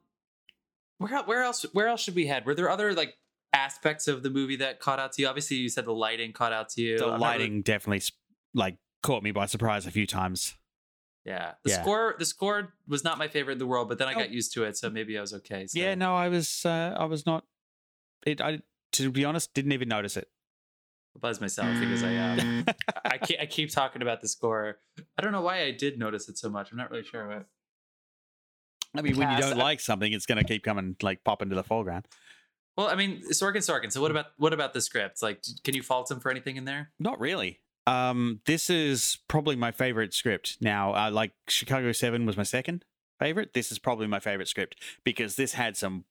where 0.99 1.23
where 1.25 1.43
else 1.43 1.65
where 1.73 1.89
else 1.89 2.03
should 2.03 2.15
we 2.15 2.27
head? 2.27 2.47
Were 2.47 2.55
there 2.55 2.71
other 2.71 2.95
like 2.95 3.15
aspects 3.53 4.09
of 4.09 4.23
the 4.23 4.31
movie 4.31 4.57
that 4.57 4.81
caught 4.81 4.99
out 4.99 5.13
to 5.13 5.23
you? 5.23 5.29
Obviously, 5.29 5.59
you 5.59 5.69
said 5.69 5.85
the 5.85 5.93
lighting 5.93 6.33
caught 6.33 6.53
out 6.53 6.71
to 6.71 6.81
you. 6.83 6.99
The 6.99 7.05
I'm 7.05 7.21
not 7.21 7.33
really- 7.33 7.45
lighting 7.45 7.63
definitely 7.63 8.03
like 8.55 8.77
caught 9.03 9.23
me 9.23 9.33
by 9.33 9.47
surprise 9.47 9.87
a 9.87 9.91
few 9.91 10.07
times. 10.07 10.55
Yeah. 11.25 11.55
The 11.63 11.71
Yeah. 11.71 11.83
score 11.83 12.15
the 12.19 12.25
score 12.27 12.75
was 12.87 13.03
not 13.05 13.17
my 13.19 13.29
favorite 13.29 13.55
in 13.55 13.59
the 13.59 13.67
world, 13.67 13.89
but 13.89 13.99
then 13.99 14.09
I 14.09 14.13
Oh. 14.15 14.19
got 14.19 14.31
used 14.31 14.53
to 14.55 14.65
it, 14.65 14.77
so 14.77 14.91
maybe 14.91 15.17
I 15.17 15.21
was 15.21 15.33
okay. 15.35 15.67
So. 15.67 15.79
Yeah, 15.79 15.95
no, 15.95 16.15
I 16.15 16.29
was 16.29 16.65
uh, 16.67 16.95
I 16.99 17.05
was 17.07 17.25
not. 17.27 17.45
It 18.27 18.41
I 18.41 18.61
to 18.93 19.11
be 19.11 19.25
honest 19.25 19.55
didn't 19.55 19.73
even 19.73 19.89
notice 19.89 20.17
it. 20.17 20.29
I 21.17 21.21
buzz 21.21 21.41
myself 21.41 21.79
because 21.81 22.03
I 22.05 22.17
um 22.17 22.39
I 23.05 23.19
keep, 23.19 23.41
I 23.41 23.47
keep 23.47 23.71
talking 23.71 24.03
about 24.03 24.21
the 24.21 24.29
score. 24.29 24.79
I 25.17 25.23
don't 25.23 25.33
know 25.33 25.41
why 25.43 25.63
I 25.63 25.71
did 25.71 25.99
notice 25.99 26.29
it 26.29 26.37
so 26.39 26.51
much. 26.51 26.71
I'm 26.73 26.77
not 26.79 26.91
really 26.91 27.05
sure 27.05 27.27
what. 27.29 27.47
I 28.97 29.03
mean, 29.03 29.17
when 29.17 29.31
you 29.31 29.39
don't 29.39 29.57
like 29.57 29.81
something, 29.81 30.13
it's 30.13 30.27
going 30.27 30.39
to 30.39 30.45
keep 30.45 30.63
coming 30.63 30.95
like 31.03 31.25
pop 31.25 31.43
into 31.43 31.55
the 31.57 31.65
foreground. 31.65 32.07
Well, 32.77 32.87
I 32.89 32.95
mean, 32.95 33.23
Sorkin, 33.33 33.57
Sorkin. 33.59 33.91
So 33.91 34.01
what 34.01 34.11
about 34.11 34.27
what 34.37 34.53
about 34.53 34.73
the 34.73 34.81
script? 34.81 35.23
Like, 35.23 35.43
can 35.65 35.75
you 35.75 35.83
fault 35.83 36.11
him 36.11 36.21
for 36.21 36.31
anything 36.31 36.57
in 36.57 36.65
there? 36.65 36.93
Not 36.99 37.19
really. 37.19 37.61
Um, 37.87 38.41
this 38.47 38.71
is 38.71 39.19
probably 39.29 39.57
my 39.57 39.71
favorite 39.71 40.15
script. 40.15 40.57
Now, 40.61 40.95
uh, 40.95 41.11
like 41.11 41.33
Chicago 41.49 41.93
Seven 41.93 42.25
was 42.27 42.37
my 42.37 42.43
second 42.43 42.85
favorite. 43.19 43.53
This 43.53 43.71
is 43.71 43.79
probably 43.79 44.07
my 44.07 44.21
favorite 44.21 44.49
script 44.49 44.77
because 45.05 45.37
this 45.37 45.53
had 45.55 45.77
some 45.77 46.05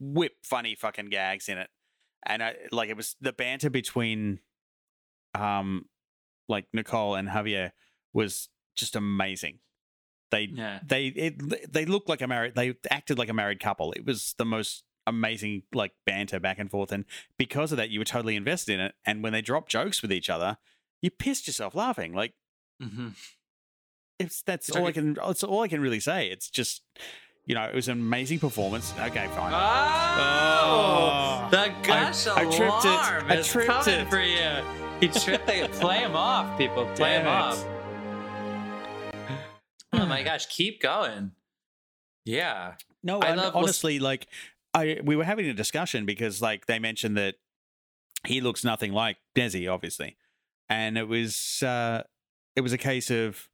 whip 0.00 0.36
funny 0.44 0.74
fucking 0.74 1.06
gags 1.10 1.48
in 1.48 1.58
it, 1.58 1.70
and 2.24 2.42
I 2.42 2.54
like 2.70 2.88
it 2.88 2.96
was 2.96 3.16
the 3.20 3.32
banter 3.32 3.68
between, 3.70 4.40
um, 5.34 5.86
like 6.48 6.66
Nicole 6.72 7.14
and 7.16 7.28
Javier 7.28 7.72
was 8.12 8.48
just 8.76 8.94
amazing. 8.94 9.58
They 10.30 10.50
Yeah. 10.52 10.80
they 10.86 11.06
it, 11.06 11.72
they 11.72 11.84
looked 11.84 12.08
like 12.08 12.20
a 12.20 12.26
married 12.28 12.54
they 12.54 12.74
acted 12.90 13.18
like 13.18 13.30
a 13.30 13.34
married 13.34 13.60
couple 13.60 13.92
it 13.92 14.04
was 14.04 14.34
the 14.36 14.44
most 14.44 14.84
amazing 15.06 15.62
like 15.72 15.92
banter 16.04 16.38
back 16.38 16.58
and 16.58 16.70
forth 16.70 16.92
and 16.92 17.06
because 17.38 17.72
of 17.72 17.78
that 17.78 17.88
you 17.88 17.98
were 17.98 18.04
totally 18.04 18.36
invested 18.36 18.74
in 18.74 18.80
it 18.80 18.94
and 19.06 19.22
when 19.22 19.32
they 19.32 19.40
dropped 19.40 19.70
jokes 19.70 20.02
with 20.02 20.12
each 20.12 20.28
other 20.28 20.58
you 21.02 21.10
pissed 21.10 21.46
yourself 21.46 21.74
laughing 21.74 22.12
like 22.14 22.34
Mm-hmm. 22.82 23.08
it's 24.20 24.40
that's 24.42 24.70
all 24.70 24.86
i 24.86 24.92
can 24.92 25.16
it's 25.24 25.42
all 25.42 25.62
i 25.62 25.68
can 25.68 25.80
really 25.80 25.98
say 25.98 26.28
it's 26.28 26.48
just 26.48 26.82
you 27.44 27.54
know 27.56 27.64
it 27.64 27.74
was 27.74 27.88
an 27.88 27.98
amazing 27.98 28.38
performance 28.38 28.94
okay 29.00 29.26
fine 29.34 29.52
Oh, 29.52 31.48
the 31.50 31.72
gush 31.82 32.26
I 32.28 32.44
tripped 32.44 32.84
it. 32.84 32.88
alarm 32.88 33.24
I 33.28 33.36
is 33.36 33.48
tripped 33.48 33.68
coming 33.68 34.00
it. 34.00 34.08
for 34.10 34.20
you. 34.20 34.64
He 35.00 35.08
tripped 35.08 35.48
it. 35.48 35.72
Play 35.80 35.98
him 35.98 36.14
off, 36.14 36.58
people. 36.58 36.84
Play 36.94 37.14
him 37.14 37.24
Damn 37.24 37.26
it. 37.26 37.30
off. 37.58 37.64
Oh 39.94 40.06
my 40.06 40.22
gosh, 40.28 40.46
keep 40.46 40.80
going. 40.82 41.32
Yeah. 42.24 42.74
No, 43.02 43.20
I 43.20 43.28
I 43.28 43.34
love- 43.34 43.56
honestly 43.56 43.98
like 43.98 44.26
I 44.74 45.00
we 45.02 45.16
were 45.16 45.24
having 45.24 45.46
a 45.48 45.54
discussion 45.54 46.04
because 46.06 46.42
like 46.42 46.66
they 46.66 46.78
mentioned 46.78 47.16
that 47.16 47.36
he 48.26 48.40
looks 48.40 48.62
nothing 48.64 48.92
like 48.92 49.16
Desi, 49.34 49.72
obviously. 49.72 50.16
And 50.68 50.98
it 50.98 51.08
was 51.08 51.62
uh 51.62 52.02
it 52.56 52.60
was 52.60 52.72
a 52.72 52.78
case 52.78 53.10
of 53.10 53.48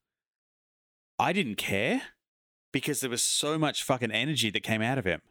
I 1.19 1.33
didn't 1.33 1.57
care 1.57 2.03
because 2.73 3.01
there 3.01 3.11
was 3.11 3.23
so 3.23 3.57
much 3.59 3.83
fucking 3.85 4.11
energy 4.11 4.51
that 4.51 4.63
came 4.63 4.83
out 4.83 4.99
of 4.99 5.05
him 5.05 5.23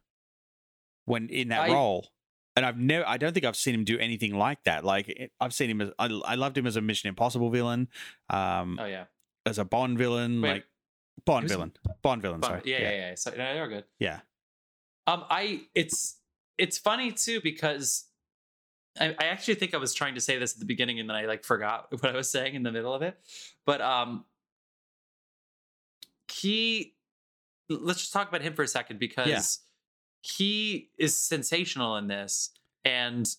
when 1.06 1.30
in 1.30 1.50
that 1.50 1.62
I- 1.70 1.74
role. 1.74 2.08
And 2.56 2.66
I've 2.68 2.78
never 2.78 3.08
I 3.08 3.18
don't 3.18 3.34
think 3.34 3.46
I've 3.46 3.56
seen 3.56 3.74
him 3.74 3.84
do 3.84 3.98
anything 3.98 4.36
like 4.38 4.64
that. 4.66 4.86
Like 4.86 5.10
it- 5.10 5.32
I've 5.42 5.54
seen 5.54 5.70
him 5.72 5.82
as 5.82 5.90
I, 5.98 6.06
I 6.26 6.36
loved 6.36 6.58
him 6.58 6.68
as 6.68 6.76
a 6.76 6.82
Mission 6.82 7.10
Impossible 7.10 7.50
villain, 7.50 7.88
um 8.30 8.78
Oh 8.80 8.86
yeah. 8.86 9.06
as 9.46 9.58
a 9.58 9.66
Bond 9.66 9.98
villain, 9.98 10.42
Wait, 10.42 10.50
like 10.52 10.66
Bond 11.26 11.44
he 11.44 11.46
was 11.46 11.52
in- 11.54 11.58
villain. 11.58 11.72
Bond 12.04 12.22
villain, 12.22 12.42
Fun. 12.42 12.50
sorry. 12.50 12.62
Yeah, 12.66 12.80
yeah, 12.82 12.92
yeah. 12.92 13.16
So, 13.16 13.32
no, 13.32 13.38
they're 13.38 13.68
good. 13.68 13.86
Yeah. 14.00 14.20
Um, 15.08 15.26
I 15.30 15.62
it's 15.76 16.20
it's 16.58 16.78
funny 16.78 17.12
too 17.12 17.42
because 17.42 18.06
I, 19.00 19.16
I 19.20 19.26
actually 19.26 19.56
think 19.56 19.74
I 19.74 19.78
was 19.78 19.94
trying 19.94 20.16
to 20.16 20.22
say 20.22 20.38
this 20.38 20.54
at 20.54 20.60
the 20.60 20.66
beginning 20.66 21.00
and 21.00 21.10
then 21.10 21.16
I 21.16 21.26
like 21.26 21.44
forgot 21.44 21.88
what 21.92 22.06
I 22.06 22.16
was 22.16 22.30
saying 22.30 22.56
in 22.56 22.64
the 22.64 22.72
middle 22.72 22.94
of 22.94 23.02
it. 23.02 23.18
But 23.66 23.82
um, 23.82 24.26
he 26.32 26.96
let's 27.70 28.00
just 28.00 28.14
talk 28.14 28.30
about 28.30 28.42
him 28.42 28.54
for 28.54 28.64
a 28.64 28.68
second 28.68 29.00
because 29.00 29.60
he 30.22 30.90
is 30.98 31.18
sensational 31.18 31.98
in 31.98 32.08
this 32.08 32.52
and 32.86 33.36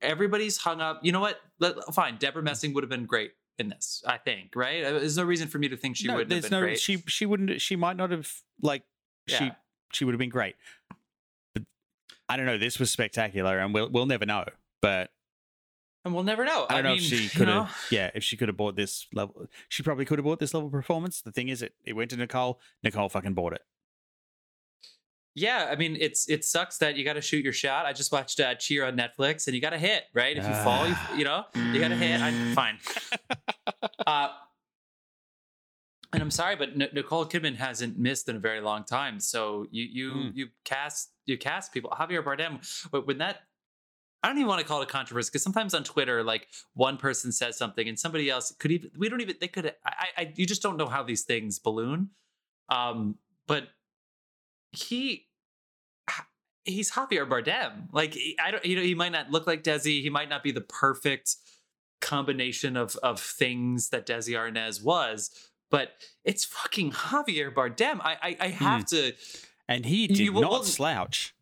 everybody's 0.00 0.58
hung 0.58 0.80
up. 0.80 1.00
You 1.02 1.12
know 1.12 1.20
what? 1.20 1.40
Let, 1.58 1.76
fine, 1.94 2.16
Debra 2.18 2.42
Messing 2.42 2.72
would 2.74 2.84
have 2.84 2.90
been 2.90 3.06
great 3.06 3.32
in 3.58 3.68
this. 3.68 4.02
I 4.06 4.18
think. 4.18 4.54
Right? 4.54 4.84
Uh, 4.84 4.92
There's 4.92 5.16
no 5.16 5.24
reason 5.24 5.48
for 5.48 5.58
me 5.58 5.68
to 5.68 5.76
think 5.76 5.96
she 5.96 6.06
no, 6.06 6.14
wouldn't 6.14 6.32
have 6.32 6.42
there's 6.42 6.50
been 6.50 6.60
no 6.60 6.66
great. 6.66 6.78
she 6.78 7.02
she 7.06 7.26
wouldn't 7.26 7.60
she 7.60 7.76
might 7.76 7.96
not 7.96 8.10
have 8.10 8.30
like 8.62 8.82
she 9.26 9.44
Yeah. 9.44 9.54
she 9.92 10.04
would 10.04 10.12
have 10.12 10.18
been 10.18 10.28
great 10.30 10.54
but 11.54 11.62
i 12.28 12.36
don't 12.36 12.44
know 12.46 12.58
this 12.58 12.78
was 12.78 12.90
spectacular 12.90 13.58
and 13.58 13.72
we'll 13.72 13.88
we'll 13.90 14.06
never 14.06 14.26
know 14.26 14.44
but 14.84 15.10
and 16.04 16.12
we'll 16.14 16.22
never 16.32 16.44
know. 16.44 16.66
i 16.68 16.74
don't 16.74 16.84
know 16.84 16.90
mean, 16.90 16.98
if 16.98 17.04
she 17.04 17.28
could 17.38 17.48
know? 17.48 17.62
have 17.64 17.76
yeah 17.90 18.10
if 18.14 18.22
she 18.22 18.36
could 18.36 18.48
have 18.48 18.56
bought 18.56 18.76
this 18.76 19.06
level 19.12 19.46
she 19.68 19.82
probably 19.82 20.04
could 20.04 20.18
have 20.18 20.24
bought 20.24 20.38
this 20.38 20.52
level 20.54 20.66
of 20.68 20.72
performance 20.72 21.20
the 21.22 21.32
thing 21.32 21.48
is 21.48 21.62
it 21.62 21.72
it 21.84 21.94
went 21.94 22.10
to 22.10 22.16
nicole 22.16 22.60
nicole 22.82 23.08
fucking 23.08 23.34
bought 23.34 23.52
it 23.54 23.62
Yeah, 25.36 25.66
I 25.72 25.74
mean, 25.74 25.96
it's 26.06 26.28
it 26.34 26.44
sucks 26.44 26.78
that 26.78 26.94
you 26.96 27.02
got 27.04 27.14
to 27.14 27.20
shoot 27.20 27.42
your 27.42 27.52
shot. 27.64 27.86
I 27.86 27.92
just 27.92 28.12
watched 28.12 28.38
uh, 28.38 28.54
Cheer 28.54 28.84
on 28.86 28.94
Netflix, 28.96 29.46
and 29.48 29.52
you 29.56 29.60
got 29.60 29.70
to 29.74 29.82
hit 29.88 30.04
right. 30.14 30.36
If 30.40 30.46
you 30.46 30.54
fall, 30.66 30.86
you, 30.86 30.94
Ah. 30.96 31.14
you 31.18 31.24
know, 31.28 31.40
you 31.72 31.80
got 31.80 31.88
to 31.88 31.96
hit. 31.96 32.20
I'm 32.26 32.54
fine. 32.54 32.78
uh, 34.06 34.28
and 36.12 36.22
I'm 36.22 36.30
sorry, 36.30 36.54
but 36.54 36.68
N- 36.80 36.88
Nicole 36.92 37.26
Kidman 37.26 37.56
hasn't 37.56 37.98
missed 37.98 38.28
in 38.28 38.36
a 38.36 38.38
very 38.38 38.60
long 38.60 38.84
time. 38.84 39.18
So 39.18 39.66
you 39.72 39.84
you 39.98 40.08
Mm. 40.12 40.30
you 40.38 40.44
cast 40.64 41.10
you 41.26 41.36
cast 41.36 41.72
people. 41.74 41.90
Javier 41.90 42.22
Bardem. 42.22 42.54
But 42.92 43.02
when 43.08 43.18
that, 43.18 43.36
I 44.24 44.28
don't 44.28 44.38
even 44.38 44.48
want 44.48 44.60
to 44.62 44.66
call 44.66 44.80
it 44.80 44.84
a 44.84 44.90
controversy 44.90 45.28
because 45.30 45.42
sometimes 45.42 45.74
on 45.74 45.84
Twitter, 45.84 46.22
like 46.22 46.48
one 46.72 46.96
person 46.96 47.30
says 47.30 47.58
something 47.58 47.86
and 47.86 47.98
somebody 47.98 48.30
else 48.30 48.52
could 48.58 48.72
even 48.72 48.90
we 48.96 49.10
don't 49.10 49.20
even 49.20 49.36
they 49.38 49.48
could 49.48 49.74
I, 49.84 50.06
I 50.16 50.32
you 50.34 50.46
just 50.46 50.62
don't 50.62 50.78
know 50.78 50.86
how 50.86 51.02
these 51.02 51.24
things 51.24 51.58
balloon. 51.58 52.08
Um, 52.70 53.16
but 53.46 53.64
he 54.72 55.26
he's 56.64 56.90
Javier 56.92 57.28
Bardem. 57.28 57.88
Like 57.92 58.16
I 58.42 58.50
don't, 58.50 58.64
you 58.64 58.76
know, 58.76 58.82
he 58.82 58.94
might 58.94 59.12
not 59.12 59.30
look 59.30 59.46
like 59.46 59.62
Desi. 59.62 60.00
He 60.00 60.08
might 60.08 60.30
not 60.30 60.42
be 60.42 60.52
the 60.52 60.62
perfect 60.62 61.36
combination 62.00 62.78
of 62.78 62.96
of 63.02 63.20
things 63.20 63.90
that 63.90 64.06
Desi 64.06 64.32
Arnaz 64.32 64.82
was, 64.82 65.30
but 65.70 65.90
it's 66.24 66.46
fucking 66.46 66.92
Javier 66.92 67.52
Bardem. 67.52 68.00
I 68.00 68.16
I, 68.22 68.36
I 68.40 68.48
have 68.48 68.86
to. 68.86 69.12
and 69.68 69.84
he 69.84 70.06
did 70.06 70.30
will- 70.30 70.40
not 70.40 70.50
will- 70.50 70.62
slouch 70.64 71.34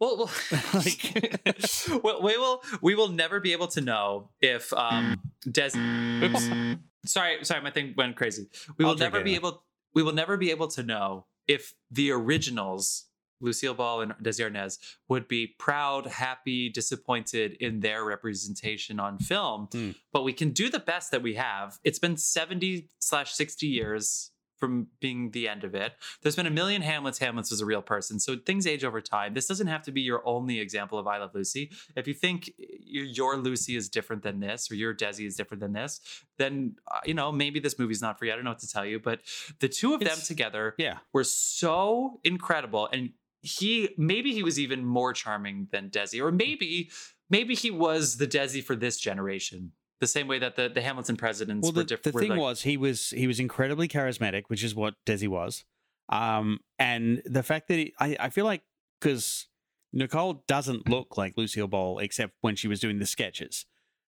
Well, 0.00 0.16
well, 0.18 0.30
Like- 0.74 1.42
well, 2.02 2.22
we 2.22 2.36
will 2.36 2.62
we 2.82 2.94
will 2.94 3.08
never 3.08 3.40
be 3.40 3.52
able 3.52 3.68
to 3.68 3.80
know 3.80 4.30
if 4.40 4.72
um 4.72 5.20
Desi. 5.46 6.22
Oops. 6.22 6.80
Sorry, 7.04 7.44
sorry, 7.44 7.62
my 7.62 7.70
thing 7.70 7.94
went 7.96 8.16
crazy. 8.16 8.48
We 8.78 8.84
will 8.84 8.96
never 8.96 9.22
be 9.22 9.34
able 9.34 9.64
we 9.94 10.02
will 10.02 10.12
never 10.12 10.36
be 10.36 10.50
able 10.50 10.68
to 10.68 10.82
know 10.82 11.26
if 11.46 11.74
the 11.90 12.10
originals 12.10 13.04
Lucille 13.40 13.74
Ball 13.74 14.00
and 14.00 14.12
Desi 14.22 14.50
Arnaz 14.50 14.78
would 15.08 15.28
be 15.28 15.54
proud, 15.58 16.06
happy, 16.06 16.68
disappointed 16.70 17.52
in 17.60 17.80
their 17.80 18.04
representation 18.04 18.98
on 18.98 19.18
film. 19.18 19.68
Hmm. 19.72 19.90
But 20.12 20.24
we 20.24 20.32
can 20.32 20.50
do 20.50 20.68
the 20.70 20.78
best 20.78 21.10
that 21.10 21.22
we 21.22 21.34
have. 21.34 21.78
It's 21.84 21.98
been 21.98 22.16
70 22.16 22.88
slash 22.98 23.34
60 23.34 23.66
years 23.66 24.30
from 24.58 24.88
being 25.00 25.30
the 25.30 25.48
end 25.48 25.64
of 25.64 25.74
it. 25.74 25.92
There's 26.22 26.36
been 26.36 26.46
a 26.46 26.50
million 26.50 26.82
Hamlets. 26.82 27.18
Hamlets 27.18 27.50
was 27.50 27.60
a 27.60 27.66
real 27.66 27.82
person. 27.82 28.18
So 28.18 28.36
things 28.36 28.66
age 28.66 28.84
over 28.84 29.00
time. 29.00 29.34
This 29.34 29.46
doesn't 29.46 29.66
have 29.66 29.82
to 29.82 29.92
be 29.92 30.00
your 30.00 30.26
only 30.26 30.60
example 30.60 30.98
of 30.98 31.06
I 31.06 31.18
Love 31.18 31.34
Lucy. 31.34 31.70
If 31.94 32.08
you 32.08 32.14
think 32.14 32.52
your, 32.58 33.04
your 33.04 33.36
Lucy 33.36 33.76
is 33.76 33.88
different 33.88 34.22
than 34.22 34.40
this, 34.40 34.70
or 34.70 34.74
your 34.74 34.94
Desi 34.94 35.26
is 35.26 35.36
different 35.36 35.60
than 35.60 35.72
this, 35.72 36.00
then, 36.38 36.76
uh, 36.90 37.00
you 37.04 37.14
know, 37.14 37.30
maybe 37.32 37.60
this 37.60 37.78
movie's 37.78 38.02
not 38.02 38.18
for 38.18 38.24
you. 38.24 38.32
I 38.32 38.34
don't 38.34 38.44
know 38.44 38.50
what 38.50 38.60
to 38.60 38.70
tell 38.70 38.86
you. 38.86 38.98
But 38.98 39.20
the 39.60 39.68
two 39.68 39.94
of 39.94 40.00
them 40.00 40.18
together 40.24 40.74
yeah 40.78 40.98
were 41.12 41.24
so 41.24 42.20
incredible. 42.24 42.88
And 42.92 43.10
he, 43.42 43.90
maybe 43.96 44.32
he 44.32 44.42
was 44.42 44.58
even 44.58 44.84
more 44.84 45.12
charming 45.12 45.68
than 45.70 45.90
Desi, 45.90 46.20
or 46.20 46.32
maybe, 46.32 46.90
maybe 47.30 47.54
he 47.54 47.70
was 47.70 48.16
the 48.16 48.26
Desi 48.26 48.62
for 48.62 48.74
this 48.74 48.96
generation. 48.98 49.72
The 50.00 50.06
same 50.06 50.28
way 50.28 50.38
that 50.38 50.56
the, 50.56 50.68
the 50.68 50.82
Hamilton 50.82 51.16
presidents 51.16 51.64
well 51.64 51.72
were 51.72 51.82
the, 51.82 51.84
different. 51.84 52.16
the 52.16 52.20
thing 52.20 52.36
was 52.36 52.62
he 52.62 52.76
was 52.76 53.10
he 53.10 53.26
was 53.26 53.40
incredibly 53.40 53.88
charismatic 53.88 54.44
which 54.48 54.62
is 54.62 54.74
what 54.74 54.94
desi 55.06 55.28
was. 55.28 55.64
Um 56.08 56.60
and 56.78 57.22
the 57.24 57.42
fact 57.42 57.68
that 57.68 57.78
he, 57.78 57.94
i 57.98 58.16
i 58.20 58.28
feel 58.28 58.44
like 58.44 58.62
because 59.00 59.48
nicole 59.92 60.44
doesn't 60.46 60.88
look 60.88 61.16
like 61.16 61.34
lucille 61.36 61.68
ball 61.68 61.98
except 61.98 62.34
when 62.40 62.56
she 62.56 62.68
was 62.68 62.80
doing 62.80 62.98
the 62.98 63.06
sketches. 63.06 63.66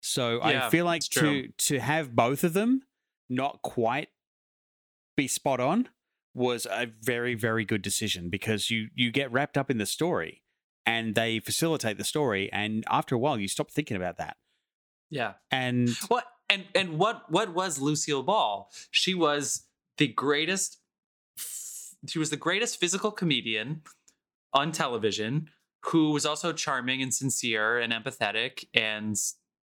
So 0.00 0.38
Yeah, 0.46 0.66
i 0.66 0.70
feel 0.70 0.84
like 0.84 1.02
to 1.02 1.48
to 1.48 1.80
have 1.80 2.14
both 2.14 2.44
of 2.44 2.52
them 2.52 2.82
not 3.28 3.62
quite 3.62 4.08
be 5.16 5.28
spot 5.28 5.60
on 5.60 5.88
was 6.34 6.66
a 6.66 6.86
very 7.00 7.34
very 7.34 7.64
good 7.64 7.82
decision 7.82 8.28
because 8.28 8.70
you 8.70 8.88
you 8.94 9.10
get 9.10 9.30
wrapped 9.32 9.56
up 9.56 9.70
in 9.70 9.78
the 9.78 9.86
story 9.86 10.42
and 10.86 11.14
they 11.14 11.40
facilitate 11.40 11.98
the 11.98 12.04
story 12.04 12.50
and 12.52 12.84
after 12.88 13.14
a 13.14 13.18
while 13.18 13.38
you 13.38 13.48
stop 13.48 13.70
thinking 13.70 13.96
about 13.96 14.16
that 14.16 14.36
yeah. 15.10 15.34
and 15.50 15.90
What 16.08 16.24
and 16.48 16.64
and 16.74 16.98
what 16.98 17.30
what 17.30 17.54
was 17.54 17.78
Lucille 17.78 18.22
Ball? 18.22 18.70
She 18.90 19.14
was 19.14 19.64
the 19.98 20.08
greatest. 20.08 20.78
She 22.08 22.18
was 22.18 22.30
the 22.30 22.36
greatest 22.36 22.80
physical 22.80 23.10
comedian 23.10 23.82
on 24.52 24.72
television, 24.72 25.48
who 25.86 26.12
was 26.12 26.24
also 26.24 26.52
charming 26.52 27.02
and 27.02 27.12
sincere 27.12 27.78
and 27.78 27.92
empathetic 27.92 28.64
and 28.74 29.16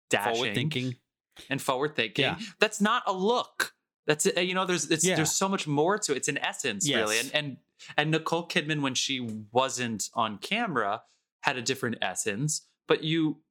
dashing 0.10 0.34
forward 0.34 0.56
thinking 0.56 0.96
and 1.50 1.62
forward 1.62 1.96
thinking. 1.96 2.24
Yeah. 2.24 2.38
That's 2.60 2.82
not 2.82 3.04
a 3.06 3.14
look. 3.14 3.74
That's 4.08 4.26
it. 4.26 4.44
You 4.44 4.54
know, 4.54 4.66
there's 4.66 4.90
it's, 4.92 5.06
Yeah. 5.06 5.16
there's 5.16 5.32
so 5.36 5.48
much 5.50 5.68
more 5.68 5.98
to 5.98 6.14
it. 6.14 6.18
It's 6.18 6.28
an 6.28 6.38
essence, 6.40 6.90
really. 6.90 7.20
And 7.20 7.32
and 7.34 7.58
and 7.98 8.12
Nicole 8.12 8.48
Kidman, 8.48 8.82
when 8.82 8.96
she 8.96 9.20
wasn't 9.52 10.10
on 10.14 10.38
camera, 10.38 11.04
had 11.42 11.58
a 11.58 11.62
different 11.62 11.98
essence. 12.02 12.68
But 12.88 13.04
you, 13.04 13.42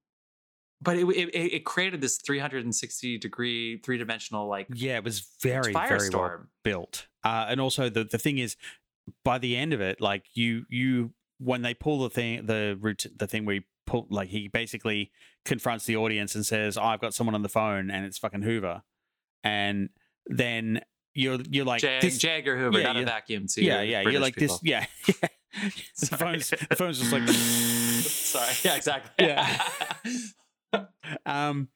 but 0.85 0.97
it 0.97 1.05
it, 1.09 1.55
it 1.55 1.65
created 1.65 2.01
this 2.01 2.19
360 2.19 3.19
degree, 3.19 3.79
three 3.79 3.99
dimensional 3.99 4.47
like 4.49 4.67
Yeah, 4.73 4.97
it 4.97 5.05
was 5.05 5.27
very 5.43 5.73
very 5.73 6.11
well 6.11 6.41
built. 6.63 7.07
Uh, 7.25 7.47
and 7.49 7.61
also 7.61 7.89
the 7.89 8.05
the 8.05 8.19
thing 8.19 8.39
is, 8.39 8.57
by 9.25 9.39
the 9.39 9.57
end 9.57 9.73
of 9.73 9.81
it, 9.81 10.01
like 10.01 10.25
you 10.35 10.67
you 10.69 11.13
when 11.39 11.63
they 11.63 11.75
pull 11.75 12.03
the 12.03 12.11
thing 12.11 12.47
the 12.47 12.79
route 12.81 13.07
the 13.17 13.27
thing 13.27 13.45
where 13.45 13.57
he 13.57 13.63
pull 13.87 14.07
like 14.11 14.29
he 14.29 14.49
basically 14.49 15.11
confronts 15.45 15.87
the 15.87 15.97
audience 15.97 16.35
and 16.35 16.45
says, 16.45 16.77
oh, 16.77 16.83
"I've 16.83 17.01
got 17.01 17.15
someone 17.15 17.35
on 17.35 17.43
the 17.43 17.49
phone 17.49 17.91
and 17.91 18.05
it's 18.05 18.19
fucking 18.19 18.43
Hoover," 18.43 18.83
and 19.43 19.89
then 20.27 20.83
you're 21.15 21.39
you're 21.51 21.65
like 21.65 21.81
Jag, 21.81 22.03
this, 22.03 22.19
J. 22.19 22.39
Edgar 22.39 22.59
Hoover, 22.59 22.79
yeah, 22.79 22.93
not 22.93 22.97
a 22.97 23.05
vacuum. 23.05 23.47
To 23.49 23.65
yeah 23.65 23.81
yeah 23.81 24.03
British 24.03 24.13
you're 24.13 24.23
like 24.23 24.37
people. 24.37 24.59
this 24.63 24.65
yeah 24.65 24.87
yeah. 25.07 25.29
the 26.01 26.17
phone's 26.19 26.51
the 26.51 26.77
phone's 26.77 26.99
just 26.99 27.13
like 27.13 27.29
Sorry. 28.35 28.53
Yeah, 28.65 28.75
exactly. 28.75 29.27
Yeah. 29.27 29.63
um 31.27 31.69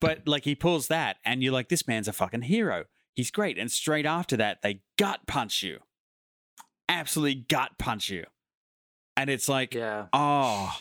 but 0.00 0.26
like 0.26 0.44
he 0.44 0.54
pulls 0.54 0.88
that 0.88 1.16
and 1.24 1.42
you're 1.42 1.52
like 1.52 1.68
this 1.68 1.86
man's 1.86 2.08
a 2.08 2.12
fucking 2.12 2.42
hero 2.42 2.84
he's 3.14 3.30
great 3.30 3.58
and 3.58 3.70
straight 3.70 4.06
after 4.06 4.36
that 4.36 4.62
they 4.62 4.80
gut 4.98 5.20
punch 5.26 5.62
you 5.62 5.78
absolutely 6.88 7.34
gut 7.48 7.72
punch 7.78 8.10
you 8.10 8.24
and 9.16 9.30
it's 9.30 9.48
like 9.48 9.74
yeah. 9.74 10.06
oh 10.12 10.76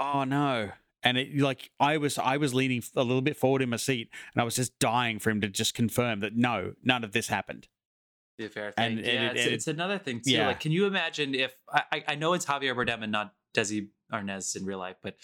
oh 0.00 0.24
no 0.24 0.70
and 1.02 1.16
it 1.18 1.36
like 1.38 1.70
i 1.80 1.96
was 1.96 2.18
i 2.18 2.36
was 2.36 2.54
leaning 2.54 2.82
a 2.94 3.02
little 3.02 3.22
bit 3.22 3.36
forward 3.36 3.62
in 3.62 3.68
my 3.68 3.76
seat 3.76 4.08
and 4.34 4.40
i 4.40 4.44
was 4.44 4.56
just 4.56 4.78
dying 4.78 5.18
for 5.18 5.30
him 5.30 5.40
to 5.40 5.48
just 5.48 5.74
confirm 5.74 6.20
that 6.20 6.34
no 6.36 6.72
none 6.82 7.04
of 7.04 7.12
this 7.12 7.28
happened 7.28 7.68
The 8.38 8.46
affair 8.46 8.72
And- 8.76 8.96
thing. 8.98 9.04
and 9.04 9.06
yeah, 9.06 9.30
it- 9.30 9.36
it's, 9.36 9.44
and 9.46 9.54
it's 9.54 9.66
another 9.68 9.98
thing 9.98 10.20
too. 10.20 10.32
Yeah. 10.32 10.48
Like, 10.48 10.60
can 10.60 10.70
you 10.72 10.84
imagine 10.86 11.34
if 11.34 11.54
I, 11.72 11.82
I 11.92 12.04
I 12.08 12.14
know 12.16 12.34
it's 12.34 12.44
Javier 12.44 12.74
Bardem 12.76 13.02
and 13.02 13.10
not 13.12 13.32
Desi 13.56 13.88
Arnaz 14.12 14.56
in 14.56 14.64
real 14.64 14.78
life, 14.78 14.96
but 15.02 15.16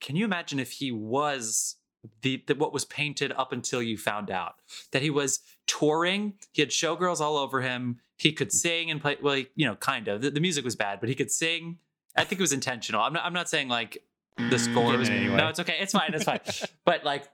can 0.00 0.16
you 0.16 0.24
imagine 0.24 0.58
if 0.58 0.72
he 0.72 0.90
was 0.90 1.76
the, 2.22 2.42
the 2.46 2.54
what 2.54 2.72
was 2.72 2.84
painted 2.84 3.32
up 3.32 3.52
until 3.52 3.82
you 3.82 3.96
found 3.96 4.30
out 4.30 4.56
that 4.92 5.02
he 5.02 5.10
was 5.10 5.40
touring? 5.66 6.34
He 6.52 6.62
had 6.62 6.70
showgirls 6.70 7.20
all 7.20 7.36
over 7.36 7.62
him. 7.62 8.00
He 8.16 8.32
could 8.32 8.48
mm. 8.48 8.52
sing 8.52 8.90
and 8.90 9.00
play. 9.00 9.16
Well, 9.22 9.34
he, 9.34 9.48
you 9.54 9.66
know, 9.66 9.76
kind 9.76 10.08
of. 10.08 10.22
The, 10.22 10.30
the 10.30 10.40
music 10.40 10.64
was 10.64 10.76
bad, 10.76 11.00
but 11.00 11.08
he 11.08 11.14
could 11.14 11.30
sing. 11.30 11.78
I 12.16 12.24
think 12.24 12.40
it 12.40 12.42
was 12.42 12.52
intentional. 12.52 13.00
I'm 13.00 13.12
not. 13.12 13.24
I'm 13.24 13.32
not 13.32 13.48
saying 13.48 13.68
like 13.68 13.98
the 14.36 14.42
mm, 14.42 14.58
score 14.58 14.96
was. 14.96 15.08
anyway. 15.08 15.36
No, 15.36 15.48
it's 15.48 15.60
okay. 15.60 15.76
It's 15.80 15.92
fine. 15.92 16.12
It's 16.12 16.24
fine. 16.24 16.40
but 16.84 17.04
like 17.04 17.28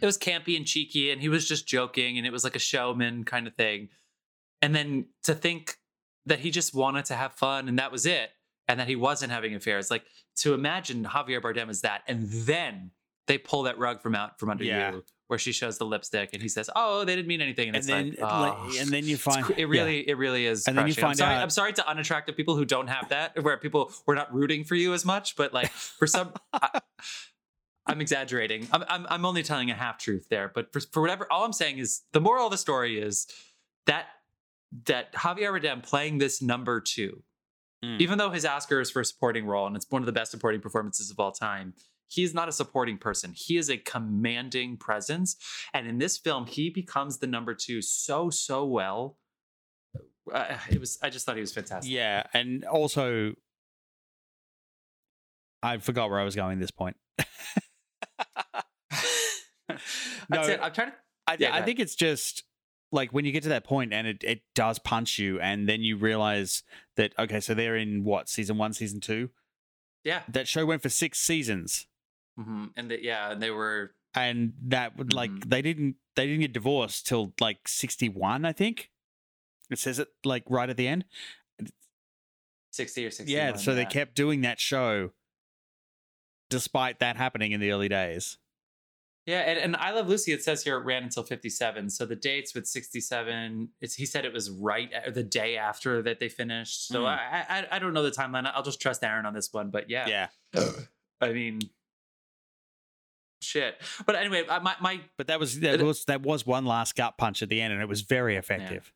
it 0.00 0.06
was 0.06 0.18
campy 0.18 0.56
and 0.56 0.66
cheeky 0.66 1.10
and 1.10 1.20
he 1.20 1.28
was 1.28 1.46
just 1.46 1.66
joking 1.66 2.18
and 2.18 2.26
it 2.26 2.32
was 2.32 2.44
like 2.44 2.56
a 2.56 2.60
showman 2.60 3.24
kind 3.24 3.46
of 3.46 3.54
thing 3.54 3.88
and 4.62 4.74
then 4.74 5.06
to 5.24 5.34
think 5.34 5.76
that 6.26 6.40
he 6.40 6.50
just 6.50 6.74
wanted 6.74 7.04
to 7.06 7.14
have 7.14 7.32
fun 7.32 7.68
and 7.68 7.78
that 7.78 7.90
was 7.90 8.06
it 8.06 8.30
and 8.68 8.78
that 8.78 8.86
he 8.88 8.96
wasn't 8.96 9.32
having 9.32 9.54
affairs 9.54 9.90
like 9.90 10.04
to 10.36 10.54
imagine 10.54 11.04
javier 11.04 11.40
bardem 11.40 11.68
as 11.68 11.80
that 11.80 12.02
and 12.06 12.28
then 12.28 12.90
they 13.26 13.38
pull 13.38 13.64
that 13.64 13.78
rug 13.78 14.00
from 14.00 14.14
out 14.14 14.38
from 14.38 14.50
under 14.50 14.64
Yeah. 14.64 14.92
you 14.92 15.04
where 15.26 15.38
she 15.38 15.52
shows 15.52 15.76
the 15.76 15.84
lipstick 15.84 16.30
and 16.32 16.42
he 16.42 16.48
says 16.48 16.70
oh 16.74 17.04
they 17.04 17.14
didn't 17.14 17.28
mean 17.28 17.42
anything 17.42 17.68
and, 17.68 17.76
and 17.76 17.82
it's 17.84 17.86
then 17.86 18.16
like, 18.18 18.54
oh. 18.56 18.72
and 18.78 18.88
then 18.88 19.04
you 19.04 19.16
find 19.18 19.48
it 19.50 19.58
yeah. 19.58 19.64
really, 19.66 20.08
it 20.08 20.16
really 20.16 20.46
is. 20.46 20.66
And 20.66 20.76
then 20.76 20.86
you 20.86 20.94
crushing. 20.94 21.04
I'm 21.04 21.08
find 21.10 21.18
sorry, 21.18 21.34
out- 21.34 21.42
I'm 21.42 21.50
sorry 21.50 21.72
to 21.74 21.86
unattractive 21.88 22.34
people 22.36 22.56
who 22.56 22.64
don't 22.64 22.86
have 22.88 23.10
that, 23.10 23.42
where 23.42 23.58
people 23.58 23.92
we're 24.06 24.14
not 24.14 24.32
rooting 24.34 24.64
for 24.64 24.74
you 24.74 24.94
as 24.94 25.04
much. 25.04 25.36
But 25.36 25.52
like 25.52 25.68
for 25.70 26.06
some, 26.06 26.32
I, 26.54 26.80
I'm 27.86 28.00
exaggerating. 28.00 28.68
I'm, 28.72 28.84
I'm 28.88 29.06
I'm 29.10 29.24
only 29.26 29.42
telling 29.42 29.70
a 29.70 29.74
half 29.74 29.98
truth 29.98 30.28
there. 30.30 30.50
But 30.54 30.72
for 30.72 30.80
for 30.80 31.02
whatever, 31.02 31.30
all 31.30 31.44
I'm 31.44 31.52
saying 31.52 31.76
is 31.78 32.02
the 32.12 32.20
moral 32.22 32.46
of 32.46 32.50
the 32.50 32.58
story 32.58 32.98
is 32.98 33.26
that 33.86 34.06
that 34.86 35.12
Javier 35.12 35.50
Bardem 35.52 35.82
playing 35.82 36.18
this 36.18 36.40
number 36.40 36.80
two, 36.80 37.22
Mm. 37.84 38.00
even 38.00 38.18
though 38.18 38.30
his 38.30 38.44
Oscar 38.44 38.80
is 38.80 38.90
for 38.90 39.00
a 39.00 39.04
supporting 39.04 39.46
role 39.46 39.66
and 39.66 39.76
it's 39.76 39.86
one 39.88 40.02
of 40.02 40.06
the 40.06 40.12
best 40.12 40.32
supporting 40.32 40.60
performances 40.60 41.10
of 41.10 41.20
all 41.20 41.30
time. 41.30 41.74
He 42.08 42.24
is 42.24 42.34
not 42.34 42.48
a 42.48 42.52
supporting 42.52 42.98
person. 42.98 43.34
He 43.36 43.56
is 43.56 43.68
a 43.70 43.76
commanding 43.76 44.78
presence. 44.78 45.36
And 45.74 45.86
in 45.86 45.98
this 45.98 46.16
film, 46.16 46.46
he 46.46 46.70
becomes 46.70 47.18
the 47.18 47.26
number 47.26 47.54
two 47.54 47.82
so, 47.82 48.30
so 48.30 48.64
well. 48.64 49.18
Uh, 50.32 50.56
it 50.70 50.80
was, 50.80 50.98
I 51.02 51.10
just 51.10 51.24
thought 51.26 51.36
he 51.36 51.40
was 51.40 51.52
fantastic. 51.52 51.92
Yeah, 51.92 52.24
and 52.34 52.64
also, 52.64 53.34
I 55.62 55.78
forgot 55.78 56.10
where 56.10 56.18
I 56.18 56.24
was 56.24 56.34
going 56.34 56.54
at 56.54 56.60
this 56.60 56.70
point. 56.70 56.96
That's 59.68 59.82
No, 60.30 60.42
it. 60.42 60.60
I'm 60.62 60.72
trying 60.72 60.88
to, 60.88 60.94
I, 61.26 61.36
Yeah, 61.38 61.54
I 61.54 61.62
think 61.62 61.78
it's 61.78 61.94
just 61.94 62.42
like 62.90 63.12
when 63.12 63.24
you 63.24 63.32
get 63.32 63.42
to 63.42 63.48
that 63.50 63.64
point 63.64 63.92
and 63.92 64.06
it, 64.06 64.24
it 64.24 64.42
does 64.54 64.78
punch 64.78 65.18
you, 65.18 65.38
and 65.40 65.68
then 65.68 65.82
you 65.82 65.96
realize 65.96 66.62
that, 66.96 67.12
okay, 67.18 67.40
so 67.40 67.54
they're 67.54 67.76
in 67.76 68.04
what, 68.04 68.28
season 68.28 68.56
one, 68.58 68.72
season 68.72 69.00
two? 69.00 69.30
yeah. 70.04 70.22
That 70.28 70.48
show 70.48 70.64
went 70.64 70.80
for 70.82 70.88
six 70.88 71.18
seasons. 71.18 71.86
hmm 72.36 72.66
And 72.76 72.90
the, 72.90 73.02
yeah, 73.02 73.32
and 73.32 73.42
they 73.42 73.50
were, 73.50 73.94
And 74.14 74.54
that 74.68 74.96
would 74.96 75.12
like 75.12 75.30
Mhm. 75.30 75.50
they 75.50 75.60
didn't 75.62 75.96
they 76.16 76.26
didn't 76.26 76.40
get 76.40 76.52
divorced 76.54 77.06
till 77.06 77.34
like 77.40 77.68
sixty 77.68 78.08
one, 78.08 78.44
I 78.44 78.52
think. 78.52 78.90
It 79.70 79.78
says 79.78 79.98
it 79.98 80.08
like 80.24 80.44
right 80.48 80.70
at 80.70 80.76
the 80.78 80.88
end. 80.88 81.04
60 82.72 83.06
or 83.06 83.10
60. 83.10 83.32
yeah, 83.32 83.56
so 83.56 83.74
they 83.74 83.84
kept 83.86 84.14
doing 84.14 84.40
that 84.42 84.60
show 84.60 85.10
despite 86.48 87.00
that 87.00 87.16
happening 87.16 87.52
in 87.52 87.60
the 87.60 87.70
early 87.70 87.88
days. 87.88 88.38
Yeah, 89.28 89.40
and, 89.40 89.58
and 89.58 89.76
I 89.76 89.90
Love 89.90 90.08
Lucy, 90.08 90.32
it 90.32 90.42
says 90.42 90.64
here 90.64 90.76
it 90.78 90.84
ran 90.86 91.02
until 91.02 91.22
57. 91.22 91.90
So 91.90 92.06
the 92.06 92.16
dates 92.16 92.54
with 92.54 92.66
67, 92.66 93.68
it's, 93.82 93.94
he 93.94 94.06
said 94.06 94.24
it 94.24 94.32
was 94.32 94.48
right 94.50 94.90
the 95.12 95.22
day 95.22 95.58
after 95.58 96.00
that 96.00 96.18
they 96.18 96.30
finished. 96.30 96.88
So 96.88 97.02
Mm. 97.02 97.08
I, 97.08 97.44
I 97.48 97.66
I 97.72 97.78
don't 97.78 97.92
know 97.92 98.02
the 98.02 98.10
timeline. 98.10 98.50
I'll 98.54 98.62
just 98.62 98.80
trust 98.80 99.04
Aaron 99.04 99.26
on 99.26 99.34
this 99.34 99.52
one. 99.52 99.68
But 99.68 99.90
yeah, 99.90 100.28
Yeah. 100.54 100.62
I 101.20 101.32
mean, 101.34 101.60
shit. 103.42 103.74
But 104.06 104.14
anyway, 104.16 104.44
I- 104.48 104.60
my, 104.60 104.76
my 104.80 105.00
But 105.18 105.26
that 105.26 105.38
was 105.38 105.60
that 105.60 105.80
It- 105.80 105.84
was 105.84 106.04
that 106.06 106.22
was 106.22 106.46
one 106.46 106.64
last 106.64 106.96
gut 106.96 107.18
punch 107.18 107.42
at 107.42 107.50
the 107.50 107.60
end, 107.60 107.72
and 107.74 107.82
it 107.82 107.88
was 107.88 108.00
very 108.00 108.36
effective. 108.36 108.92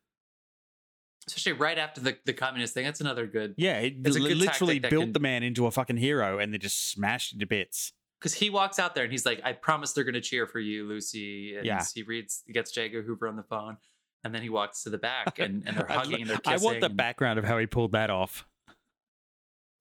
especially 1.27 1.53
right 1.53 1.77
after 1.77 2.01
the, 2.01 2.17
the 2.25 2.33
communist 2.33 2.73
thing, 2.73 2.85
that's 2.85 3.01
another 3.01 3.27
good 3.27 3.53
Yeah, 3.57 3.77
it 3.79 3.97
It's 4.03 4.15
a 4.15 4.19
good 4.19 4.35
literally 4.37 4.79
built 4.79 5.03
can- 5.05 5.13
the 5.13 5.19
man 5.19 5.43
into 5.43 5.67
a 5.67 5.71
fucking 5.71 5.97
hero, 5.97 6.39
and 6.39 6.51
they 6.53 6.57
just 6.57 6.89
smashed 6.89 7.33
into 7.33 7.45
bits. 7.45 7.93
Because 8.23 8.33
he 8.35 8.49
walks 8.49 8.79
out 8.79 8.95
there 8.95 9.03
and 9.03 9.11
he's 9.11 9.25
like, 9.25 9.41
I 9.43 9.51
promise 9.51 9.91
they're 9.91 10.05
gonna 10.05 10.21
cheer 10.21 10.47
for 10.47 10.61
you, 10.61 10.87
Lucy. 10.87 11.57
And 11.57 11.65
Yeah. 11.65 11.83
he 11.93 12.03
reads, 12.03 12.41
he 12.47 12.53
gets 12.53 12.71
J. 12.71 12.85
Edgar 12.85 13.01
Hoover 13.01 13.27
on 13.27 13.35
the 13.35 13.43
phone, 13.43 13.75
and 14.23 14.33
then 14.33 14.41
he 14.41 14.47
walks 14.49 14.83
to 14.83 14.89
the 14.89 14.97
back 14.97 15.39
and, 15.39 15.61
and 15.67 15.75
they're 15.75 15.85
hugging 15.89 16.21
and 16.21 16.29
they're 16.29 16.39
I 16.45 16.55
want 16.55 16.79
the 16.79 16.87
background 16.87 17.37
of 17.37 17.43
how 17.43 17.57
he 17.57 17.65
pulled 17.65 17.91
that 17.91 18.09
off. 18.09 18.47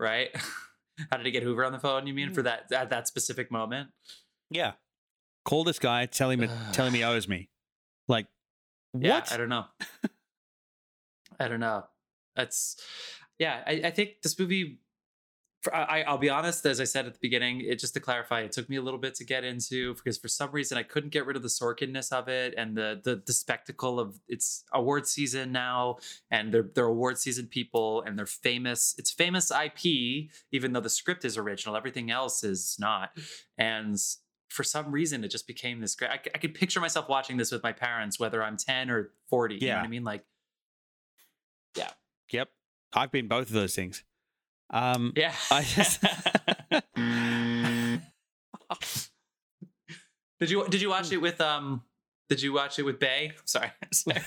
right? 0.01 0.31
How 1.11 1.17
did 1.17 1.25
he 1.25 1.33
get 1.33 1.43
Hoover 1.43 1.65
on 1.65 1.73
the 1.73 1.79
phone? 1.79 2.07
You 2.07 2.13
mean 2.15 2.33
for 2.35 2.43
that 2.43 2.71
at 2.73 2.91
that 2.91 3.09
specific 3.09 3.51
moment? 3.51 3.91
Yeah, 4.51 4.73
call 5.45 5.65
this 5.65 5.79
guy, 5.79 6.05
tell 6.07 6.29
him, 6.31 6.43
it, 6.43 6.51
tell 6.73 6.85
him 6.87 6.93
he 6.95 7.03
owes 7.05 7.27
me. 7.29 7.49
Like, 8.09 8.27
Yeah, 8.99 9.15
what? 9.21 9.33
I 9.33 9.37
don't 9.39 9.49
know. 9.49 9.65
I 11.41 11.49
don't 11.49 11.61
know. 11.61 11.85
That's 12.37 12.77
yeah. 13.39 13.63
I, 13.67 13.81
I 13.85 13.91
think 13.91 14.21
this 14.23 14.39
movie. 14.39 14.81
For, 15.63 15.73
I, 15.75 16.03
I'll 16.03 16.19
be 16.19 16.29
honest, 16.29 16.67
as 16.67 16.81
I 16.81 16.85
said 16.85 17.07
at 17.07 17.13
the 17.13 17.21
beginning, 17.23 17.61
it 17.61 17.79
just 17.79 17.95
to 17.95 18.01
clarify, 18.01 18.41
it 18.41 18.51
took 18.51 18.69
me 18.69 18.77
a 18.77 18.83
little 18.83 18.99
bit 18.99 19.15
to 19.17 19.25
get 19.25 19.45
into 19.45 19.95
because 19.95 20.19
for 20.19 20.27
some 20.27 20.51
reason 20.51 20.77
I 20.77 20.83
couldn't 20.83 21.11
get 21.11 21.25
rid 21.25 21.37
of 21.37 21.43
the 21.43 21.49
Sorkinness 21.49 22.11
of 22.13 22.29
it 22.29 22.55
and 22.57 22.77
the 22.77 23.01
the 23.03 23.23
the 23.25 23.33
spectacle 23.33 24.01
of 24.01 24.19
it's 24.29 24.65
award 24.73 25.07
season 25.07 25.53
now 25.53 25.99
and 26.33 26.53
they're 26.53 26.69
they're 26.75 26.87
award 26.87 27.19
season 27.19 27.47
people 27.47 28.03
and 28.03 28.19
they're 28.19 28.27
famous. 28.27 28.97
It's 28.99 29.13
famous 29.13 29.53
IP, 29.53 30.31
even 30.51 30.73
though 30.73 30.81
the 30.81 30.91
script 30.91 31.25
is 31.25 31.39
original. 31.39 31.77
Everything 31.77 32.11
else 32.11 32.43
is 32.43 32.77
not. 32.81 33.17
And 33.57 33.97
for 34.49 34.65
some 34.65 34.91
reason, 34.91 35.23
it 35.23 35.29
just 35.29 35.47
became 35.47 35.81
this 35.81 35.95
great. 35.95 36.11
I, 36.11 36.21
I 36.35 36.39
could 36.39 36.55
picture 36.55 36.81
myself 36.81 37.09
watching 37.09 37.37
this 37.37 37.53
with 37.53 37.63
my 37.63 37.73
parents, 37.73 38.19
whether 38.19 38.43
I'm 38.43 38.57
10 38.57 38.91
or 38.91 39.13
40. 39.31 39.55
You 39.55 39.61
know 39.61 39.67
Yeah. 39.69 39.77
what 39.77 39.85
I 39.85 39.89
mean? 39.89 40.05
Like, 40.05 40.25
yeah. 41.77 41.91
Yep, 42.31 42.49
I've 42.93 43.13
been 43.13 43.29
both 43.29 43.47
of 43.47 43.53
those 43.53 43.75
things. 43.75 44.03
Um, 44.71 45.13
yeah. 45.17 45.33
I 45.51 45.63
just- 45.63 46.03
did 50.41 50.51
you 50.51 50.67
did 50.69 50.81
you 50.81 50.89
watch 50.89 51.13
it 51.13 51.19
with 51.19 51.41
um 51.41 51.83
did 52.29 52.43
you 52.43 52.53
watch 52.53 52.79
it 52.79 52.83
with 52.83 52.99
Bay? 52.99 53.33
Sorry. 53.45 53.71
Sorry. 53.93 54.21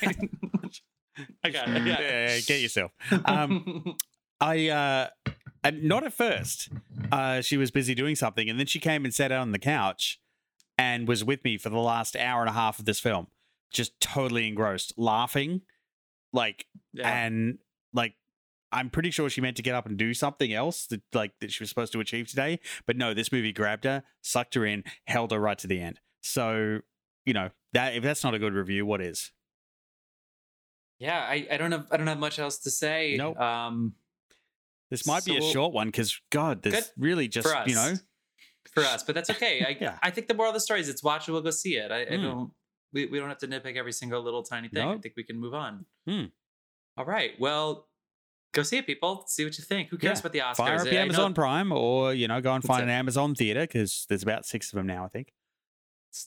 I 1.44 1.50
got 1.50 1.70
it. 1.70 1.86
Yeah. 1.86 2.02
yeah, 2.02 2.40
get 2.42 2.62
yourself. 2.62 2.92
Um, 3.26 3.96
I 4.40 4.70
uh 4.70 5.08
and 5.64 5.84
not 5.84 6.04
at 6.04 6.14
first. 6.14 6.70
Uh 7.12 7.42
she 7.42 7.58
was 7.58 7.72
busy 7.72 7.96
doing 7.96 8.16
something 8.16 8.50
and 8.50 8.60
then 8.60 8.68
she 8.68 8.80
came 8.80 9.06
and 9.06 9.14
sat 9.14 9.30
down 9.30 9.42
on 9.42 9.52
the 9.52 9.60
couch 9.60 10.20
and 10.78 11.08
was 11.08 11.24
with 11.24 11.44
me 11.44 11.58
for 11.58 11.70
the 11.70 11.80
last 11.80 12.16
hour 12.16 12.42
and 12.42 12.50
a 12.50 12.54
half 12.54 12.80
of 12.80 12.86
this 12.86 13.00
film. 13.00 13.28
Just 13.72 14.00
totally 14.00 14.48
engrossed, 14.48 14.94
laughing 14.98 15.62
like 16.34 16.66
yeah. 16.94 17.10
and 17.10 17.58
like 17.94 18.14
I'm 18.76 18.90
pretty 18.92 19.10
sure 19.10 19.30
she 19.30 19.42
meant 19.42 19.58
to 19.58 19.64
get 19.64 19.74
up 19.74 19.86
and 19.88 19.98
do 19.98 20.14
something 20.14 20.54
else 20.54 20.86
that 20.88 21.02
like 21.14 21.32
that 21.42 21.52
she 21.52 21.64
was 21.64 21.70
supposed 21.70 21.94
to 21.94 22.00
achieve 22.00 22.28
today, 22.28 22.60
but 22.86 22.98
no, 22.98 23.14
this 23.14 23.32
movie 23.32 23.52
grabbed 23.54 23.86
her, 23.86 24.04
sucked 24.22 24.54
her 24.56 24.66
in, 24.66 24.84
held 25.08 25.32
her 25.32 25.40
right 25.40 25.58
to 25.60 25.68
the 25.68 25.80
end. 25.82 26.00
So 26.22 26.80
you 27.26 27.34
know 27.34 27.50
that 27.74 27.96
if 27.96 28.04
that's 28.04 28.24
not 28.24 28.34
a 28.36 28.40
good 28.40 28.54
review, 28.54 28.86
what 28.86 29.02
is? 29.02 29.32
Yeah, 31.00 31.20
I, 31.20 31.48
I 31.52 31.58
don't 31.58 31.72
have 31.72 31.88
I 31.92 31.98
don't 31.98 32.08
have 32.08 32.20
much 32.20 32.40
else 32.40 32.60
to 32.60 32.72
say. 32.72 33.16
Nope. 33.18 33.40
Um, 33.40 33.94
This 34.90 35.06
might 35.06 35.26
be 35.26 35.38
a 35.38 35.42
short 35.42 35.74
one 35.74 35.88
because 35.88 36.20
God, 36.32 36.62
there's 36.62 36.92
really 36.98 37.28
just 37.28 37.48
you 37.68 37.76
know 37.76 37.96
for 38.74 38.84
us, 38.84 39.04
but 39.04 39.16
that's 39.16 39.30
okay. 39.32 39.64
I 39.68 39.78
Yeah. 39.82 39.98
I 40.02 40.10
think 40.10 40.28
the 40.28 40.34
moral 40.34 40.52
of 40.52 40.54
the 40.54 40.60
story 40.60 40.80
is 40.80 40.90
it's 40.90 41.04
watch. 41.04 41.28
It, 41.28 41.32
we'll 41.32 41.42
go 41.42 41.52
see 41.52 41.76
it. 41.78 41.92
I, 41.92 42.02
I 42.02 42.06
Mm. 42.06 42.24
don't. 42.24 42.52
We, 42.94 43.08
we 43.08 43.20
don't 43.20 43.28
have 43.28 43.40
to 43.40 43.48
nitpick 43.48 43.76
every 43.76 43.92
single 43.92 44.22
little 44.24 44.42
tiny 44.44 44.70
thing. 44.70 44.88
I 44.88 44.98
think 45.00 45.16
we 45.18 45.24
can 45.24 45.38
move 45.38 45.54
on. 45.54 45.86
Mm. 46.08 46.32
All 46.98 47.04
right. 47.04 47.32
Well, 47.40 47.90
go 48.56 48.64
see 48.64 48.78
it, 48.78 48.88
people. 48.88 49.24
See 49.28 49.44
what 49.44 49.56
you 49.58 49.64
think. 49.64 49.90
Who 49.90 49.98
cares 49.98 50.18
Yeah. 50.18 50.22
about 50.22 50.32
the 50.32 50.40
Oscars? 50.40 50.56
fire 50.56 50.76
up 50.78 50.84
the 50.84 50.98
Amazon 51.00 51.34
Prime 51.36 51.72
or 51.72 52.14
you 52.14 52.28
know 52.28 52.42
go 52.42 52.54
and 52.54 52.64
find 52.64 52.82
an 52.82 52.90
Amazon 52.90 53.36
theater 53.36 53.62
because 53.62 54.06
there's 54.10 54.24
about 54.24 54.46
six 54.46 54.72
of 54.74 54.78
them 54.78 54.88
now. 54.88 55.06
I 55.06 55.10
think. 55.10 55.34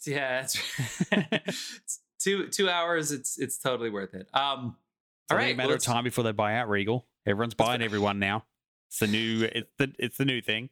Yeah, 0.07 0.43
it's, 1.13 2.01
two 2.21 2.47
two 2.49 2.69
hours. 2.71 3.11
It's 3.11 3.39
it's 3.39 3.59
totally 3.59 3.91
worth 3.91 4.15
it. 4.15 4.29
Um, 4.35 4.77
It's 5.25 5.33
all 5.33 5.39
right. 5.39 5.55
a 5.55 5.57
matter 5.57 5.69
well, 5.69 5.77
of 5.77 5.83
time 5.83 6.05
before 6.05 6.25
they 6.25 6.33
buy 6.33 6.55
out 6.57 6.69
Regal. 6.69 7.07
Everyone's 7.27 7.55
buying 7.55 7.83
everyone 7.83 8.19
now. 8.19 8.45
It's 8.91 8.99
the 9.01 9.07
new. 9.07 9.45
It's 9.51 9.71
the 9.79 9.93
it's 9.99 10.17
the 10.19 10.25
new 10.25 10.41
thing. 10.41 10.69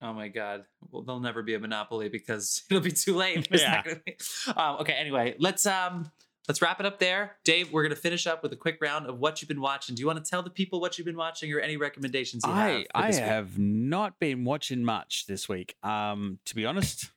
Oh 0.00 0.12
my 0.12 0.28
god. 0.28 0.64
Well, 0.90 1.02
there'll 1.02 1.20
never 1.20 1.42
be 1.42 1.54
a 1.54 1.60
monopoly 1.60 2.08
because 2.08 2.62
it'll 2.70 2.82
be 2.82 2.90
too 2.90 3.14
late. 3.16 3.46
There's 3.48 3.62
be- 4.04 4.16
Um, 4.56 4.76
okay. 4.80 4.94
Anyway, 4.94 5.36
let's 5.38 5.64
um 5.66 6.10
let's 6.48 6.60
wrap 6.62 6.80
it 6.80 6.86
up 6.86 6.98
there. 6.98 7.36
Dave, 7.44 7.72
we're 7.72 7.82
gonna 7.82 7.96
finish 7.96 8.26
up 8.26 8.42
with 8.42 8.52
a 8.52 8.56
quick 8.56 8.78
round 8.80 9.06
of 9.06 9.18
what 9.18 9.40
you've 9.40 9.48
been 9.48 9.60
watching. 9.60 9.94
Do 9.94 10.00
you 10.00 10.06
want 10.06 10.24
to 10.24 10.28
tell 10.28 10.42
the 10.42 10.50
people 10.50 10.80
what 10.80 10.98
you've 10.98 11.06
been 11.06 11.16
watching 11.16 11.52
or 11.52 11.60
any 11.60 11.76
recommendations 11.76 12.42
you 12.46 12.52
have? 12.52 12.84
I 12.94 13.12
for 13.12 13.18
I 13.20 13.24
have 13.24 13.58
not 13.58 14.18
been 14.18 14.44
watching 14.44 14.84
much 14.84 15.26
this 15.26 15.48
week. 15.48 15.76
Um, 15.82 16.38
to 16.46 16.54
be 16.54 16.66
honest. 16.66 17.10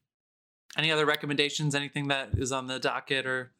Any 0.77 0.91
other 0.91 1.05
recommendations? 1.05 1.73
Anything 1.73 2.09
that 2.09 2.29
is 2.37 2.51
on 2.51 2.67
the 2.67 2.79
docket 2.79 3.25
or? 3.25 3.53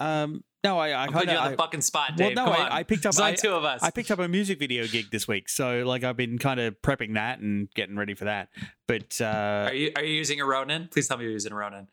Um, 0.00 0.44
no, 0.66 0.78
I 0.78 1.04
I 1.04 1.06
kind 1.06 1.30
you 1.30 1.36
on 1.36 1.52
the 1.52 1.56
fucking 1.56 1.80
spot, 1.80 2.14
well, 2.18 2.28
Dave. 2.28 2.36
no, 2.36 2.44
Come 2.46 2.54
I. 2.54 2.78
I 2.78 2.82
picked 2.82 3.06
up 3.06 3.14
only 3.18 3.32
I, 3.32 3.34
two 3.36 3.52
of 3.52 3.64
us. 3.64 3.82
I 3.84 3.90
picked 3.90 4.10
up 4.10 4.18
a 4.18 4.26
music 4.26 4.58
video 4.58 4.86
gig 4.86 5.10
this 5.12 5.28
week, 5.28 5.48
so 5.48 5.84
like 5.86 6.02
I've 6.02 6.16
been 6.16 6.38
kind 6.38 6.58
of 6.58 6.74
prepping 6.82 7.14
that 7.14 7.38
and 7.38 7.72
getting 7.74 7.96
ready 7.96 8.14
for 8.14 8.24
that. 8.24 8.48
But 8.88 9.20
uh, 9.20 9.68
are 9.68 9.74
you 9.74 9.92
are 9.94 10.02
you 10.02 10.14
using 10.14 10.40
a 10.40 10.44
Ronin? 10.44 10.88
Please 10.90 11.06
tell 11.06 11.18
me 11.18 11.24
you're 11.24 11.32
using 11.32 11.52
a 11.52 11.54
Ronin. 11.54 11.86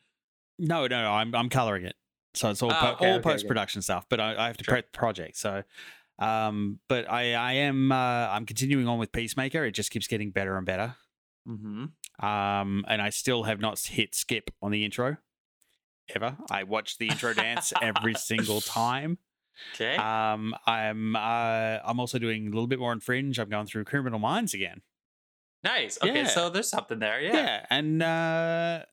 No, 0.57 0.87
no, 0.87 1.03
no, 1.03 1.11
I'm 1.11 1.35
I'm 1.35 1.49
coloring 1.49 1.85
it, 1.85 1.95
so 2.33 2.49
it's 2.49 2.61
all 2.61 2.71
Oh, 2.71 2.75
po- 2.75 2.77
okay, 2.77 2.87
all 2.87 2.95
okay, 2.95 3.13
okay. 3.15 3.21
post 3.21 3.47
production 3.47 3.81
stuff. 3.81 4.05
But 4.09 4.19
I, 4.19 4.35
I 4.43 4.47
have 4.47 4.57
to 4.57 4.63
Sure. 4.63 4.73
prep 4.73 4.91
the 4.91 4.97
project, 4.97 5.37
so. 5.37 5.63
Um, 6.19 6.79
but 6.87 7.09
I 7.11 7.33
I 7.33 7.53
am 7.53 7.91
uh, 7.91 7.95
I'm 7.95 8.45
continuing 8.45 8.87
on 8.87 8.99
with 8.99 9.11
Peacemaker. 9.11 9.65
It 9.65 9.71
just 9.71 9.89
keeps 9.91 10.07
getting 10.07 10.31
better 10.31 10.55
and 10.57 10.65
better. 10.65 10.95
Mm-hmm. 11.47 12.25
Um, 12.25 12.85
and 12.87 13.01
I 13.01 13.09
still 13.09 13.43
have 13.43 13.59
not 13.59 13.79
hit 13.79 14.13
skip 14.15 14.51
on 14.61 14.71
the 14.71 14.85
intro 14.85 15.17
ever. 16.15 16.37
I 16.51 16.63
watch 16.63 16.97
the 16.99 17.07
intro 17.09 17.33
dance 17.33 17.73
every 17.81 18.13
single 18.13 18.61
time. 18.61 19.17
Okay. 19.75 19.95
Um, 19.97 20.55
I'm 20.65 21.15
uh, 21.15 21.79
I'm 21.83 21.99
also 21.99 22.19
doing 22.19 22.47
a 22.47 22.49
little 22.49 22.67
bit 22.67 22.79
more 22.79 22.91
on 22.91 22.99
Fringe. 22.99 23.37
I'm 23.39 23.49
going 23.49 23.65
through 23.65 23.83
Criminal 23.85 24.19
Minds 24.19 24.53
again. 24.53 24.81
nice. 25.63 25.97
Okay, 26.01 26.13
yeah. 26.21 26.27
so 26.27 26.49
there's 26.49 26.69
something 26.69 26.99
there. 26.99 27.19
Yeah. 27.21 27.65
and 27.69 28.01
uh, 28.03 28.83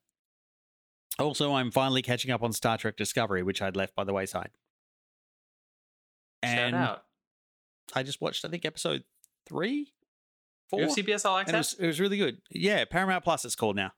also 1.21 1.55
I'm 1.55 1.71
finally 1.71 2.03
catching 2.03 2.31
up 2.31 2.43
on 2.43 2.53
Star 2.53 2.77
Trek 2.79 2.97
Discovery, 2.97 3.43
which 3.43 3.63
I'd 3.63 3.77
left 3.77 3.95
by 3.95 4.05
the 4.05 4.13
wayside. 4.13 4.51
Shout 6.45 6.75
out. 6.75 7.05
I 7.95 8.03
just 8.03 8.21
watched, 8.21 8.45
I 8.45 8.49
think, 8.49 8.65
episode 8.65 9.05
three, 9.47 9.93
four. 10.69 10.81
You 10.81 10.87
have 10.87 10.97
CBS 10.97 11.25
All 11.25 11.39
and 11.39 11.49
it 11.49 11.55
Access? 11.55 11.75
was, 11.75 11.81
it 11.81 11.87
was 11.87 12.01
really 12.01 12.17
good. 12.17 12.39
Yeah, 12.51 12.85
Paramount 12.85 13.25
Plus 13.25 13.45
it's 13.45 13.57
called 13.57 13.77
now. 13.77 13.93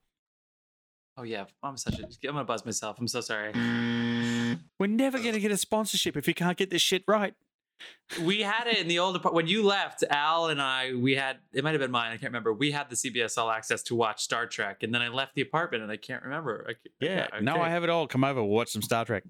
Oh 1.15 1.23
yeah, 1.23 1.45
I'm 1.61 1.77
such 1.77 1.99
a. 1.99 2.03
I'm 2.03 2.33
gonna 2.33 2.43
buzz 2.43 2.65
myself. 2.65 2.97
I'm 2.99 3.07
so 3.07 3.21
sorry. 3.21 3.51
We're 4.79 4.87
never 4.87 5.19
going 5.19 5.33
to 5.33 5.39
get 5.39 5.51
a 5.51 5.57
sponsorship 5.57 6.17
if 6.17 6.27
you 6.27 6.33
can't 6.33 6.57
get 6.57 6.69
this 6.71 6.81
shit 6.81 7.03
right. 7.07 7.35
We 8.21 8.41
had 8.41 8.67
it 8.67 8.77
in 8.77 8.87
the 8.87 8.99
old 8.99 9.23
when 9.33 9.47
you 9.47 9.63
left. 9.63 10.03
Al 10.09 10.47
and 10.47 10.61
I, 10.61 10.93
we 10.93 11.15
had 11.15 11.37
it 11.53 11.63
might 11.63 11.71
have 11.71 11.81
been 11.81 11.91
mine. 11.91 12.11
I 12.11 12.17
can't 12.17 12.31
remember. 12.31 12.53
We 12.53 12.71
had 12.71 12.89
the 12.89 12.95
CBS 12.95 13.37
All 13.37 13.49
Access 13.49 13.83
to 13.83 13.95
watch 13.95 14.21
Star 14.21 14.45
Trek, 14.45 14.83
and 14.83 14.93
then 14.93 15.01
I 15.01 15.07
left 15.07 15.35
the 15.35 15.41
apartment 15.41 15.83
and 15.83 15.91
I 15.91 15.97
can't 15.97 16.23
remember. 16.23 16.65
I, 16.69 16.73
Yeah, 16.99 17.27
no, 17.41 17.53
okay. 17.53 17.61
I 17.61 17.69
have 17.69 17.83
it 17.83 17.89
all. 17.89 18.07
Come 18.07 18.23
over, 18.23 18.43
watch 18.43 18.69
some 18.69 18.81
Star 18.81 19.05
Trek. 19.05 19.23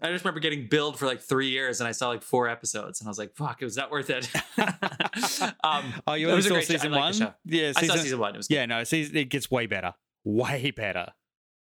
I 0.00 0.10
just 0.10 0.24
remember 0.24 0.40
getting 0.40 0.68
billed 0.68 0.98
for 0.98 1.06
like 1.06 1.20
three 1.20 1.48
years, 1.48 1.80
and 1.80 1.88
I 1.88 1.92
saw 1.92 2.08
like 2.08 2.22
four 2.22 2.48
episodes, 2.48 3.00
and 3.00 3.08
I 3.08 3.10
was 3.10 3.18
like, 3.18 3.34
"Fuck, 3.34 3.60
it 3.60 3.64
was 3.64 3.76
not 3.76 3.90
worth 3.90 4.08
it." 4.10 4.30
um, 5.64 5.92
oh, 6.06 6.14
you 6.14 6.30
only 6.30 6.42
saw. 6.42 6.56
I 6.56 6.62
season 6.62 6.92
one? 6.92 7.14
Yeah, 7.44 7.72
I 7.76 7.80
season, 7.80 7.88
saw 7.88 7.96
season 7.96 8.18
one. 8.18 8.34
It 8.34 8.38
was 8.38 8.48
good. 8.48 8.54
yeah, 8.54 8.66
no, 8.66 8.84
season, 8.84 9.16
it 9.16 9.28
gets 9.28 9.50
way 9.50 9.66
better. 9.66 9.94
Way 10.24 10.70
better. 10.70 11.08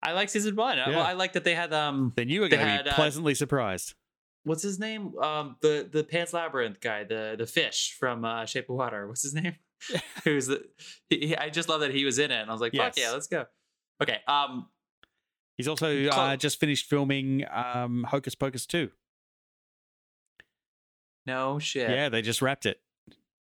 I 0.03 0.13
like 0.13 0.29
season 0.29 0.57
one. 0.57 0.79
Yeah. 0.79 0.89
Well, 0.89 1.03
I 1.03 1.13
like 1.13 1.35
that 1.35 1.45
they 1.45 1.55
had 1.55 1.73
um, 1.73 2.13
Then 2.17 2.29
you 2.29 2.41
going 2.41 2.51
to 2.51 2.59
had, 2.59 2.85
be 2.85 2.91
uh, 2.91 2.95
pleasantly 2.95 3.35
surprised. 3.35 3.95
What's 4.45 4.63
his 4.63 4.79
name? 4.79 5.17
Um, 5.19 5.57
the 5.61 5.89
the 5.91 6.03
Pan's 6.05 6.33
Labyrinth 6.33 6.81
guy, 6.81 7.05
the 7.05 7.37
the 7.39 7.47
fish 7.47 7.97
from 7.99 8.25
uh, 8.25 8.45
Shape 8.47 8.69
of 8.69 8.77
Water. 8.77 9.07
What's 9.07 9.23
his 9.23 9.35
name? 9.35 9.55
Who's 10.25 10.47
the? 10.47 10.65
He, 11.11 11.37
I 11.37 11.49
just 11.51 11.69
love 11.69 11.81
that 11.81 11.93
he 11.95 12.05
was 12.05 12.19
in 12.19 12.31
it, 12.31 12.41
and 12.41 12.49
I 12.51 12.53
was 12.53 12.61
like, 12.61 12.73
"Fuck 12.73 12.97
Yes. 12.97 12.99
yeah, 12.99 13.13
let's 13.13 13.27
go." 13.27 13.47
Okay. 14.03 14.19
Um, 14.27 14.67
He's 15.57 15.69
also 15.69 16.07
uh, 16.09 16.37
just 16.37 16.59
finished 16.59 16.87
filming 16.89 17.45
um, 17.53 18.05
Hocus 18.09 18.35
Pocus 18.35 18.67
2. 18.67 18.91
no 21.27 21.59
shit. 21.59 21.89
Yeah, 21.91 22.09
they 22.09 22.23
just 22.23 22.43
wrapped 22.43 22.67
it. 22.67 22.81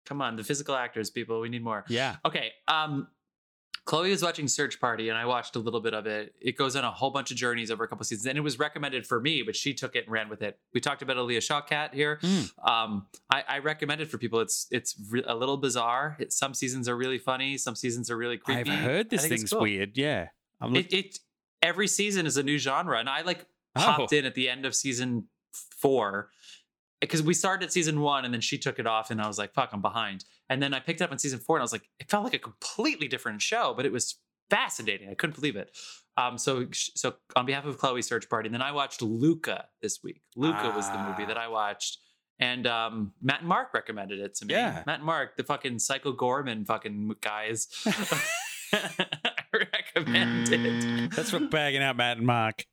Come 0.05 0.21
on, 0.21 0.37
the 0.37 0.45
physical 0.45 0.75
actors, 0.75 1.11
people. 1.11 1.41
We 1.41 1.49
need 1.49 1.65
more. 1.65 1.85
Yeah. 1.89 2.17
Okay. 2.25 2.53
Um, 2.69 3.09
Chloe 3.85 4.11
was 4.11 4.23
watching 4.23 4.47
Search 4.47 4.81
Party, 4.81 5.09
and 5.09 5.19
I 5.19 5.27
watched 5.27 5.57
a 5.57 5.59
little 5.59 5.81
bit 5.81 5.93
of 5.93 6.07
it. 6.07 6.35
It 6.41 6.57
goes 6.57 6.77
on 6.77 6.85
a 6.85 6.91
whole 6.93 7.11
bunch 7.11 7.33
of 7.33 7.37
journeys 7.37 7.69
over 7.71 7.83
a 7.83 7.89
couple 7.89 8.05
seasons, 8.05 8.27
and 8.27 8.39
it 8.39 8.41
was 8.41 8.57
recommended 8.59 9.05
for 9.07 9.21
me, 9.21 9.43
but 9.43 9.57
she 9.57 9.75
took 9.75 9.97
it 9.97 10.05
and 10.05 10.13
ran 10.13 10.29
with 10.29 10.41
it. 10.41 10.59
We 10.73 10.81
talked 10.81 11.03
about 11.03 11.17
Alia 11.17 11.41
Shawkat 11.41 11.93
here. 11.93 12.21
Mm. 12.23 12.69
Um, 12.69 13.07
I, 13.29 13.43
I 13.49 13.59
recommend 13.59 14.01
it 14.01 14.09
for 14.09 14.19
people. 14.19 14.39
It's 14.41 14.69
it's 14.71 14.95
re- 15.11 15.25
a 15.27 15.35
little 15.35 15.57
bizarre. 15.57 16.17
It, 16.21 16.33
some 16.33 16.55
seasons 16.55 16.89
are 16.89 16.97
really 16.97 17.19
funny. 17.19 17.59
Some 17.59 17.75
seasons 17.75 18.09
are 18.09 18.17
really 18.17 18.39
creepy. 18.39 18.71
I've 18.71 18.79
heard 18.79 19.11
this 19.11 19.27
thing's 19.27 19.51
cool. 19.53 19.63
weird. 19.63 19.99
Yeah. 19.99 20.29
I'm 20.61 20.73
look- 20.73 20.87
It, 20.87 21.07
it 21.07 21.19
every 21.61 21.89
season 21.89 22.25
is 22.25 22.37
a 22.37 22.43
new 22.45 22.59
genre, 22.59 22.99
and 22.99 23.09
I 23.09 23.23
like 23.23 23.47
Oh. 23.75 23.81
popped 23.81 24.13
in 24.13 24.25
at 24.27 24.35
the 24.35 24.49
end 24.51 24.65
of 24.67 24.75
season 24.77 25.29
four 25.53 26.29
because 27.01 27.23
we 27.23 27.35
started 27.35 27.65
at 27.65 27.73
season 27.73 28.01
one, 28.01 28.25
and 28.25 28.33
then 28.33 28.41
she 28.41 28.59
took 28.59 28.79
it 28.79 28.87
off, 28.87 29.11
and 29.11 29.21
I 29.21 29.27
was 29.27 29.39
like, 29.39 29.55
"Fuck, 29.55 29.71
I'm 29.73 29.81
behind." 29.83 30.25
And 30.53 30.63
then 30.63 30.75
I 30.75 30.81
picked 30.81 31.01
it 31.01 31.05
up 31.05 31.13
in 31.13 31.19
season 31.19 31.39
four, 31.39 31.57
and 31.57 31.63
I 31.63 31.65
was 31.65 31.73
like, 31.73 31.89
it 31.99 32.11
felt 32.11 32.25
like 32.25 32.35
a 32.35 32.39
completely 32.39 33.09
different 33.09 33.41
show, 33.41 33.73
but 33.75 33.87
it 33.87 33.93
was 33.93 34.19
fascinating. 34.51 35.09
I 35.09 35.15
couldn't 35.15 35.35
believe 35.37 35.57
it. 35.57 35.71
Um, 36.19 36.37
so 36.37 36.67
so 36.73 37.15
on 37.35 37.47
behalf 37.47 37.65
of 37.65 37.79
Chloe 37.79 38.03
Search 38.03 38.29
Party, 38.29 38.49
and 38.49 38.55
then 38.55 38.61
I 38.61 38.73
watched 38.73 39.01
Luca 39.01 39.65
this 39.81 40.01
week. 40.05 40.21
Luca 40.37 40.71
was 40.77 40.89
the 40.91 40.99
movie 40.99 41.23
Ah. 41.23 41.27
that 41.29 41.39
I 41.39 41.49
watched. 41.49 41.99
And 42.39 42.67
um, 42.67 43.13
Matt 43.23 43.41
and 43.41 43.49
Mark 43.49 43.73
recommended 43.73 44.19
it 44.19 44.35
to 44.37 44.45
me. 44.47 44.55
Yeah. 44.55 44.83
Matt 44.87 44.97
and 44.97 45.05
Mark, 45.05 45.37
the 45.37 45.45
fucking 45.45 45.79
Psycho 45.79 46.13
Goreman 46.13 46.67
fucking 46.67 47.15
guys, 47.21 47.69
I 48.73 49.37
recommend 49.53 50.53
it. 50.53 51.11
That's 51.13 51.31
for 51.31 51.41
bagging 51.41 51.83
out 51.83 51.97
Matt 51.97 52.17
and 52.19 52.27
Mark. 52.27 52.65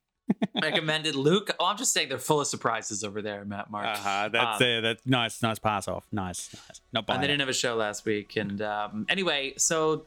Recommended 0.62 1.14
Luke. 1.14 1.50
Oh, 1.58 1.66
I'm 1.66 1.76
just 1.76 1.92
saying 1.92 2.08
they're 2.08 2.18
full 2.18 2.40
of 2.40 2.46
surprises 2.46 3.02
over 3.04 3.20
there, 3.22 3.44
Matt 3.44 3.70
Mark. 3.70 3.86
Uh-huh. 3.86 4.28
That's 4.32 4.60
Um, 4.60 4.66
uh, 4.68 4.80
that's 4.80 5.06
nice, 5.06 5.42
nice 5.42 5.58
pass 5.58 5.88
off. 5.88 6.04
Nice, 6.12 6.54
nice. 6.54 6.80
Not 6.92 7.06
bad. 7.06 7.14
and 7.14 7.22
they 7.22 7.26
didn't 7.28 7.40
have 7.40 7.48
a 7.48 7.52
show 7.54 7.74
last 7.76 8.04
week. 8.04 8.36
And 8.36 8.60
um, 8.62 9.06
anyway, 9.08 9.54
so 9.56 10.04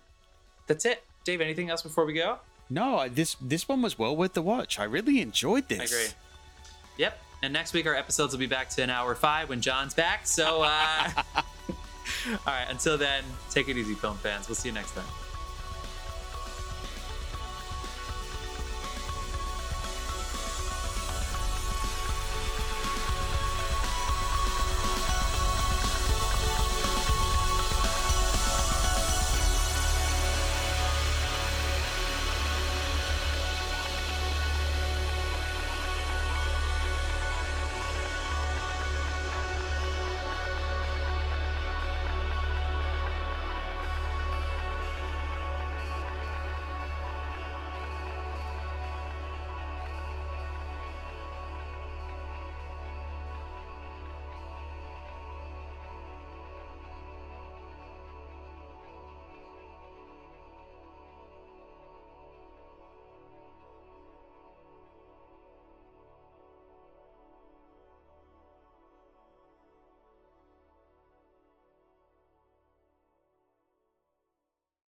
that's 0.67 0.85
it. 0.85 1.03
Dave, 1.23 1.41
anything 1.41 1.69
else 1.69 1.81
before 1.81 2.05
we 2.05 2.13
go? 2.13 2.39
No, 2.69 3.07
this 3.09 3.35
this 3.41 3.67
one 3.67 3.81
was 3.81 3.99
well 3.99 4.15
worth 4.15 4.33
the 4.33 4.41
watch. 4.41 4.79
I 4.79 4.83
really 4.85 5.21
enjoyed 5.21 5.67
this. 5.69 5.79
I 5.79 5.83
agree. 5.83 6.13
Yep. 6.97 7.19
And 7.43 7.53
next 7.53 7.73
week 7.73 7.85
our 7.85 7.95
episodes 7.95 8.33
will 8.33 8.39
be 8.39 8.47
back 8.47 8.69
to 8.69 8.83
an 8.83 8.89
hour 8.89 9.13
five 9.15 9.49
when 9.49 9.59
John's 9.61 9.93
back. 9.93 10.25
So, 10.25 10.63
uh, 10.63 11.09
all 11.35 11.43
right. 12.47 12.65
Until 12.69 12.97
then, 12.97 13.23
take 13.51 13.67
it 13.69 13.77
easy, 13.77 13.93
film 13.95 14.17
fans. 14.17 14.47
We'll 14.47 14.55
see 14.55 14.69
you 14.69 14.73
next 14.75 14.91
time. 14.95 15.03